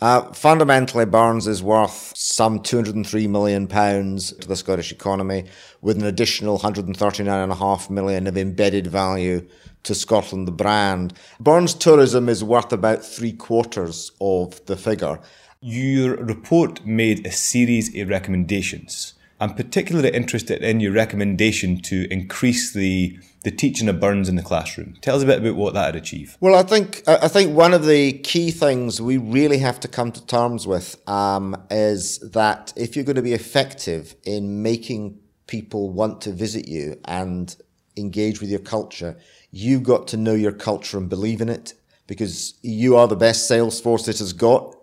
Uh, 0.00 0.32
fundamentally, 0.32 1.04
Burns 1.04 1.46
is 1.46 1.62
worth 1.62 2.16
some 2.16 2.60
£203 2.60 3.28
million 3.28 3.66
pounds 3.66 4.32
to 4.32 4.48
the 4.48 4.56
Scottish 4.56 4.92
economy, 4.92 5.44
with 5.82 5.98
an 5.98 6.06
additional 6.06 6.58
£139.5 6.58 7.90
million 7.90 8.26
of 8.26 8.38
embedded 8.38 8.86
value 8.86 9.46
to 9.82 9.94
Scotland, 9.94 10.48
the 10.48 10.52
brand. 10.52 11.12
Burns 11.38 11.74
Tourism 11.74 12.30
is 12.30 12.42
worth 12.42 12.72
about 12.72 13.04
three 13.04 13.32
quarters 13.32 14.10
of 14.22 14.64
the 14.64 14.76
figure. 14.78 15.20
Your 15.64 16.16
report 16.16 16.84
made 16.84 17.24
a 17.24 17.30
series 17.30 17.96
of 17.96 18.08
recommendations. 18.08 19.14
I'm 19.40 19.54
particularly 19.54 20.10
interested 20.10 20.60
in 20.60 20.80
your 20.80 20.92
recommendation 20.92 21.80
to 21.82 22.12
increase 22.12 22.72
the, 22.72 23.16
the 23.44 23.52
teaching 23.52 23.88
of 23.88 24.00
Burns 24.00 24.28
in 24.28 24.34
the 24.34 24.42
classroom. 24.42 24.96
Tell 25.02 25.14
us 25.14 25.22
a 25.22 25.26
bit 25.26 25.38
about 25.38 25.54
what 25.54 25.74
that 25.74 25.94
would 25.94 26.02
achieve. 26.02 26.36
Well, 26.40 26.56
I 26.56 26.64
think 26.64 27.04
I 27.06 27.28
think 27.28 27.56
one 27.56 27.74
of 27.74 27.86
the 27.86 28.12
key 28.12 28.50
things 28.50 29.00
we 29.00 29.18
really 29.18 29.58
have 29.58 29.78
to 29.80 29.88
come 29.88 30.10
to 30.10 30.26
terms 30.26 30.66
with 30.66 31.00
um, 31.08 31.56
is 31.70 32.18
that 32.32 32.72
if 32.74 32.96
you're 32.96 33.04
going 33.04 33.14
to 33.14 33.22
be 33.22 33.32
effective 33.32 34.16
in 34.24 34.64
making 34.64 35.20
people 35.46 35.90
want 35.90 36.20
to 36.22 36.32
visit 36.32 36.66
you 36.66 36.98
and 37.04 37.54
engage 37.96 38.40
with 38.40 38.50
your 38.50 38.58
culture, 38.58 39.16
you've 39.52 39.84
got 39.84 40.08
to 40.08 40.16
know 40.16 40.34
your 40.34 40.50
culture 40.50 40.98
and 40.98 41.08
believe 41.08 41.40
in 41.40 41.48
it 41.48 41.74
because 42.08 42.54
you 42.62 42.96
are 42.96 43.06
the 43.06 43.14
best 43.14 43.46
sales 43.46 43.80
force 43.80 44.08
it 44.08 44.18
has 44.18 44.32
got. 44.32 44.74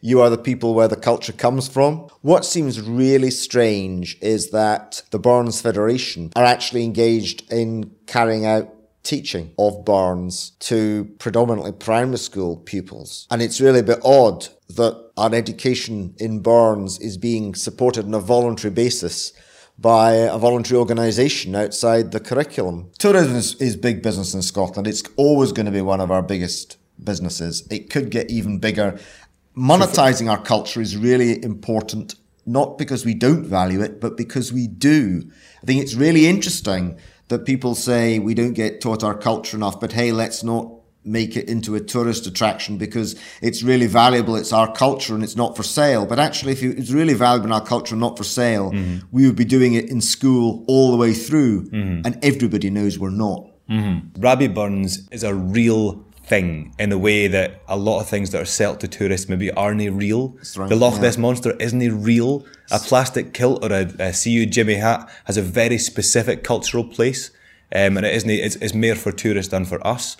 You 0.00 0.20
are 0.20 0.30
the 0.30 0.38
people 0.38 0.74
where 0.74 0.88
the 0.88 0.96
culture 0.96 1.32
comes 1.32 1.68
from. 1.68 2.08
What 2.22 2.44
seems 2.44 2.80
really 2.80 3.30
strange 3.30 4.16
is 4.20 4.50
that 4.50 5.02
the 5.10 5.18
Burns 5.18 5.60
Federation 5.60 6.32
are 6.36 6.44
actually 6.44 6.84
engaged 6.84 7.52
in 7.52 7.92
carrying 8.06 8.46
out 8.46 8.74
teaching 9.02 9.52
of 9.58 9.84
Burns 9.84 10.50
to 10.60 11.10
predominantly 11.18 11.72
primary 11.72 12.18
school 12.18 12.56
pupils. 12.56 13.26
And 13.30 13.40
it's 13.40 13.60
really 13.60 13.80
a 13.80 13.84
bit 13.84 14.00
odd 14.04 14.48
that 14.68 15.10
our 15.16 15.34
education 15.34 16.14
in 16.18 16.40
Burns 16.40 16.98
is 17.00 17.16
being 17.16 17.54
supported 17.54 18.04
on 18.04 18.14
a 18.14 18.20
voluntary 18.20 18.72
basis 18.72 19.32
by 19.78 20.12
a 20.12 20.36
voluntary 20.38 20.78
organisation 20.78 21.54
outside 21.54 22.10
the 22.10 22.20
curriculum. 22.20 22.90
Tourism 22.98 23.36
is, 23.36 23.54
is 23.56 23.76
big 23.76 24.02
business 24.02 24.34
in 24.34 24.42
Scotland. 24.42 24.86
It's 24.86 25.04
always 25.16 25.52
going 25.52 25.66
to 25.66 25.72
be 25.72 25.80
one 25.80 26.00
of 26.00 26.10
our 26.10 26.22
biggest 26.22 26.76
businesses. 27.02 27.66
It 27.70 27.90
could 27.90 28.10
get 28.10 28.30
even 28.30 28.58
bigger. 28.58 28.98
Monetizing 29.58 30.30
our 30.30 30.40
culture 30.40 30.80
is 30.80 30.96
really 30.96 31.42
important, 31.42 32.14
not 32.46 32.78
because 32.78 33.04
we 33.04 33.14
don't 33.14 33.44
value 33.44 33.80
it, 33.80 34.00
but 34.00 34.16
because 34.16 34.52
we 34.52 34.68
do. 34.68 35.28
I 35.62 35.66
think 35.66 35.82
it's 35.82 35.94
really 35.94 36.26
interesting 36.28 36.96
that 37.28 37.44
people 37.44 37.74
say 37.74 38.18
we 38.18 38.34
don't 38.34 38.54
get 38.54 38.80
taught 38.80 39.02
our 39.02 39.16
culture 39.16 39.56
enough, 39.56 39.80
but 39.80 39.92
hey, 39.92 40.12
let's 40.12 40.44
not 40.44 40.70
make 41.04 41.36
it 41.36 41.48
into 41.48 41.74
a 41.74 41.80
tourist 41.80 42.26
attraction 42.26 42.76
because 42.76 43.18
it's 43.40 43.62
really 43.62 43.86
valuable. 43.86 44.36
It's 44.36 44.52
our 44.52 44.72
culture 44.72 45.14
and 45.14 45.24
it's 45.24 45.36
not 45.36 45.56
for 45.56 45.62
sale. 45.62 46.06
But 46.06 46.18
actually, 46.18 46.52
if 46.52 46.62
it's 46.62 46.90
really 46.90 47.14
valuable 47.14 47.46
in 47.46 47.52
our 47.52 47.64
culture 47.64 47.94
and 47.94 48.00
not 48.00 48.16
for 48.16 48.24
sale, 48.24 48.70
mm-hmm. 48.70 49.06
we 49.10 49.26
would 49.26 49.36
be 49.36 49.44
doing 49.44 49.74
it 49.74 49.88
in 49.90 50.00
school 50.00 50.64
all 50.68 50.90
the 50.90 50.96
way 50.96 51.14
through. 51.14 51.70
Mm-hmm. 51.70 52.06
And 52.06 52.18
everybody 52.22 52.70
knows 52.70 52.98
we're 52.98 53.10
not. 53.10 53.46
Mm-hmm. 53.70 54.20
Rabbie 54.20 54.48
Burns 54.48 55.08
is 55.10 55.24
a 55.24 55.34
real 55.34 56.06
thing 56.28 56.74
in 56.78 56.90
the 56.90 56.98
way 56.98 57.26
that 57.26 57.62
a 57.68 57.76
lot 57.76 58.00
of 58.00 58.08
things 58.08 58.30
that 58.30 58.42
are 58.42 58.46
sold 58.46 58.80
to 58.80 58.88
tourists 58.88 59.28
maybe 59.28 59.50
aren't 59.52 59.80
real. 59.92 60.36
right, 60.56 60.68
the 60.68 60.76
Loch 60.76 60.94
yeah. 60.94 61.02
Ness 61.02 61.18
Monster 61.18 61.52
isn't 61.58 62.02
real. 62.02 62.44
A 62.70 62.78
plastic 62.78 63.32
kilt 63.32 63.64
or 63.64 63.72
a, 63.72 63.86
a 63.98 64.12
See 64.12 64.30
You 64.30 64.46
Jimmy 64.46 64.74
hat 64.74 65.08
has 65.24 65.36
a 65.36 65.42
very 65.42 65.78
specific 65.78 66.44
cultural 66.44 66.84
place. 66.84 67.30
Um, 67.74 67.96
and 67.96 68.06
it 68.06 68.14
isn't, 68.14 68.30
it's, 68.30 68.56
it's 68.56 68.74
more 68.74 68.94
for 68.94 69.12
tourists 69.12 69.50
than 69.50 69.64
for 69.64 69.84
us. 69.86 70.16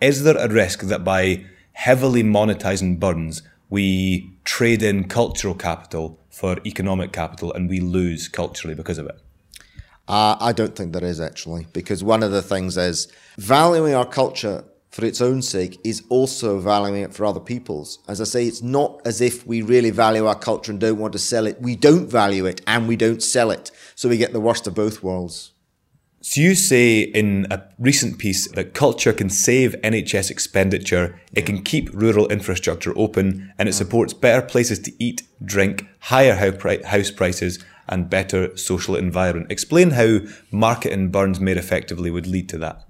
Is 0.00 0.24
there 0.24 0.36
a 0.36 0.48
risk 0.48 0.80
that 0.80 1.04
by 1.04 1.44
heavily 1.72 2.22
monetising 2.22 2.98
Burns, 2.98 3.42
we 3.70 4.30
trade 4.44 4.82
in 4.82 5.08
cultural 5.08 5.54
capital 5.54 6.18
for 6.30 6.58
economic 6.66 7.12
capital 7.12 7.52
and 7.52 7.68
we 7.68 7.80
lose 7.80 8.28
culturally 8.28 8.74
because 8.74 8.98
of 8.98 9.06
it? 9.06 9.18
Uh, 10.08 10.36
I 10.40 10.52
don't 10.52 10.74
think 10.74 10.92
there 10.92 11.04
is 11.04 11.20
actually, 11.20 11.66
because 11.72 12.02
one 12.02 12.22
of 12.22 12.32
the 12.32 12.42
things 12.42 12.76
is 12.76 13.10
valuing 13.38 13.94
our 13.94 14.04
culture 14.04 14.64
for 14.92 15.06
its 15.06 15.22
own 15.22 15.40
sake 15.40 15.80
is 15.82 16.02
also 16.10 16.60
valuing 16.60 17.02
it 17.02 17.14
for 17.14 17.24
other 17.24 17.40
people's. 17.40 17.98
As 18.06 18.20
I 18.20 18.24
say, 18.24 18.46
it's 18.46 18.62
not 18.62 19.00
as 19.06 19.22
if 19.22 19.46
we 19.46 19.62
really 19.62 19.90
value 19.90 20.26
our 20.26 20.38
culture 20.38 20.70
and 20.70 20.78
don't 20.78 20.98
want 20.98 21.14
to 21.14 21.18
sell 21.18 21.46
it. 21.46 21.60
We 21.60 21.76
don't 21.76 22.08
value 22.08 22.44
it 22.44 22.60
and 22.66 22.86
we 22.86 22.96
don't 22.96 23.22
sell 23.22 23.50
it. 23.50 23.70
So 23.94 24.10
we 24.10 24.18
get 24.18 24.34
the 24.34 24.40
worst 24.40 24.66
of 24.66 24.74
both 24.74 25.02
worlds. 25.02 25.52
So 26.20 26.42
you 26.42 26.54
say 26.54 27.00
in 27.00 27.46
a 27.50 27.62
recent 27.78 28.18
piece 28.18 28.48
that 28.52 28.74
culture 28.74 29.14
can 29.14 29.30
save 29.30 29.74
NHS 29.82 30.30
expenditure, 30.30 31.18
it 31.32 31.46
can 31.46 31.62
keep 31.62 31.90
rural 31.92 32.28
infrastructure 32.28 32.92
open, 32.96 33.52
and 33.58 33.68
it 33.68 33.72
supports 33.72 34.12
better 34.12 34.46
places 34.46 34.78
to 34.80 34.92
eat, 35.02 35.22
drink, 35.44 35.84
higher 35.98 36.36
house 36.36 37.10
prices, 37.10 37.64
and 37.88 38.08
better 38.08 38.56
social 38.56 38.94
environment. 38.94 39.50
Explain 39.50 39.92
how 39.92 40.20
marketing 40.52 41.10
Burns 41.10 41.40
made 41.40 41.56
effectively 41.56 42.10
would 42.10 42.28
lead 42.28 42.48
to 42.50 42.58
that. 42.58 42.84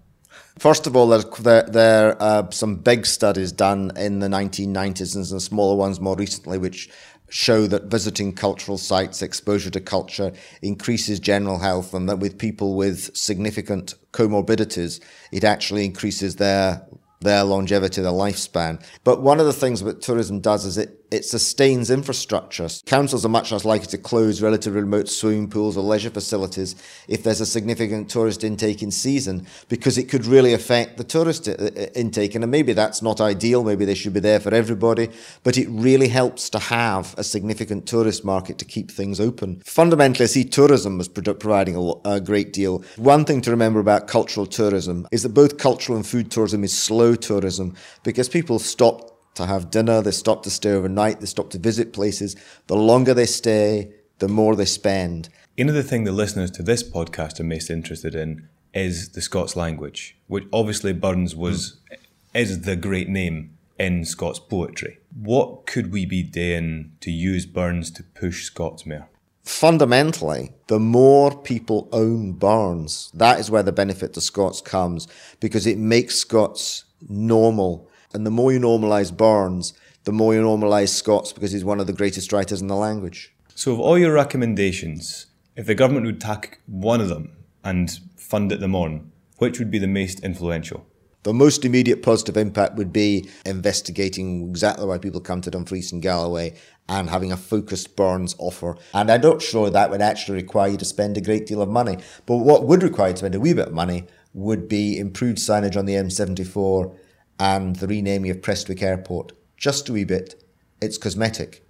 First 0.59 0.87
of 0.87 0.95
all, 0.95 1.09
there, 1.09 1.63
there, 1.63 2.23
are 2.23 2.51
some 2.53 2.77
big 2.77 3.07
studies 3.07 3.53
done 3.53 3.91
in 3.97 4.19
the 4.19 4.29
1990s 4.29 5.17
and 5.17 5.27
some 5.27 5.41
smaller 5.41 5.77
ones 5.77 5.99
more 5.99 6.15
recently, 6.15 6.59
which 6.59 6.91
show 7.31 7.67
that 7.67 7.85
visiting 7.85 8.35
cultural 8.35 8.77
sites, 8.77 9.23
exposure 9.23 9.71
to 9.71 9.81
culture 9.81 10.33
increases 10.61 11.19
general 11.19 11.59
health 11.59 11.95
and 11.95 12.07
that 12.09 12.19
with 12.19 12.37
people 12.37 12.77
with 12.77 13.17
significant 13.17 13.95
comorbidities, 14.13 15.01
it 15.33 15.43
actually 15.43 15.85
increases 15.85 16.37
their 16.37 16.87
their 17.21 17.45
longevity, 17.45 18.03
their 18.03 18.11
lifespan. 18.11 18.85
But 19.05 19.23
one 19.23 19.39
of 19.39 19.47
the 19.47 19.53
things 19.53 19.81
that 19.83 20.03
tourism 20.03 20.41
does 20.41 20.65
is 20.65 20.77
it 20.77 21.02
it 21.13 21.25
sustains 21.25 21.91
infrastructure. 21.91 22.69
Councils 22.87 23.25
are 23.25 23.29
much 23.29 23.53
less 23.53 23.65
likely 23.65 23.87
to 23.89 23.99
close 23.99 24.41
relatively 24.41 24.81
remote 24.81 25.09
swimming 25.09 25.49
pools 25.49 25.77
or 25.77 25.83
leisure 25.83 26.11
facilities 26.11 26.75
if 27.07 27.23
there's 27.23 27.41
a 27.41 27.47
significant 27.47 28.09
tourist 28.09 28.43
intake 28.43 28.83
in 28.83 28.91
season 28.91 29.47
because 29.69 29.99
it 29.99 30.09
could 30.09 30.25
really 30.25 30.55
affect 30.55 30.97
the 30.97 31.05
tourist 31.05 31.49
uh, 31.49 31.53
uh, 31.53 31.87
intake. 31.95 32.35
And 32.35 32.51
maybe 32.51 32.73
that's 32.73 33.03
not 33.03 33.21
ideal. 33.21 33.63
Maybe 33.63 33.85
they 33.85 33.95
should 33.95 34.15
be 34.15 34.21
there 34.21 34.41
for 34.41 34.55
everybody, 34.55 35.11
but 35.45 35.59
it 35.59 35.69
really 35.69 36.09
helps 36.09 36.49
to 36.51 36.59
have 36.59 37.15
a 37.19 37.25
significant 37.25 37.87
tourist 37.87 38.25
market 38.25 38.59
to 38.59 38.65
keep 38.65 38.91
things 38.91 39.21
open. 39.21 39.61
Fundamentally, 39.67 40.25
I 40.25 40.29
see 40.29 40.45
tourism 40.45 40.99
as 40.99 41.09
providing 41.09 41.77
a, 41.77 42.09
a 42.09 42.21
great 42.21 42.53
deal. 42.53 42.83
One 42.97 43.25
thing 43.25 43.43
to 43.43 43.51
remember 43.51 43.81
about 43.81 44.09
cultural 44.09 44.47
tourism 44.47 45.07
is 45.13 45.23
that 45.25 45.35
both 45.35 45.59
cultural 45.59 45.97
and 45.97 46.07
food 46.07 46.31
tourism 46.31 46.65
is 46.65 46.77
slow 46.77 47.15
tourism 47.15 47.75
because 48.03 48.29
people 48.29 48.59
stop 48.59 49.12
to 49.35 49.47
have 49.47 49.71
dinner, 49.71 50.03
they 50.03 50.11
stop 50.11 50.43
to 50.45 50.51
stay 50.51 50.73
overnight, 50.73 51.21
they 51.21 51.27
stop 51.27 51.51
to 51.51 51.59
visit 51.59 51.93
places. 51.93 52.37
The 52.67 52.77
longer 52.77 53.15
they 53.15 53.27
stay, 53.27 53.93
the 54.19 54.29
more 54.29 54.55
they 54.55 54.65
spend. 54.65 55.29
Another 55.59 55.83
thing 55.83 56.05
the 56.05 56.13
listeners 56.13 56.51
to 56.53 56.63
this 56.63 56.83
podcast 56.83 57.41
are 57.41 57.45
most 57.45 57.71
interested 57.71 58.15
in 58.15 58.49
is 58.75 59.11
the 59.11 59.21
Scots 59.21 59.57
language, 59.57 60.17
which 60.27 60.45
obviously 60.53 60.93
Burns 60.93 61.35
was 61.35 61.79
mm. 61.91 61.99
is 62.35 62.63
the 62.63 62.77
great 62.77 63.09
name 63.09 63.57
in 63.79 64.05
Scots 64.05 64.39
poetry. 64.39 64.99
What 65.15 65.67
could 65.67 65.93
we 65.93 66.07
be 66.07 66.23
doing 66.23 66.93
to 67.01 67.11
use 67.11 67.47
Burns 67.47 67.91
to 67.93 68.03
push 68.03 68.45
Scots 68.45 68.87
more? 68.87 69.09
Fundamentally, 69.43 70.53
the 70.69 70.79
more 70.79 71.37
people 71.37 71.89
own 71.93 72.33
Burns, 72.33 73.11
that 73.13 73.41
is 73.41 73.51
where 73.51 73.65
the 73.65 73.73
benefit 73.73 74.15
to 74.15 74.21
Scots 74.21 74.61
comes 74.61 75.09
because 75.41 75.67
it 75.67 75.79
makes 75.79 76.15
Scots 76.15 76.85
normal 77.09 77.89
and 78.15 78.27
the 78.27 78.31
more 78.31 78.53
you 78.53 78.61
normalise 78.61 79.17
Burns, 79.17 79.75
the 80.05 80.13
more 80.13 80.35
you 80.35 80.43
normalise 80.43 80.89
Scots 80.89 81.33
because 81.33 81.53
he's 81.53 81.65
one 81.65 81.81
of 81.81 81.87
the 81.87 81.93
greatest 81.93 82.33
writers 82.33 82.61
in 82.61 82.67
the 82.67 82.77
language. 82.77 83.35
So, 83.55 83.73
of 83.73 83.81
all 83.81 83.99
your 83.99 84.13
recommendations, 84.13 85.27
if 85.57 85.67
the 85.67 85.75
government 85.75 86.07
would 86.07 86.21
take 86.21 86.61
one 86.67 87.01
of 87.01 87.09
them 87.09 87.33
and 87.63 87.91
fund 88.17 88.51
it 88.53 88.61
them 88.61 88.75
on, 88.75 89.13
which 89.39 89.59
would 89.59 89.71
be 89.71 89.79
the 89.79 89.87
most 89.87 90.25
influential? 90.25 90.87
The 91.25 91.33
most 91.33 91.65
immediate 91.65 92.03
positive 92.03 92.37
impact 92.37 92.75
would 92.75 92.93
be 92.93 93.29
investigating 93.47 94.49
exactly 94.49 94.87
why 94.87 94.99
people 94.99 95.21
come 95.21 95.41
to 95.43 95.53
Dumfries 95.53 95.93
and 95.93 96.03
Galloway 96.03 96.55
and 96.89 97.09
having 97.09 97.31
a 97.31 97.37
focused 97.37 97.95
Burns 97.95 98.35
offer. 98.39 98.77
And 98.93 99.09
I'm 99.09 99.21
not 99.21 99.41
sure 99.41 99.71
that 99.71 99.91
would 99.91 100.03
actually 100.03 100.43
require 100.43 100.71
you 100.71 100.77
to 100.79 100.85
spend 100.85 101.17
a 101.17 101.21
great 101.21 101.47
deal 101.47 101.63
of 101.63 101.69
money. 101.69 101.99
But 102.27 102.39
what 102.39 102.65
would 102.65 102.83
require 102.83 103.09
you 103.09 103.15
to 103.15 103.19
spend 103.19 103.37
a 103.37 103.41
wee 103.41 103.55
bit 103.55 103.69
of 103.69 103.75
money 103.75 104.07
would 104.35 104.67
be 104.67 104.99
improved 104.99 105.39
signage 105.39 105.77
on 105.77 105.87
the 105.87 105.95
M74 105.95 106.93
and 107.39 107.77
the 107.77 107.87
renaming 107.87 108.31
of 108.31 108.43
Prestwick 108.43 108.83
Airport. 108.83 109.33
Just 109.57 109.89
a 109.89 109.93
wee 109.93 110.05
bit. 110.05 110.43
It's 110.81 110.99
cosmetic, 110.99 111.65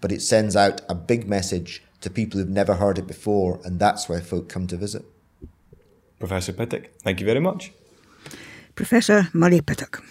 but 0.00 0.12
it 0.12 0.22
sends 0.22 0.56
out 0.56 0.80
a 0.88 0.94
big 0.94 1.28
message 1.28 1.82
to 2.00 2.10
people 2.10 2.38
who've 2.38 2.48
never 2.48 2.74
heard 2.74 2.98
it 2.98 3.06
before, 3.06 3.60
and 3.64 3.78
that's 3.78 4.08
why 4.08 4.20
folk 4.20 4.48
come 4.48 4.66
to 4.66 4.76
visit. 4.76 5.04
Professor 6.18 6.52
Pittock, 6.52 6.88
thank 7.02 7.20
you 7.20 7.26
very 7.26 7.40
much. 7.40 7.72
Professor 8.74 9.28
Murray 9.32 9.60
Pittock. 9.60 10.02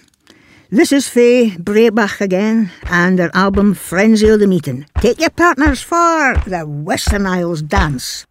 This 0.71 0.91
is 0.91 1.07
Faye 1.07 1.51
Breabach 1.57 2.21
again 2.21 2.71
and 2.85 3.19
their 3.19 3.29
album 3.35 3.75
Frenzy 3.75 4.27
of 4.29 4.39
the 4.39 4.47
Meeting. 4.47 4.87
Take 4.99 5.19
your 5.19 5.29
partners 5.29 5.81
for 5.81 6.35
the 6.47 6.65
Western 6.65 7.27
Isles 7.27 7.61
Dance. 7.61 8.25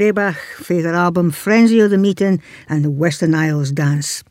Was 0.00 0.32
for 0.56 0.80
their 0.80 0.94
album 0.94 1.30
Frenzy 1.30 1.80
of 1.80 1.90
the 1.90 1.98
Meeting 1.98 2.40
and 2.68 2.84
the 2.84 2.90
Western 2.90 3.34
Isles 3.34 3.70
Dance. 3.70 4.24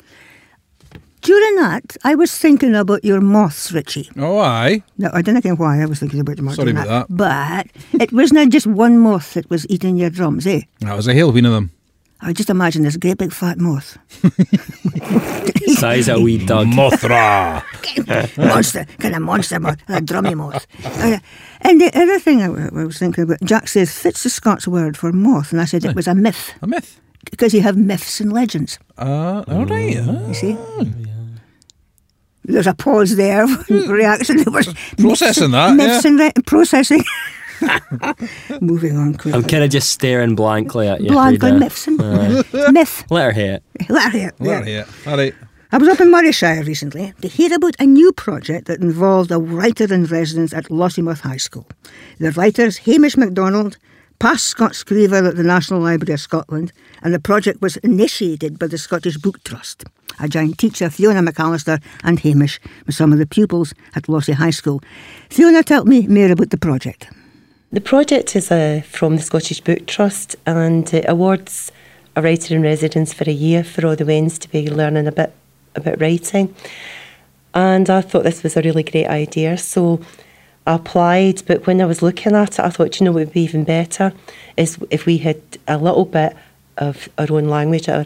During 1.21 1.55
that, 1.57 1.97
I 2.03 2.15
was 2.15 2.35
thinking 2.35 2.73
about 2.75 3.03
your 3.03 3.21
moths, 3.21 3.71
Richie. 3.71 4.09
Oh, 4.17 4.39
aye. 4.39 4.81
No, 4.97 5.09
I 5.13 5.21
don't 5.21 5.43
know 5.45 5.55
why 5.55 5.81
I 5.81 5.85
was 5.85 5.99
thinking 5.99 6.19
about 6.21 6.37
the 6.37 6.41
moths. 6.43 6.55
Sorry 6.55 6.71
during 6.73 6.87
about 6.87 7.07
But 7.09 7.67
it 7.93 8.11
wasn't 8.11 8.51
just 8.51 8.65
one 8.65 8.97
moth 8.99 9.33
that 9.33 9.49
was 9.49 9.67
eating 9.69 9.97
your 9.97 10.09
drums, 10.09 10.47
eh? 10.47 10.61
That 10.79 10.95
was 10.95 11.07
a 11.07 11.13
hell 11.13 11.31
of 11.31 11.45
of 11.45 11.51
them. 11.51 11.71
I 12.21 12.33
just 12.33 12.49
imagine 12.49 12.83
this 12.83 12.97
great 12.97 13.17
big 13.17 13.31
fat 13.31 13.57
moth. 13.59 13.97
Size 15.79 16.09
of 16.09 16.17
a 16.17 16.21
wee 16.21 16.43
dog. 16.45 16.67
Mothra. 16.67 17.63
monster, 18.37 18.85
kind 18.99 19.15
of 19.15 19.21
monster 19.21 19.59
moth, 19.59 19.77
a 19.87 20.01
drummy 20.01 20.35
moth. 20.35 20.65
Uh, 20.85 21.19
and 21.61 21.79
the 21.81 21.91
other 21.97 22.19
thing 22.19 22.41
I, 22.41 22.45
I 22.45 22.83
was 22.85 22.97
thinking 22.97 23.23
about, 23.23 23.41
Jack 23.43 23.67
says, 23.67 23.91
fits 23.97 24.23
the 24.23 24.29
Scots 24.29 24.67
word 24.67 24.97
for 24.97 25.11
moth, 25.11 25.51
and 25.51 25.61
I 25.61 25.65
said 25.65 25.85
it 25.85 25.95
was 25.95 26.07
a 26.07 26.15
myth. 26.15 26.53
A 26.61 26.67
myth. 26.67 26.99
Because 27.29 27.53
you 27.53 27.61
have 27.61 27.77
myths 27.77 28.19
and 28.21 28.31
legends. 28.33 28.79
Uh, 28.97 29.43
all 29.47 29.65
right. 29.65 29.93
You 29.95 30.33
see? 30.33 30.57
There's 32.45 32.65
a 32.67 32.73
pause 32.73 33.15
there. 33.17 33.45
reaction. 33.69 34.37
There 34.37 34.51
was 34.53 34.73
Processing 34.97 35.51
myths, 35.51 35.67
that, 35.67 35.73
Myths 35.75 36.03
yeah. 36.05 36.09
and 36.09 36.19
re- 36.19 36.31
processing. 36.45 37.03
Moving 38.61 38.95
on 38.97 39.13
quickly. 39.13 39.33
I'm 39.33 39.43
kind 39.43 39.63
of 39.63 39.69
just 39.69 39.91
staring 39.91 40.33
blankly 40.35 40.87
at 40.87 41.01
you. 41.01 41.09
Blankly 41.09 41.39
Frieda. 41.39 41.59
myths 41.59 41.87
and 41.87 42.73
myth. 42.73 43.05
Let 43.11 43.25
her 43.25 43.31
hear 43.33 43.53
it. 43.55 43.89
Let 43.89 44.03
her 44.13 44.17
hear 44.17 44.27
it. 44.29 44.35
Well, 44.39 44.67
Yeah. 44.67 44.85
yeah. 45.05 45.11
All 45.11 45.17
right. 45.17 45.35
I 45.71 45.77
was 45.77 45.87
up 45.87 46.01
in 46.01 46.09
Morayshire 46.09 46.65
recently 46.65 47.13
to 47.21 47.27
hear 47.27 47.53
about 47.53 47.75
a 47.79 47.85
new 47.85 48.11
project 48.11 48.65
that 48.65 48.81
involved 48.81 49.29
a 49.29 49.37
writer 49.37 49.93
in 49.93 50.05
residence 50.05 50.51
at 50.51 50.71
Lossiemouth 50.71 51.19
High 51.19 51.37
School. 51.37 51.67
The 52.17 52.31
writer's 52.31 52.77
Hamish 52.77 53.15
MacDonald, 53.15 53.77
past 54.17 54.45
Scots 54.45 54.83
Screever 54.83 55.27
at 55.27 55.35
the 55.35 55.43
National 55.43 55.79
Library 55.79 56.15
of 56.15 56.21
Scotland, 56.21 56.73
and 57.03 57.13
the 57.13 57.19
project 57.19 57.61
was 57.61 57.77
initiated 57.77 58.57
by 58.57 58.65
the 58.65 58.79
Scottish 58.79 59.17
Book 59.17 59.43
Trust. 59.43 59.83
I 60.17 60.27
joined 60.27 60.57
teacher 60.57 60.89
Fiona 60.89 61.21
McAllister 61.21 61.79
and 62.03 62.19
Hamish 62.19 62.59
with 62.87 62.95
some 62.95 63.13
of 63.13 63.19
the 63.19 63.27
pupils 63.27 63.75
at 63.93 64.09
Lossie 64.09 64.33
High 64.33 64.49
School. 64.49 64.81
Fiona 65.29 65.61
told 65.61 65.87
me 65.87 66.07
more 66.07 66.31
about 66.31 66.49
the 66.49 66.57
project. 66.57 67.11
The 67.71 67.81
project 67.81 68.35
is 68.35 68.51
uh, 68.51 68.81
from 68.89 69.17
the 69.17 69.21
Scottish 69.21 69.61
Book 69.61 69.85
Trust 69.85 70.35
and 70.47 70.91
it 70.91 71.05
awards 71.07 71.71
a 72.15 72.23
writer 72.23 72.55
in 72.55 72.63
residence 72.63 73.13
for 73.13 73.29
a 73.29 73.33
year 73.33 73.63
for 73.63 73.85
all 73.85 73.95
the 73.95 74.05
Wens 74.05 74.39
to 74.39 74.49
be 74.49 74.67
learning 74.67 75.05
a 75.05 75.11
bit 75.11 75.31
about 75.79 75.99
writing. 76.01 76.53
And 77.53 77.89
I 77.89 78.01
thought 78.01 78.23
this 78.23 78.43
was 78.43 78.55
a 78.57 78.61
really 78.61 78.83
great 78.83 79.07
idea, 79.07 79.57
so 79.57 79.99
I 80.67 80.75
applied. 80.75 81.43
But 81.47 81.65
when 81.65 81.81
I 81.81 81.85
was 81.85 82.01
looking 82.01 82.35
at 82.35 82.59
it, 82.59 82.59
I 82.59 82.69
thought, 82.69 82.99
you 82.99 83.05
know, 83.05 83.11
what 83.11 83.19
would 83.25 83.33
be 83.33 83.41
even 83.41 83.63
better 83.63 84.13
is 84.55 84.77
if 84.91 85.05
we 85.05 85.17
had 85.17 85.41
a 85.67 85.77
little 85.77 86.05
bit 86.05 86.35
of 86.77 87.09
our 87.17 87.31
own 87.31 87.45
language 87.45 87.89
our, 87.89 88.05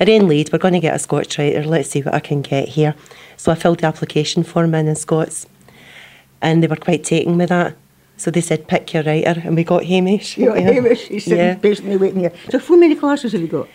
our 0.00 0.08
own 0.08 0.28
lead. 0.28 0.52
We're 0.52 0.58
going 0.58 0.74
to 0.74 0.80
get 0.80 0.94
a 0.94 0.98
Scots 0.98 1.38
writer. 1.38 1.64
Let's 1.64 1.90
see 1.90 2.02
what 2.02 2.14
I 2.14 2.20
can 2.20 2.42
get 2.42 2.68
here. 2.68 2.94
So 3.36 3.50
I 3.50 3.54
filled 3.56 3.80
the 3.80 3.86
application 3.86 4.42
form 4.44 4.74
in 4.74 4.86
in 4.88 4.94
Scots, 4.96 5.46
and 6.40 6.62
they 6.62 6.66
were 6.66 6.76
quite 6.76 7.02
taken 7.04 7.38
with 7.38 7.48
that. 7.48 7.76
So 8.18 8.30
they 8.30 8.40
said, 8.40 8.68
pick 8.68 8.92
your 8.92 9.02
writer, 9.02 9.40
and 9.44 9.56
we 9.56 9.64
got 9.64 9.84
Hamish. 9.84 10.36
You 10.38 10.50
know, 10.50 10.54
Yeah. 10.54 10.70
Hamish, 10.72 11.08
he's 11.08 11.24
sitting 11.24 11.38
Yeah. 11.38 11.54
patiently 11.56 11.96
waiting 11.96 12.20
here. 12.20 12.32
So, 12.50 12.58
how 12.58 12.76
many 12.76 12.94
classes 12.94 13.32
have 13.32 13.40
you 13.40 13.48
got? 13.48 13.68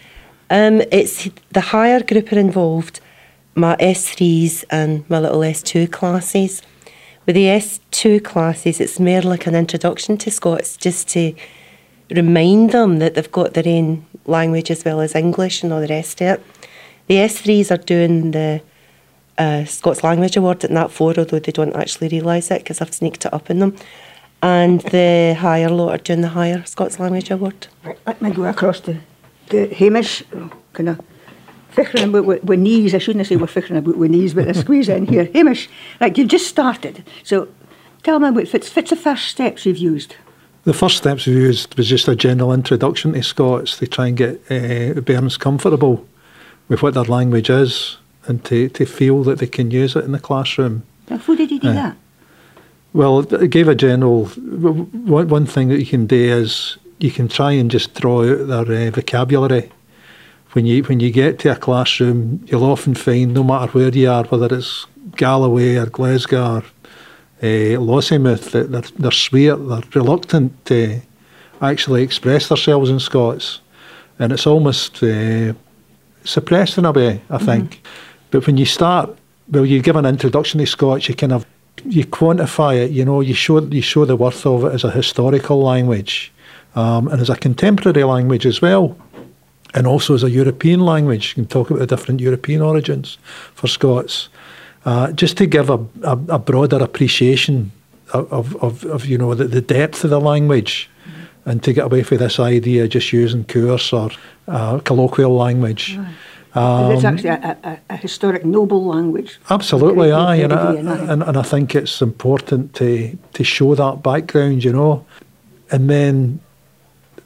Um, 0.49 0.81
it's 0.91 1.27
the 1.51 1.59
higher 1.59 2.01
group 2.01 2.31
are 2.31 2.39
involved, 2.39 3.01
my 3.57 3.75
S3s 3.77 4.63
and 4.69 5.09
my 5.09 5.19
little 5.19 5.39
S2 5.39 5.91
classes. 5.91 6.61
With 7.25 7.35
the 7.35 7.45
S2 7.45 8.23
classes, 8.23 8.79
it's 8.79 8.99
more 8.99 9.21
like 9.21 9.47
an 9.47 9.55
introduction 9.55 10.17
to 10.19 10.31
Scots, 10.31 10.77
just 10.77 11.09
to 11.09 11.33
remind 12.11 12.71
them 12.71 12.99
that 12.99 13.15
they've 13.15 13.31
got 13.31 13.53
their 13.53 13.67
own 13.67 14.05
language 14.25 14.71
as 14.71 14.85
well 14.85 15.01
as 15.01 15.15
English 15.15 15.63
and 15.63 15.73
all 15.73 15.81
the 15.81 15.87
rest 15.87 16.21
of 16.21 16.39
it. 16.39 16.45
The 17.07 17.15
S3s 17.15 17.71
are 17.71 17.83
doing 17.83 18.31
the 18.31 18.61
uh, 19.37 19.65
Scots 19.65 20.03
Language 20.03 20.37
Award 20.37 20.63
at 20.63 20.71
Nat 20.71 20.89
4, 20.89 21.15
although 21.17 21.39
they 21.39 21.51
don't 21.51 21.75
actually 21.75 22.09
realise 22.09 22.51
it 22.51 22.59
because 22.59 22.79
I've 22.79 22.93
sneaked 22.93 23.25
it 23.25 23.33
up 23.33 23.49
in 23.49 23.59
them. 23.59 23.75
And 24.41 24.81
the 24.81 25.35
higher 25.37 25.69
lot 25.69 25.89
are 25.89 26.03
doing 26.03 26.21
the 26.21 26.29
higher 26.29 26.63
Scots 26.65 26.99
Language 26.99 27.31
Award. 27.31 27.67
Right, 27.83 27.97
let 28.05 28.21
me 28.21 28.29
go 28.31 28.45
across 28.45 28.79
to, 28.81 28.99
to 29.49 29.67
Hamish, 29.73 30.23
kind 30.73 30.89
of 30.89 30.99
fickering 31.77 32.09
about 32.09 32.25
with, 32.25 32.43
with 32.43 32.59
knees. 32.59 32.95
I 32.95 32.97
shouldn't 32.97 33.27
say 33.27 33.35
we're 33.35 33.47
fickering 33.47 33.77
about 33.77 33.97
with 33.97 34.11
knees, 34.11 34.33
but 34.33 34.47
I 34.47 34.51
squeeze 34.53 34.89
in 34.89 35.05
here. 35.05 35.29
Hamish, 35.33 35.69
like 36.01 36.17
you've 36.17 36.27
just 36.27 36.47
started, 36.47 37.03
so 37.23 37.47
tell 38.03 38.19
me 38.19 38.29
about 38.29 38.47
Fitz. 38.47 38.67
Fitz 38.67 38.89
the 38.89 38.95
first 38.95 39.27
steps 39.27 39.65
you've 39.65 39.77
used. 39.77 40.15
The 40.63 40.73
first 40.73 40.97
steps 40.97 41.27
we 41.27 41.33
used 41.33 41.77
was 41.77 41.87
just 41.87 42.07
a 42.07 42.15
general 42.15 42.51
introduction 42.51 43.13
to 43.13 43.23
Scots 43.23 43.77
to 43.77 43.87
try 43.87 44.07
and 44.07 44.17
get 44.17 44.41
uh, 44.51 44.99
bairns 45.01 45.37
comfortable 45.37 46.05
with 46.67 46.81
what 46.81 46.95
their 46.95 47.05
language 47.05 47.49
is 47.49 47.97
and 48.25 48.43
to, 48.45 48.67
to 48.69 48.85
feel 48.85 49.23
that 49.23 49.39
they 49.39 49.47
can 49.47 49.71
use 49.71 49.95
it 49.95 50.03
in 50.03 50.11
the 50.11 50.19
classroom. 50.19 50.83
Now, 51.09 51.19
how 51.19 51.35
did 51.35 51.51
you 51.51 51.59
do 51.59 51.69
Aye. 51.69 51.73
that? 51.73 51.97
Well, 52.91 53.19
it 53.33 53.49
gave 53.51 53.69
a 53.69 53.75
general. 53.75 54.25
One 54.25 55.29
one 55.29 55.45
thing 55.45 55.69
that 55.69 55.79
you 55.79 55.85
can 55.85 56.07
do 56.07 56.17
is 56.17 56.77
you 56.99 57.11
can 57.11 57.27
try 57.27 57.51
and 57.51 57.69
just 57.69 57.93
draw 57.93 58.23
out 58.23 58.47
their 58.47 58.87
uh, 58.87 58.91
vocabulary. 58.91 59.71
When 60.57 60.65
you 60.65 60.81
when 60.85 60.99
you 60.99 61.11
get 61.11 61.37
to 61.41 61.51
a 61.51 61.55
classroom, 61.55 62.43
you'll 62.47 62.63
often 62.63 62.95
find, 62.95 63.31
no 63.31 63.43
matter 63.43 63.71
where 63.73 63.95
you 63.95 64.09
are, 64.09 64.23
whether 64.23 64.55
it's 64.57 64.87
Galloway 65.15 65.75
or 65.75 65.85
Glasgow 65.85 66.55
or 66.55 66.63
uh, 67.43 67.77
Lossiemouth, 67.77 68.49
that 68.53 68.71
they're, 68.71 68.81
they're 68.97 69.11
sweet, 69.11 69.49
they're 69.49 69.83
reluctant 69.93 70.65
to 70.65 70.99
actually 71.61 72.01
express 72.01 72.47
themselves 72.47 72.89
in 72.89 72.99
Scots, 72.99 73.61
and 74.17 74.33
it's 74.33 74.47
almost 74.47 75.03
uh, 75.03 75.53
suppressed 76.23 76.79
in 76.79 76.85
a 76.85 76.91
way, 76.91 77.21
I 77.29 77.37
think. 77.37 77.83
But 78.31 78.47
when 78.47 78.57
you 78.57 78.65
start, 78.65 79.15
well, 79.51 79.63
you 79.63 79.79
give 79.79 79.95
an 79.95 80.07
introduction 80.07 80.59
to 80.59 80.65
Scots, 80.65 81.07
you 81.07 81.13
kind 81.13 81.33
of 81.33 81.45
you 81.85 82.03
quantify 82.03 82.83
it. 82.83 82.89
You 82.89 83.05
know, 83.05 83.21
you 83.21 83.35
show 83.35 83.61
you 83.61 83.83
show 83.83 84.05
the 84.05 84.15
worth 84.15 84.43
of 84.47 84.63
it 84.63 84.73
as 84.73 84.83
a 84.83 84.89
historical 84.89 85.61
language, 85.61 86.31
um, 86.73 87.09
and 87.09 87.21
as 87.21 87.29
a 87.29 87.35
contemporary 87.35 88.03
language 88.03 88.47
as 88.47 88.59
well, 88.59 88.97
and 89.73 89.87
also 89.87 90.13
as 90.13 90.23
a 90.23 90.29
European 90.29 90.79
language. 90.79 91.29
You 91.29 91.35
can 91.35 91.47
talk 91.47 91.69
about 91.69 91.79
the 91.79 91.95
different 91.95 92.21
European 92.21 92.61
origins 92.61 93.17
for 93.53 93.67
Scots, 93.67 94.29
uh, 94.85 95.11
just 95.11 95.37
to 95.37 95.45
give 95.45 95.69
a, 95.69 95.79
a, 96.03 96.17
a 96.29 96.39
broader 96.39 96.83
appreciation 96.83 97.71
of, 98.13 98.55
of, 98.63 98.85
of, 98.85 99.05
you 99.05 99.17
know 99.17 99.35
the, 99.35 99.47
the 99.47 99.61
depth 99.61 100.03
of 100.03 100.09
the 100.09 100.19
language. 100.19 100.89
And 101.45 101.63
to 101.63 101.71
get 101.71 101.85
away 101.85 102.03
from 102.03 102.17
this 102.17 102.39
idea 102.39 102.83
of 102.83 102.89
just 102.89 103.13
using 103.13 103.45
coarse 103.45 103.93
or 103.93 104.09
uh, 104.49 104.79
colloquial 104.79 105.33
language. 105.37 105.97
It's 106.55 106.57
Um, 106.57 107.05
actually 107.05 107.29
a, 107.29 107.57
a, 107.63 107.77
a 107.89 107.95
historic, 107.95 108.43
noble 108.43 108.85
language. 108.85 109.39
Absolutely, 109.49 110.11
aye, 110.11 110.43
and 110.43 110.53
I, 110.53 110.75
and 110.75 110.89
and, 110.89 111.23
and 111.23 111.37
I 111.37 111.43
think 111.43 111.75
it's 111.75 112.01
important 112.01 112.73
to 112.73 113.17
to 113.33 113.43
show 113.43 113.75
that 113.75 114.01
background, 114.01 114.63
you 114.63 114.73
know, 114.73 115.05
and 115.71 115.89
then 115.89 116.39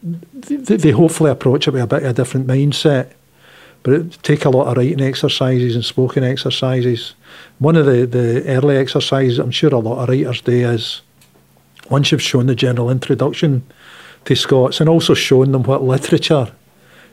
they, 0.04 0.78
they 0.78 0.92
hopefully 0.92 1.32
approach 1.32 1.68
it 1.68 1.72
with 1.72 1.84
a 1.84 1.88
bit 1.88 2.04
of 2.04 2.10
a 2.10 2.14
different 2.14 2.48
mindset. 2.48 3.14
But 3.84 3.94
it 3.94 4.24
take 4.24 4.46
a 4.46 4.50
lot 4.50 4.68
of 4.68 4.78
writing 4.78 5.02
exercises 5.02 5.76
and 5.76 5.84
spoken 5.84 6.24
exercises. 6.24 7.16
One 7.60 7.76
of 7.76 7.86
the, 7.86 8.06
the 8.06 8.46
early 8.48 8.78
exercises 8.78 9.40
I'm 9.40 9.52
sure 9.52 9.74
a 9.74 9.80
lot 9.80 10.04
of 10.04 10.10
writers 10.10 10.42
do 10.42 10.52
is 10.52 11.02
once 11.90 12.12
you've 12.12 12.22
shown 12.22 12.46
the 12.46 12.56
general 12.56 12.90
introduction 12.90 13.64
to 14.26 14.36
Scots 14.36 14.80
and 14.80 14.88
also 14.88 15.14
shown 15.14 15.52
them 15.52 15.64
what 15.64 15.84
literature 15.84 16.52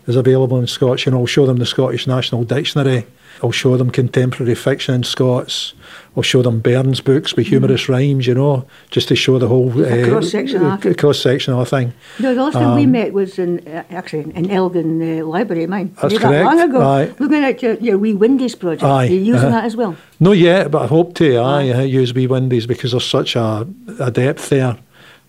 is 0.06 0.16
available 0.16 0.58
in 0.58 0.66
Scots. 0.66 1.06
You 1.06 1.12
know, 1.12 1.24
show 1.26 1.46
them 1.46 1.56
the 1.56 1.66
Scottish 1.66 2.06
National 2.06 2.44
Dictionary. 2.44 3.06
I'll 3.42 3.52
show 3.52 3.76
them 3.76 3.90
contemporary 3.90 4.54
fiction 4.54 4.94
in 4.94 5.02
Scots. 5.04 5.74
I'll 6.16 6.22
show 6.24 6.42
them 6.42 6.58
Burns 6.60 7.00
books 7.00 7.36
with 7.36 7.46
humorous 7.46 7.88
rhymes, 7.88 8.26
you 8.26 8.34
know, 8.34 8.66
just 8.90 9.06
to 9.08 9.14
show 9.14 9.38
the 9.38 9.46
whole 9.46 9.70
A 9.84 10.08
cross-section 10.08 10.64
of 10.66 10.84
it. 10.84 10.98
cross 10.98 11.20
section 11.20 11.54
of 11.54 11.68
thing. 11.68 11.92
No, 12.18 12.34
the 12.34 12.42
last 12.42 12.54
time 12.54 12.74
we 12.74 12.84
Um, 12.84 12.90
met 12.92 13.12
was 13.12 13.38
in 13.38 13.60
uh, 13.68 13.84
actually 13.90 14.24
in 14.34 14.50
Elgin 14.50 15.20
uh, 15.20 15.24
Library 15.24 15.62
of 15.64 15.70
mine. 15.70 15.94
That's 16.02 16.14
that 16.14 16.22
correct, 16.22 16.44
long 16.44 16.60
ago. 16.60 16.80
aye. 16.80 17.14
Looking 17.20 17.44
at 17.44 17.62
your, 17.62 17.74
your 17.74 17.98
wee 17.98 18.14
Windies 18.14 18.56
project. 18.56 18.82
Aye, 18.82 19.04
Are 19.04 19.10
you 19.10 19.18
using 19.18 19.34
uh-huh. 19.34 19.50
that 19.50 19.64
as 19.64 19.76
well? 19.76 19.96
No, 20.18 20.32
yet, 20.32 20.72
but 20.72 20.82
I 20.82 20.86
hope 20.88 21.14
to. 21.16 21.36
Aye, 21.36 21.70
I 21.70 21.82
use 21.82 22.12
wee 22.12 22.26
windies 22.26 22.66
because 22.66 22.90
there's 22.90 23.06
such 23.06 23.36
a, 23.36 23.68
a 24.00 24.10
depth 24.10 24.48
there, 24.48 24.76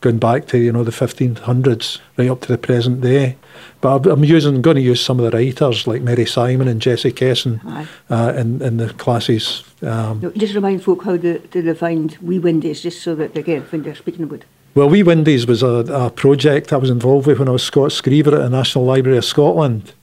going 0.01 0.17
back 0.17 0.47
to 0.47 0.57
you 0.57 0.71
know 0.71 0.83
the 0.83 0.91
1500s 0.91 1.99
right 2.17 2.29
up 2.29 2.41
to 2.41 2.47
the 2.47 2.57
present 2.57 3.01
day. 3.01 3.35
But 3.81 4.07
I'm- 4.07 4.23
using, 4.23 4.61
going 4.61 4.75
to 4.75 4.81
use 4.81 5.01
some 5.01 5.19
of 5.19 5.29
the 5.29 5.37
writers 5.37 5.87
like 5.87 6.01
Mary 6.01 6.25
Symon 6.25 6.67
and 6.67 6.81
Jessie 6.81 7.11
Kesson 7.11 7.87
uh, 8.09 8.33
in 8.37 8.61
in 8.61 8.77
the 8.77 8.89
classes. 8.93 9.63
Um, 9.81 10.19
No, 10.21 10.31
just 10.31 10.53
remind 10.53 10.83
folk 10.83 11.03
how 11.03 11.17
to, 11.17 11.39
to 11.39 11.61
define 11.61 12.09
wee 12.21 12.39
Windies, 12.39 12.81
just 12.81 13.01
so 13.01 13.15
that 13.15 13.33
they 13.33 13.43
get 13.43 13.71
when 13.71 13.83
they're 13.83 13.95
speaking 13.95 14.23
about. 14.23 14.43
Well, 14.75 14.89
Wee 14.89 15.03
Windies 15.03 15.47
was 15.47 15.63
a, 15.63 15.83
a 15.89 16.09
project 16.09 16.71
I 16.71 16.77
was 16.77 16.89
involved 16.89 17.27
with 17.27 17.39
when 17.39 17.49
I 17.49 17.51
was 17.51 17.63
Scots 17.63 17.99
Screever 17.99 18.33
at 18.33 18.39
the 18.43 18.49
National 18.49 18.85
Library 18.85 19.17
of 19.17 19.25
Scotland, 19.25 19.93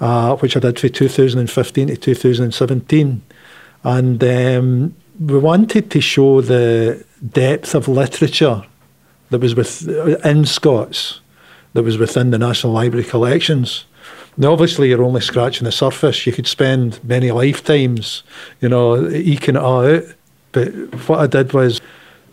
uh, 0.00 0.36
which 0.36 0.56
I 0.56 0.60
did 0.60 0.78
from 0.80 0.90
2015 0.90 1.86
to 1.86 1.96
2017. 1.96 3.22
And 3.84 4.24
um, 4.24 4.94
we 5.20 5.38
wanted 5.38 5.90
to 5.92 6.00
show 6.00 6.40
the 6.40 7.04
depth 7.30 7.74
of 7.74 7.86
literature 7.88 8.64
that 9.32 9.40
was 9.40 9.54
with, 9.54 9.88
in 10.24 10.46
Scots 10.46 11.20
that 11.72 11.82
was 11.82 11.98
within 11.98 12.30
the 12.30 12.38
National 12.38 12.72
Library 12.72 13.04
collections. 13.04 13.84
Now, 14.36 14.52
obviously, 14.52 14.88
you're 14.88 15.02
only 15.02 15.20
scratching 15.20 15.64
the 15.64 15.72
surface. 15.72 16.26
You 16.26 16.32
could 16.32 16.46
spend 16.46 17.02
many 17.04 17.32
lifetimes, 17.32 18.22
you 18.60 18.68
know, 18.68 19.10
eking 19.10 19.56
it 19.56 19.62
all 19.62 19.84
out. 19.84 20.04
But 20.52 20.68
what 21.08 21.20
I 21.20 21.26
did 21.26 21.52
was 21.52 21.80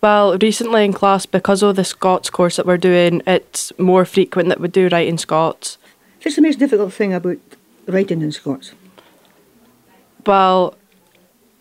Well, 0.00 0.38
recently 0.38 0.84
in 0.84 0.92
class, 0.92 1.26
because 1.26 1.62
of 1.62 1.76
the 1.76 1.84
Scots 1.84 2.30
course 2.30 2.56
that 2.56 2.66
we're 2.66 2.76
doing, 2.76 3.22
it's 3.26 3.72
more 3.78 4.04
frequent 4.04 4.48
that 4.48 4.60
we 4.60 4.68
do 4.68 4.88
write 4.88 5.08
in 5.08 5.18
Scots. 5.18 5.78
What's 6.22 6.36
the 6.36 6.42
most 6.42 6.58
difficult 6.58 6.92
thing 6.92 7.12
about 7.12 7.38
writing 7.86 8.22
in 8.22 8.32
Scots? 8.32 8.72
Well, 10.24 10.74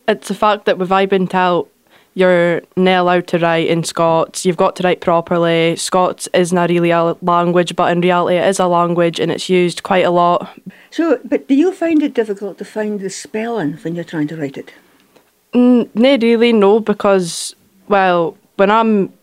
it's 0.08 0.28
the 0.28 0.36
fact 0.36 0.66
that 0.66 0.78
with 0.78 0.92
I 0.92 1.06
been 1.06 1.28
told 1.28 1.70
you're 2.16 2.62
not 2.78 3.02
allowed 3.02 3.28
to 3.28 3.40
write 3.40 3.68
in 3.68 3.84
Scots, 3.84 4.46
you've 4.46 4.58
got 4.58 4.76
to 4.78 4.84
write 4.84 5.02
properly. 5.02 5.76
Scots 5.76 6.28
isn't 6.34 6.58
really 6.70 6.90
a 6.90 7.16
language, 7.22 7.76
but 7.76 7.92
in 7.92 8.02
reality 8.02 8.38
it 8.38 8.48
is 8.48 8.58
a 8.58 8.68
language 8.68 9.20
and 9.20 9.32
it's 9.32 9.50
used 9.50 9.84
quite 9.84 10.06
a 10.06 10.10
lot. 10.10 10.58
So, 10.92 11.20
but 11.26 11.48
do 11.48 11.54
you 11.54 11.74
find 11.74 12.02
it 12.02 12.14
difficult 12.14 12.58
to 12.58 12.66
find 12.66 13.02
the 13.02 13.10
spelling 13.10 13.74
when 13.74 13.96
you're 13.96 14.06
trying 14.06 14.28
to 14.30 14.38
write 14.38 14.58
it? 14.58 14.74
Mm, 15.54 15.90
no, 15.94 16.18
really, 16.18 16.54
no, 16.54 16.80
because, 16.80 17.54
well, 17.90 18.38
when 18.56 18.72
I'm 18.72 19.14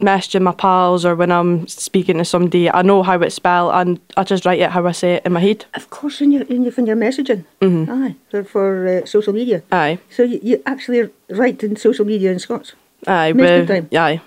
messaging 0.00 0.42
my 0.42 0.52
pals 0.52 1.04
or 1.04 1.14
when 1.14 1.30
I'm 1.30 1.66
speaking 1.68 2.18
to 2.18 2.24
somebody, 2.24 2.68
I 2.70 2.82
know 2.82 3.02
how 3.02 3.20
it's 3.20 3.34
spelled 3.36 3.72
and 3.74 4.00
I 4.16 4.24
just 4.24 4.44
write 4.44 4.58
it 4.60 4.70
how 4.70 4.86
I 4.86 4.92
say 4.92 5.14
it 5.14 5.26
in 5.26 5.32
my 5.32 5.40
head. 5.40 5.64
Of 5.74 5.90
course, 5.90 6.20
in 6.20 6.32
your, 6.32 6.42
in 6.42 6.62
your, 6.64 6.72
when 6.72 6.86
you're 6.86 6.96
messaging. 6.96 7.44
Mhm. 7.60 7.88
Aye, 7.88 8.16
for, 8.30 8.44
for 8.44 8.88
uh, 8.88 9.06
social 9.06 9.32
media. 9.32 9.62
Aye. 9.70 9.98
So 10.10 10.22
you, 10.24 10.40
you 10.42 10.62
actually 10.66 11.10
write 11.30 11.62
in 11.62 11.76
social 11.76 12.04
media 12.04 12.32
in 12.32 12.38
Scots? 12.38 12.72
Aye, 13.06 13.32
Most 13.32 13.50
of 13.50 13.66
the 13.68 13.74
time? 13.74 13.88
aye. 13.94 14.20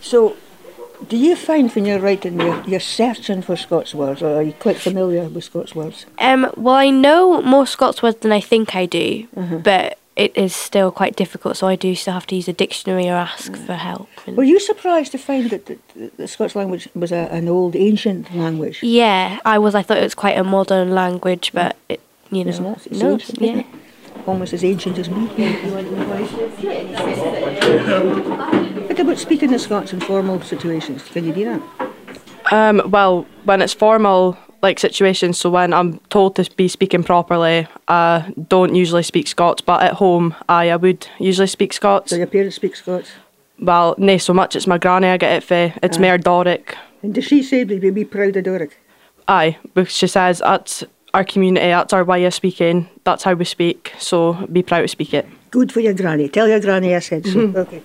So, 0.00 0.36
do 1.08 1.16
you 1.16 1.34
find 1.36 1.70
when 1.72 1.84
you're 1.84 1.98
writing, 2.00 2.40
you're, 2.40 2.62
you're 2.64 2.80
searching 2.80 3.42
for 3.42 3.56
Scots 3.56 3.94
words, 3.94 4.22
or 4.22 4.36
are 4.36 4.42
you 4.42 4.52
quite 4.52 4.76
familiar 4.78 5.28
with 5.28 5.44
Scots 5.44 5.74
words? 5.74 6.06
Um, 6.18 6.50
well, 6.56 6.74
I 6.74 6.90
know 6.90 7.42
more 7.42 7.66
Scots 7.66 8.02
words 8.02 8.18
than 8.20 8.32
I 8.32 8.40
think 8.40 8.74
I 8.76 8.86
do, 8.86 9.26
but 9.64 9.98
it 10.14 10.36
is 10.36 10.54
still 10.54 10.90
quite 10.90 11.16
difficult, 11.16 11.56
so 11.56 11.66
I 11.66 11.76
do 11.76 11.94
still 11.94 12.12
have 12.12 12.26
to 12.26 12.36
use 12.36 12.46
a 12.48 12.52
dictionary 12.52 13.08
or 13.08 13.14
ask 13.14 13.56
for 13.56 13.74
help. 13.74 14.08
and- 14.26 14.36
Were 14.36 14.44
you 14.44 14.60
surprised 14.60 15.12
to 15.12 15.18
find 15.18 15.48
that 15.50 15.66
the, 15.66 15.78
the, 15.96 16.10
the 16.18 16.28
Scots 16.28 16.54
language 16.54 16.88
was 16.94 17.12
a, 17.12 17.28
an 17.30 17.48
old, 17.48 17.74
ancient 17.76 18.34
language? 18.36 18.82
Yeah, 18.82 19.38
I 19.44 19.58
was. 19.58 19.74
I 19.74 19.82
thought 19.82 19.96
it 19.98 20.02
was 20.02 20.14
quite 20.14 20.36
a 20.36 20.44
modern 20.44 20.90
language, 20.94 21.50
but 21.54 21.76
it, 21.88 22.00
you 22.30 22.44
know, 22.44 22.50
Isn't 22.50 22.66
it? 22.66 22.86
It's 22.86 23.00
no, 23.00 23.12
ancient, 23.12 23.42
isn't 23.42 23.56
yeah. 23.56 23.60
it? 23.62 23.66
Almost 24.26 24.52
as 24.52 24.62
ancient 24.64 24.98
as 24.98 25.08
me. 25.08 25.26
What 28.86 29.00
about 29.00 29.18
speaking 29.18 29.50
the 29.50 29.58
Scots 29.58 29.92
in 29.92 30.00
formal 30.00 30.40
situations? 30.42 31.02
Can 31.04 31.24
you 31.24 31.32
do 31.32 31.44
that? 31.46 31.62
Um, 32.52 32.82
well, 32.90 33.26
when 33.44 33.62
it's 33.62 33.72
formal 33.72 34.36
like 34.62 34.78
situations, 34.78 35.38
so 35.38 35.50
when 35.50 35.72
I'm 35.72 35.98
told 36.08 36.36
to 36.36 36.48
be 36.56 36.68
speaking 36.68 37.02
properly, 37.02 37.66
I 37.88 38.32
don't 38.48 38.74
usually 38.76 39.02
speak 39.02 39.26
Scots, 39.26 39.60
but 39.60 39.82
at 39.82 39.94
home, 39.94 40.36
I, 40.48 40.70
I 40.70 40.76
would 40.76 41.08
usually 41.18 41.48
speak 41.48 41.72
Scots. 41.72 42.10
So 42.10 42.16
your 42.16 42.28
parents 42.28 42.56
speak 42.56 42.76
Scots? 42.76 43.10
Well, 43.58 43.96
no 43.98 44.16
so 44.18 44.32
much, 44.32 44.54
it's 44.54 44.68
my 44.68 44.78
granny 44.78 45.08
I 45.08 45.16
get 45.16 45.32
it 45.32 45.42
for, 45.42 45.74
it's 45.82 45.98
Aye. 45.98 46.00
Mayor 46.00 46.18
Doric. 46.18 46.76
And 47.02 47.12
does 47.12 47.24
she 47.24 47.42
say 47.42 47.64
we'll 47.64 47.92
be 47.92 48.04
proud 48.04 48.36
of 48.36 48.44
Doric? 48.44 48.78
Aye, 49.26 49.58
because 49.74 49.92
she 49.92 50.06
says 50.06 50.38
that's 50.38 50.84
our 51.12 51.24
community, 51.24 51.66
that's 51.66 51.92
our 51.92 52.04
way 52.04 52.24
of 52.24 52.32
speaking, 52.32 52.88
that's 53.02 53.24
how 53.24 53.34
we 53.34 53.44
speak, 53.44 53.92
so 53.98 54.34
be 54.46 54.62
proud 54.62 54.82
to 54.82 54.88
speak 54.88 55.12
it. 55.12 55.26
Good 55.50 55.72
for 55.72 55.80
your 55.80 55.92
granny. 55.92 56.28
Tell 56.28 56.48
your 56.48 56.60
granny 56.60 56.94
I 56.94 57.00
said 57.00 57.26
so. 57.26 57.34
Mm-hmm. 57.34 57.56
Okay. 57.58 57.82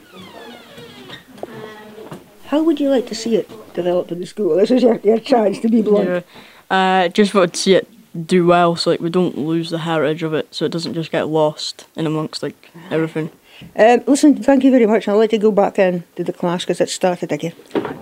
How 2.45 2.63
would 2.63 2.79
you 2.79 2.89
like 2.89 3.07
to 3.07 3.15
see 3.15 3.35
it 3.35 3.49
develop 3.73 4.11
in 4.11 4.19
the 4.19 4.25
school? 4.25 4.55
This 4.55 4.71
is 4.71 4.81
your, 4.83 4.99
your 4.99 5.19
chance 5.19 5.59
to 5.59 5.67
be 5.67 5.81
blunt. 5.81 6.07
Yeah. 6.07 6.21
Uh, 6.69 7.07
just 7.09 7.33
want 7.33 7.53
to 7.53 7.59
see 7.59 7.75
it 7.75 7.87
do 8.25 8.45
well, 8.45 8.75
so 8.75 8.89
like 8.91 8.99
we 8.99 9.09
don't 9.09 9.37
lose 9.37 9.69
the 9.69 9.79
heritage 9.79 10.23
of 10.23 10.33
it, 10.33 10.53
so 10.53 10.65
it 10.65 10.71
doesn't 10.71 10.93
just 10.93 11.11
get 11.11 11.27
lost 11.27 11.85
in 11.95 12.05
amongst 12.05 12.43
like 12.43 12.71
everything. 12.89 13.31
Um, 13.75 14.03
listen, 14.05 14.35
thank 14.41 14.63
you 14.63 14.71
very 14.71 14.85
much. 14.85 15.07
I'll 15.07 15.17
let 15.17 15.31
you 15.31 15.39
go 15.39 15.51
back 15.51 15.79
in 15.79 16.03
to 16.15 16.23
the 16.23 16.33
class 16.33 16.63
because 16.63 16.81
it 16.81 16.89
started 16.89 17.31
again. 17.31 17.53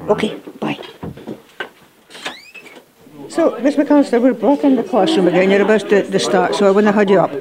Okay, 0.10 0.36
bye. 0.60 0.80
So, 3.30 3.60
Miss 3.60 3.76
McAllister, 3.76 4.22
we're 4.22 4.34
back 4.34 4.64
in 4.64 4.76
the 4.76 4.84
classroom 4.84 5.28
again. 5.28 5.52
You're 5.52 5.62
about 5.62 5.82
to, 5.90 6.10
to 6.10 6.20
start, 6.20 6.56
so 6.56 6.68
I 6.68 6.72
want 6.72 6.86
to 6.86 6.92
hug 6.92 7.10
you 7.10 7.20
up. 7.20 7.32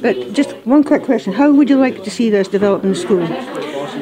But 0.00 0.32
just 0.32 0.52
one 0.64 0.84
quick 0.84 1.02
question. 1.02 1.32
How 1.32 1.52
would 1.52 1.68
you 1.68 1.76
like 1.78 2.04
to 2.04 2.10
see 2.10 2.30
this 2.30 2.48
develop 2.48 2.84
in 2.84 2.90
the 2.90 2.96
school? 2.96 3.22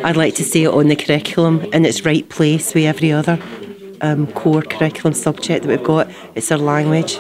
I'd 0.05 0.17
like 0.17 0.35
to 0.37 0.45
see 0.45 0.65
it 0.65 0.69
on 0.69 0.89
the 0.89 0.97
curriculum 0.97 1.63
in 1.73 1.85
its 1.85 2.05
right 2.05 2.29
place 2.29 2.75
with 2.75 2.85
every 2.85 3.13
other 3.13 3.39
um, 4.01 4.27
core 4.33 4.63
curriculum 4.63 5.15
subject 5.15 5.65
that 5.65 5.69
we've 5.69 5.87
got. 5.87 6.11
It's 6.35 6.51
our 6.51 6.59
language. 6.59 7.19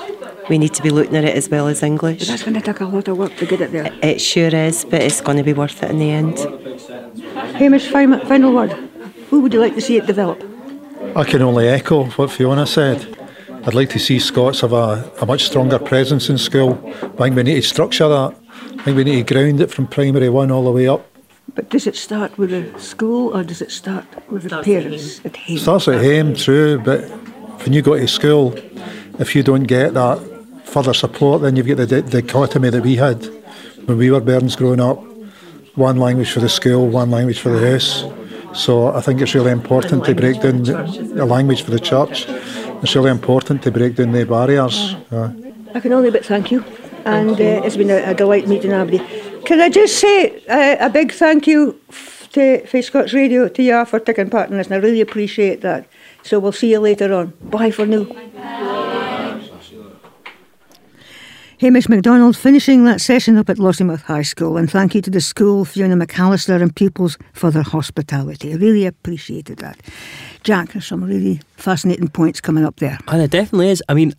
We 0.48 0.58
need 0.58 0.74
to 0.74 0.82
be 0.82 0.90
looking 0.90 1.16
at 1.16 1.24
it 1.24 1.36
as 1.36 1.48
well 1.48 1.68
as 1.68 1.82
English. 1.82 2.18
But 2.18 2.28
that's 2.28 2.42
going 2.42 2.54
to 2.54 2.60
take 2.60 2.80
a 2.80 2.84
lot 2.84 3.06
of 3.08 3.16
work 3.18 3.36
to 3.36 3.46
get 3.46 3.60
it 3.60 3.72
there. 3.72 3.92
It 4.02 4.20
sure 4.20 4.48
is, 4.48 4.84
but 4.84 5.00
it's 5.00 5.20
going 5.20 5.36
to 5.36 5.44
be 5.44 5.52
worth 5.52 5.82
it 5.82 5.90
in 5.90 5.98
the 5.98 6.10
end. 6.10 6.38
Hamish, 7.56 7.88
final, 7.88 8.18
final 8.26 8.52
word. 8.52 8.72
Who 9.30 9.40
would 9.40 9.52
you 9.52 9.60
like 9.60 9.74
to 9.74 9.80
see 9.80 9.96
it 9.96 10.06
develop? 10.06 10.42
I 11.14 11.24
can 11.24 11.42
only 11.42 11.68
echo 11.68 12.04
what 12.04 12.30
Fiona 12.30 12.66
said. 12.66 13.16
I'd 13.64 13.74
like 13.74 13.90
to 13.90 13.98
see 13.98 14.18
Scots 14.18 14.62
have 14.62 14.72
a, 14.72 15.10
a 15.20 15.26
much 15.26 15.44
stronger 15.44 15.78
presence 15.78 16.30
in 16.30 16.38
school. 16.38 16.80
I 16.96 17.08
think 17.08 17.36
we 17.36 17.42
need 17.42 17.56
to 17.56 17.62
structure 17.62 18.08
that. 18.08 18.34
I 18.78 18.82
think 18.82 18.96
we 18.96 19.04
need 19.04 19.26
to 19.26 19.34
ground 19.34 19.60
it 19.60 19.70
from 19.70 19.86
primary 19.86 20.30
one 20.30 20.50
all 20.50 20.64
the 20.64 20.70
way 20.70 20.88
up. 20.88 21.09
But 21.54 21.68
does 21.70 21.86
it 21.86 21.96
start 21.96 22.38
with 22.38 22.50
the 22.50 22.78
school 22.78 23.36
or 23.36 23.42
does 23.42 23.60
it 23.60 23.70
start 23.70 24.04
with 24.30 24.44
the 24.44 24.62
parents 24.62 25.20
at 25.24 25.36
home? 25.36 25.58
Starts 25.58 25.88
at 25.88 26.04
home, 26.04 26.34
true, 26.34 26.78
but 26.78 27.00
when 27.62 27.72
you 27.72 27.82
go 27.82 27.96
to 27.96 28.06
school, 28.06 28.54
if 29.18 29.34
you 29.34 29.42
don't 29.42 29.64
get 29.64 29.94
that 29.94 30.18
further 30.64 30.94
support, 30.94 31.42
then 31.42 31.56
you've 31.56 31.66
got 31.66 31.76
the 31.76 31.86
di- 31.86 32.08
dichotomy 32.22 32.70
that 32.70 32.82
we 32.82 32.96
had 32.96 33.26
when 33.86 33.98
we 33.98 34.10
were 34.10 34.20
bairns 34.20 34.54
growing 34.54 34.80
up. 34.80 34.98
One 35.74 35.98
language 35.98 36.30
for 36.30 36.40
the 36.40 36.48
school, 36.48 36.88
one 36.88 37.10
language 37.10 37.40
for 37.40 37.50
the 37.50 37.70
house. 37.70 38.04
So 38.52 38.88
I 38.88 39.00
think 39.00 39.20
it's 39.20 39.34
really 39.34 39.52
important 39.52 40.04
to 40.04 40.14
break 40.14 40.40
down 40.40 40.62
the, 40.64 40.74
the 41.14 41.24
language 41.24 41.62
for 41.62 41.70
the 41.70 41.80
church. 41.80 42.26
It's 42.82 42.94
really 42.94 43.10
important 43.10 43.62
to 43.62 43.70
break 43.70 43.96
down 43.96 44.12
the 44.12 44.24
barriers. 44.24 44.94
Uh, 45.10 45.32
I 45.74 45.80
can 45.80 45.92
only 45.92 46.10
but 46.10 46.24
thank 46.24 46.50
you. 46.50 46.64
And 47.04 47.32
uh, 47.32 47.64
it's 47.64 47.76
been 47.76 47.90
a, 47.90 48.10
a 48.10 48.14
delight 48.14 48.46
meeting 48.48 48.72
everybody. 48.72 49.19
Can 49.50 49.60
I 49.60 49.68
just 49.68 49.98
say 49.98 50.46
uh, 50.46 50.86
a 50.86 50.88
big 50.88 51.10
thank 51.10 51.48
you 51.48 51.80
to 52.34 52.64
for 52.68 52.80
Scots 52.82 53.12
Radio 53.12 53.48
to 53.48 53.62
you 53.64 53.84
for 53.84 53.98
taking 53.98 54.30
part 54.30 54.48
in 54.48 54.56
this, 54.56 54.68
and 54.68 54.76
I 54.76 54.78
really 54.78 55.00
appreciate 55.00 55.60
that. 55.62 55.88
So 56.22 56.38
we'll 56.38 56.52
see 56.52 56.70
you 56.70 56.78
later 56.78 57.12
on. 57.12 57.32
Bye 57.42 57.72
for 57.72 57.84
now. 57.84 58.06
Hamish 61.58 61.88
MacDonald 61.88 62.36
finishing 62.36 62.84
that 62.84 63.00
session 63.00 63.36
up 63.36 63.50
at 63.50 63.56
Lossiemouth 63.56 64.02
High 64.02 64.22
School, 64.22 64.56
and 64.56 64.70
thank 64.70 64.94
you 64.94 65.02
to 65.02 65.10
the 65.10 65.20
school, 65.20 65.64
Fiona 65.64 65.96
McAllister, 65.96 66.62
and 66.62 66.72
pupils 66.76 67.18
for 67.32 67.50
their 67.50 67.64
hospitality. 67.64 68.52
I 68.52 68.56
really 68.56 68.86
appreciated 68.86 69.58
that. 69.58 69.80
Jack, 70.44 70.74
there's 70.74 70.86
some 70.86 71.02
really 71.02 71.40
fascinating 71.56 72.06
points 72.06 72.40
coming 72.40 72.64
up 72.64 72.76
there. 72.76 73.00
And 73.08 73.20
it 73.20 73.32
definitely 73.32 73.70
is. 73.70 73.82
I 73.88 73.94
mean, 73.94 74.14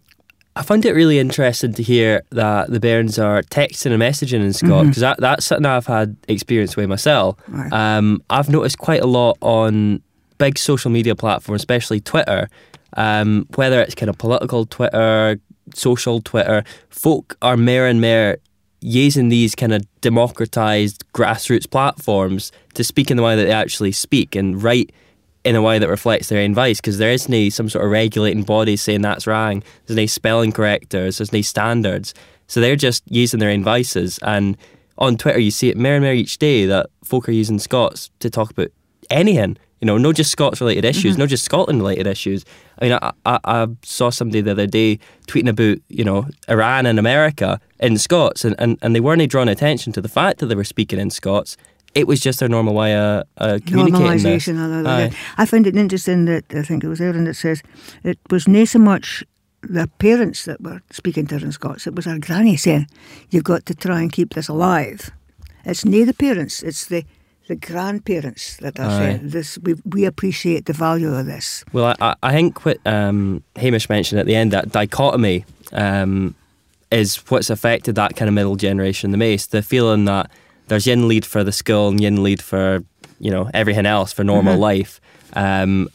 I 0.55 0.63
found 0.63 0.85
it 0.85 0.93
really 0.93 1.17
interesting 1.17 1.73
to 1.73 1.83
hear 1.83 2.23
that 2.31 2.69
the 2.69 2.79
Bairns 2.79 3.17
are 3.23 3.41
texting 3.43 3.93
and 3.93 4.01
messaging 4.01 4.41
in 4.41 4.51
Scott 4.51 4.85
because 4.85 4.99
that, 5.01 5.17
that's 5.19 5.45
something 5.45 5.65
I've 5.65 5.87
had 5.87 6.17
experience 6.27 6.75
with 6.75 6.89
myself. 6.89 7.37
Right. 7.47 7.71
Um, 7.71 8.21
I've 8.29 8.49
noticed 8.49 8.77
quite 8.77 9.01
a 9.01 9.07
lot 9.07 9.37
on 9.39 10.01
big 10.37 10.57
social 10.57 10.91
media 10.91 11.15
platforms, 11.15 11.61
especially 11.61 12.01
Twitter, 12.01 12.49
um, 12.97 13.47
whether 13.55 13.81
it's 13.81 13.95
kind 13.95 14.09
of 14.09 14.17
political 14.17 14.65
Twitter, 14.65 15.39
social 15.73 16.19
Twitter, 16.21 16.63
folk 16.89 17.37
are 17.41 17.55
more 17.55 17.85
and 17.85 18.01
more 18.01 18.37
using 18.81 19.29
these 19.29 19.55
kind 19.55 19.73
of 19.73 19.85
democratized 20.01 21.05
grassroots 21.13 21.69
platforms 21.69 22.51
to 22.73 22.83
speak 22.83 23.09
in 23.09 23.15
the 23.15 23.23
way 23.23 23.35
that 23.35 23.45
they 23.45 23.51
actually 23.51 23.91
speak 23.91 24.35
and 24.35 24.61
write 24.61 24.91
in 25.43 25.55
a 25.55 25.61
way 25.61 25.79
that 25.79 25.89
reflects 25.89 26.29
their 26.29 26.43
own 26.43 26.53
voice 26.53 26.79
because 26.79 26.97
there 26.97 27.11
isn't 27.11 27.51
some 27.51 27.69
sort 27.69 27.83
of 27.83 27.91
regulating 27.91 28.43
body 28.43 28.75
saying 28.75 29.01
that's 29.01 29.25
wrong. 29.25 29.63
There's 29.85 29.97
no 29.97 30.05
spelling 30.05 30.51
correctors, 30.51 31.17
there's 31.17 31.33
no 31.33 31.41
standards. 31.41 32.13
So 32.47 32.59
they're 32.59 32.75
just 32.75 33.03
using 33.09 33.39
their 33.39 33.49
own 33.49 33.63
voices. 33.63 34.19
And 34.21 34.57
on 34.97 35.17
Twitter, 35.17 35.39
you 35.39 35.51
see 35.51 35.69
it 35.69 35.77
more 35.77 35.93
and 35.93 36.03
more 36.03 36.13
each 36.13 36.37
day 36.37 36.65
that 36.65 36.87
folk 37.03 37.27
are 37.27 37.31
using 37.31 37.59
Scots 37.59 38.11
to 38.19 38.29
talk 38.29 38.51
about 38.51 38.69
anything. 39.09 39.57
You 39.79 39.87
know, 39.87 39.97
not 39.97 40.13
just 40.15 40.31
Scots 40.31 40.61
related 40.61 40.85
issues, 40.85 41.13
Mm-hmm. 41.13 41.21
not 41.21 41.29
just 41.29 41.43
Scotland 41.43 41.79
related 41.79 42.05
issues. 42.05 42.45
I 42.79 42.85
mean, 42.85 42.99
I, 43.01 43.11
I, 43.25 43.39
I 43.43 43.67
saw 43.83 44.11
somebody 44.11 44.41
the 44.41 44.51
other 44.51 44.67
day 44.67 44.99
tweeting 45.27 45.49
about, 45.49 45.79
you 45.89 46.03
know, 46.03 46.27
Iran 46.47 46.85
and 46.85 46.99
America 46.99 47.59
in 47.79 47.97
Scots, 47.97 48.45
and, 48.45 48.55
and, 48.59 48.77
and 48.83 48.95
they 48.95 48.99
weren't 48.99 49.27
drawing 49.31 49.49
attention 49.49 49.91
to 49.93 50.01
the 50.01 50.09
fact 50.09 50.39
that 50.39 50.47
they 50.47 50.55
were 50.55 50.63
speaking 50.63 50.99
in 50.99 51.09
Scots. 51.09 51.57
It 51.93 52.07
was 52.07 52.19
just 52.19 52.41
a 52.41 52.47
normal 52.47 52.73
way 52.73 52.95
of 52.95 53.23
uh, 53.37 53.59
communicating. 53.65 54.07
Normalisation. 54.07 54.85
all 54.85 55.11
I 55.37 55.45
find 55.45 55.67
it 55.67 55.75
interesting 55.75 56.25
that 56.25 56.45
I 56.51 56.63
think 56.63 56.83
it 56.83 56.87
was 56.87 57.01
Erin 57.01 57.25
that 57.25 57.35
says 57.35 57.61
it 58.03 58.17
was 58.29 58.47
not 58.47 58.67
so 58.67 58.79
much 58.79 59.23
the 59.61 59.87
parents 59.99 60.45
that 60.45 60.61
were 60.61 60.81
speaking 60.91 61.27
to 61.27 61.37
her 61.39 61.45
in 61.45 61.51
Scots, 61.51 61.85
it 61.85 61.95
was 61.95 62.07
our 62.07 62.17
granny 62.17 62.57
saying, 62.57 62.87
You've 63.29 63.43
got 63.43 63.65
to 63.67 63.75
try 63.75 64.01
and 64.01 64.11
keep 64.11 64.33
this 64.33 64.47
alive. 64.47 65.11
It's 65.65 65.85
near 65.85 66.05
the 66.05 66.13
parents, 66.13 66.63
it's 66.63 66.85
the 66.85 67.03
the 67.47 67.55
grandparents 67.55 68.57
that 68.57 68.79
are 68.79 68.85
Aye. 68.85 68.97
saying 68.97 69.19
this 69.29 69.57
we, 69.57 69.75
we 69.83 70.05
appreciate 70.05 70.67
the 70.67 70.73
value 70.73 71.13
of 71.13 71.25
this. 71.25 71.65
Well, 71.73 71.85
I- 71.99 72.11
I, 72.11 72.15
I 72.23 72.31
think 72.31 72.63
what 72.65 72.77
um, 72.85 73.43
Hamish 73.57 73.89
mentioned 73.89 74.19
at 74.21 74.25
the 74.25 74.35
end, 74.35 74.53
that 74.53 74.71
dichotomy, 74.71 75.43
um, 75.73 76.33
is 76.91 77.17
what's 77.29 77.49
affected 77.49 77.95
that 77.95 78.15
kind 78.15 78.29
of 78.29 78.35
middle 78.35 78.55
generation 78.55 79.11
the 79.11 79.17
most. 79.17 79.51
The 79.51 79.61
feeling 79.61 80.05
that 80.05 80.29
there's 80.71 80.87
yin 80.87 81.09
lead 81.09 81.25
for 81.25 81.43
the 81.43 81.51
school 81.51 81.89
and 81.89 81.99
yin 81.99 82.23
lead 82.23 82.41
for, 82.41 82.81
you 83.19 83.29
know, 83.29 83.49
everything 83.53 83.85
else 83.85 84.13
for 84.13 84.23
normal 84.23 84.55
Mhm. 84.55 84.59
life. 84.59 85.01
Um, 85.33 85.89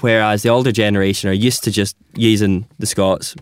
whereas 0.00 0.42
the 0.42 0.48
older 0.48 0.72
generation 0.72 1.28
are 1.28 1.34
used 1.34 1.62
to 1.64 1.70
just 1.70 1.94
using 2.16 2.64
the 2.78 2.86
Scots 2.86 3.36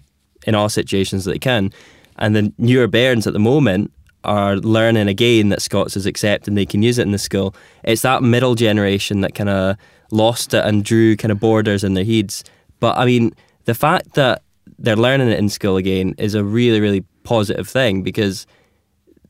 in 0.49 0.57
all 0.57 0.69
situations 0.69 1.25
that 1.25 1.31
they 1.31 1.39
can. 1.39 1.73
And 2.19 2.35
the 2.35 2.53
newer 2.59 2.89
bairns 2.89 3.29
at 3.29 3.35
the 3.35 3.39
moment 3.39 3.93
are 4.25 4.57
learning 4.57 5.07
again 5.07 5.49
that 5.51 5.63
Scots 5.63 5.97
is 5.97 6.07
accepted 6.07 6.49
and 6.49 6.59
they 6.59 6.67
can 6.67 6.83
use 6.83 6.99
it 6.99 7.03
in 7.03 7.13
the 7.13 7.19
school. 7.19 7.55
It's 7.85 8.03
that 8.03 8.21
middle 8.21 8.57
generation 8.57 9.21
that 9.21 9.37
kind 9.37 9.49
of 9.49 9.77
lost 10.11 10.53
it 10.55 10.65
and 10.65 10.85
drew 10.85 11.15
kind 11.15 11.31
of 11.31 11.39
borders 11.39 11.85
in 11.85 11.95
their 11.95 12.05
heads. 12.05 12.43
But 12.81 12.99
I 12.99 13.07
mean, 13.07 13.33
the 13.67 13.75
fact 13.75 14.15
that 14.15 14.43
they're 14.77 14.97
learning 14.97 15.29
it 15.29 15.39
in 15.39 15.49
school 15.49 15.77
again 15.77 16.17
is 16.19 16.35
a 16.35 16.43
really, 16.43 16.81
really 16.81 17.05
positive 17.23 17.69
thing 17.69 18.03
because 18.03 18.45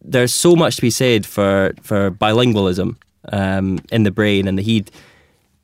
there's 0.03 0.34
so 0.34 0.57
much 0.57 0.76
to 0.76 0.82
be 0.82 0.90
said 0.90 1.26
for, 1.26 1.72
for 1.82 2.11
bilingualism 2.11 2.96
um, 3.32 3.78
in 3.92 4.03
the 4.05 4.11
brain 4.11 4.48
and 4.48 4.59
the 4.59 4.62
head. 4.62 4.90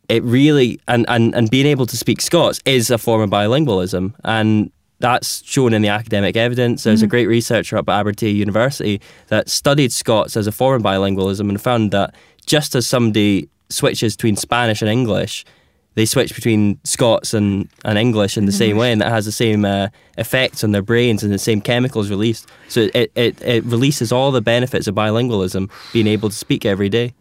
It 0.09 0.23
really 0.23 0.79
and, 0.87 1.05
and, 1.09 1.35
and 1.35 1.51
being 1.51 1.67
able 1.67 1.87
to 1.87 1.97
speak 1.97 2.21
Scots 2.21 2.61
is 2.65 2.91
a 2.91 2.99
form 2.99 3.23
of 3.23 3.31
bilingualism 3.31 4.15
and 4.25 4.71
that's 4.99 5.43
shown 5.45 5.75
in 5.75 5.83
the 5.83 5.89
academic 5.89 6.37
evidence. 6.37 6.85
There's 6.85 7.03
a 7.03 7.07
Mhm. 7.07 7.11
great 7.11 7.27
researcher 7.27 7.77
up 7.77 7.89
at 7.89 8.05
Abertay 8.07 8.35
University 8.35 9.01
that 9.29 9.51
studied 9.51 9.93
Scots 9.93 10.37
as 10.37 10.47
a 10.47 10.53
form 10.53 10.77
of 10.77 10.83
bilingualism 10.83 11.49
and 11.49 11.61
found 11.61 11.91
that 11.91 12.15
just 12.47 12.75
as 12.75 12.87
somebody 12.87 13.49
switches 13.69 14.17
between 14.17 14.37
Spanish 14.37 14.81
and 14.81 14.91
English, 14.91 15.45
they 15.97 16.05
switch 16.07 16.35
between 16.35 16.79
Scots 16.85 17.35
and, 17.35 17.69
and 17.85 17.99
English 17.99 18.37
in 18.37 18.45
the 18.45 18.53
same 18.53 18.77
way, 18.77 18.93
and 18.93 19.01
that 19.01 19.11
has 19.11 19.25
the 19.25 19.33
same 19.33 19.65
uh, 19.65 19.89
effects 20.19 20.63
on 20.63 20.73
their 20.73 20.83
brains 20.83 21.25
and 21.25 21.33
the 21.33 21.39
same 21.39 21.61
chemicals 21.63 22.11
released. 22.11 22.49
So 22.69 22.89
it, 22.95 23.11
it, 23.15 23.43
it 23.43 23.65
releases 23.65 24.13
all 24.13 24.31
the 24.31 24.43
benefits 24.43 24.87
of 24.87 24.95
bilingualism, 24.95 25.71
being 25.93 26.07
able 26.07 26.29
to 26.29 26.37
speak 26.37 26.67
every 26.67 26.91
day. 26.91 27.15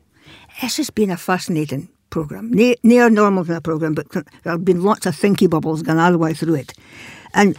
This 0.62 0.76
has 0.78 0.90
been 0.90 1.10
a 1.10 1.18
fascinating 1.18 1.88
programme. 2.10 2.52
Ne- 2.52 2.76
Near 2.84 3.10
normal 3.10 3.46
kind 3.46 3.58
of 3.58 3.64
programme, 3.64 3.94
but 3.96 4.10
there 4.12 4.24
have 4.44 4.66
been 4.66 4.84
lots 4.84 5.06
of 5.06 5.16
thinky 5.16 5.50
bubbles 5.50 5.82
going 5.82 5.98
all 5.98 6.12
the 6.12 6.18
way 6.18 6.34
through 6.34 6.56
it. 6.56 6.74
And 7.34 7.58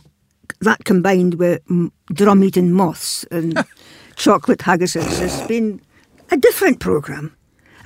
that 0.60 0.84
combined 0.84 1.34
with 1.34 1.62
drum 2.12 2.44
eating 2.44 2.72
moths 2.72 3.24
and 3.30 3.64
chocolate 4.16 4.60
haggises 4.60 5.18
has 5.18 5.46
been 5.46 5.80
a 6.30 6.36
different 6.36 6.78
programme. 6.80 7.34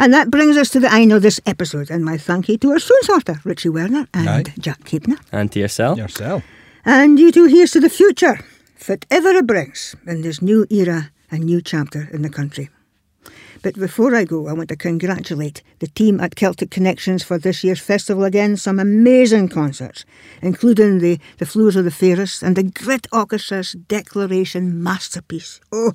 And 0.01 0.14
that 0.14 0.30
brings 0.30 0.57
us 0.57 0.70
to 0.70 0.80
the 0.80 0.90
end 0.90 1.12
of 1.12 1.20
this 1.20 1.40
episode. 1.44 1.90
And 1.90 2.07
my 2.07 2.16
thank 2.16 2.48
you 2.48 2.57
to 2.57 2.70
our 2.70 2.78
spoon 2.78 3.03
sorter, 3.03 3.38
Richie 3.44 3.68
Werner 3.68 4.09
and 4.14 4.28
Aye. 4.28 4.55
Jack 4.59 4.84
Keepner. 4.84 5.18
And 5.30 5.53
to 5.53 5.61
yourself. 5.61 5.98
Yourself. 5.98 6.42
And 6.86 7.18
you 7.18 7.30
two, 7.30 7.44
here's 7.44 7.72
to 7.72 7.80
the 7.80 7.90
future, 7.90 8.40
whatever 8.86 9.28
it 9.28 9.46
brings 9.46 9.94
in 10.07 10.22
this 10.22 10.40
new 10.40 10.66
era 10.70 11.11
and 11.30 11.44
new 11.44 11.61
chapter 11.61 12.09
in 12.14 12.22
the 12.22 12.30
country. 12.30 12.70
But 13.62 13.74
before 13.74 14.14
I 14.14 14.24
go, 14.24 14.48
I 14.48 14.55
want 14.55 14.70
to 14.70 14.76
congratulate 14.76 15.62
the 15.80 15.88
team 15.88 16.18
at 16.18 16.34
Celtic 16.34 16.70
Connections 16.70 17.22
for 17.22 17.36
this 17.36 17.62
year's 17.62 17.80
festival 17.80 18.24
again. 18.24 18.57
Some 18.57 18.78
amazing 18.78 19.51
concerts, 19.51 20.07
including 20.40 21.01
the, 21.01 21.20
the 21.36 21.44
Floors 21.44 21.76
of 21.76 21.84
the 21.84 21.90
Fairest 21.90 22.42
and 22.42 22.57
the 22.57 22.62
Grit 22.62 23.07
Orchestra's 23.12 23.72
Declaration 23.72 24.82
masterpiece. 24.82 25.61
Oh, 25.70 25.92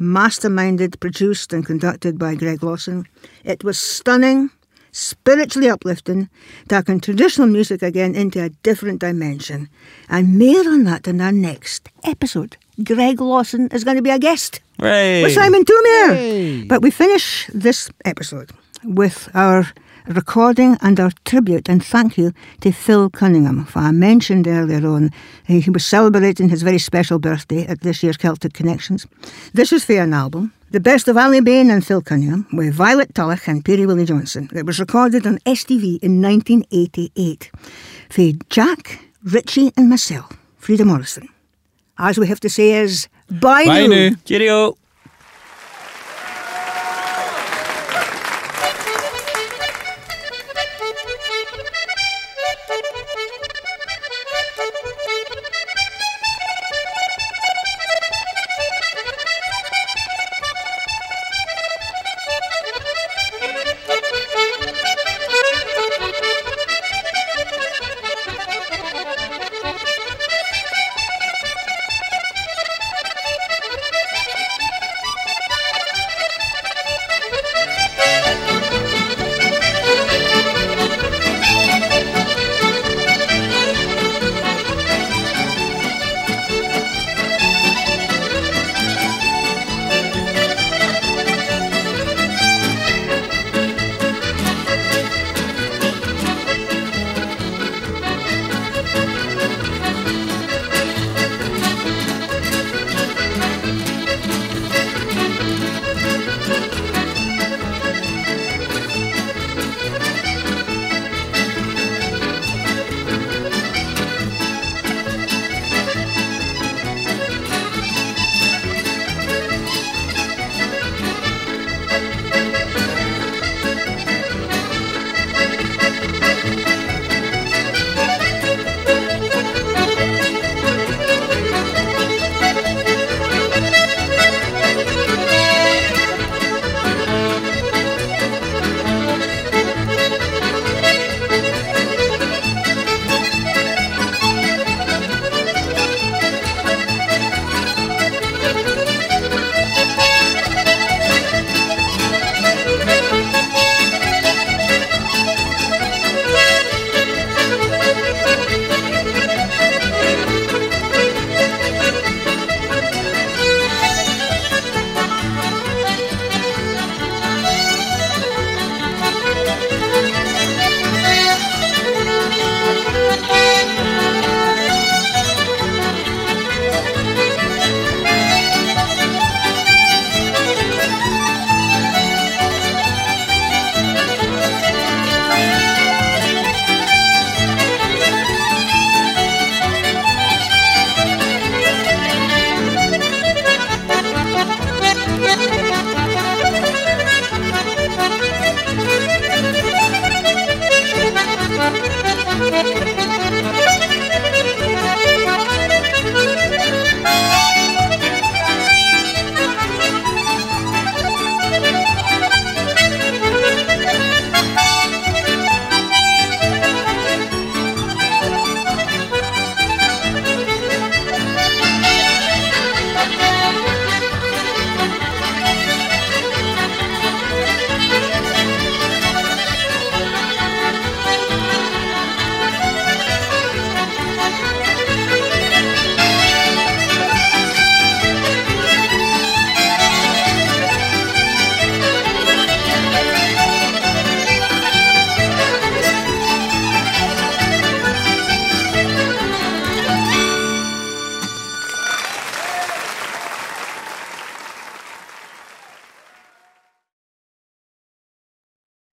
masterminded, 0.00 1.00
produced 1.00 1.52
and 1.52 1.64
conducted 1.64 2.18
by 2.18 2.34
Greg 2.34 2.62
Lawson. 2.62 3.06
It 3.44 3.64
was 3.64 3.78
stunning, 3.78 4.50
spiritually 4.92 5.68
uplifting, 5.68 6.28
taking 6.68 7.00
traditional 7.00 7.46
music 7.46 7.82
again 7.82 8.14
into 8.14 8.42
a 8.42 8.48
different 8.62 9.00
dimension. 9.00 9.68
And 10.08 10.38
more 10.38 10.68
on 10.68 10.84
that 10.84 11.06
in 11.06 11.20
our 11.20 11.32
next 11.32 11.88
episode. 12.04 12.56
Greg 12.82 13.20
Lawson 13.20 13.68
is 13.72 13.84
going 13.84 13.96
to 13.96 14.02
be 14.02 14.10
a 14.10 14.18
guest 14.18 14.60
Hooray! 14.78 15.22
with 15.22 15.32
Simon 15.32 15.64
Thoumire. 15.64 16.68
But 16.68 16.82
we 16.82 16.90
finish 16.90 17.48
this 17.52 17.90
episode 18.04 18.50
with 18.84 19.28
our 19.34 19.66
recording 20.08 20.76
and 20.80 20.98
our 21.00 21.10
tribute 21.24 21.68
and 21.68 21.84
thank 21.84 22.16
you 22.16 22.32
to 22.60 22.72
Phil 22.72 23.10
Cunningham. 23.10 23.64
For 23.64 23.80
I 23.80 23.90
mentioned 23.90 24.46
earlier 24.46 24.86
on 24.86 25.06
uh, 25.48 25.54
he 25.54 25.70
was 25.70 25.84
celebrating 25.84 26.48
his 26.48 26.62
very 26.62 26.78
special 26.78 27.18
birthday 27.18 27.66
at 27.66 27.80
this 27.80 28.02
year's 28.02 28.16
Celtic 28.16 28.52
Connections. 28.54 29.06
This 29.52 29.72
is 29.72 29.84
for 29.84 29.98
an 29.98 30.14
album, 30.14 30.52
The 30.70 30.80
Best 30.80 31.08
of 31.08 31.16
Aly 31.16 31.40
Bain 31.40 31.70
and 31.70 31.84
Phil 31.84 32.02
Cunningham, 32.02 32.46
with 32.52 32.74
Violet 32.74 33.14
Tulloch 33.14 33.48
and 33.48 33.64
Perry 33.64 33.86
Willie 33.86 34.04
Johnson. 34.04 34.48
It 34.54 34.66
was 34.66 34.78
recorded 34.80 35.26
on 35.26 35.38
STV 35.46 35.98
in 36.02 36.22
1988. 36.22 37.50
For 38.10 38.30
Jack, 38.50 39.00
Richie 39.24 39.72
and 39.76 39.88
myself, 39.88 40.32
Frieda 40.58 40.84
Morrison. 40.84 41.28
As 41.98 42.18
we 42.18 42.26
have 42.28 42.40
to 42.40 42.48
say 42.50 42.72
is, 42.72 43.08
bye, 43.30 43.64
Bye 43.64 43.86
now. 43.86 44.08
now. 44.10 44.16
Cheerio. 44.24 44.76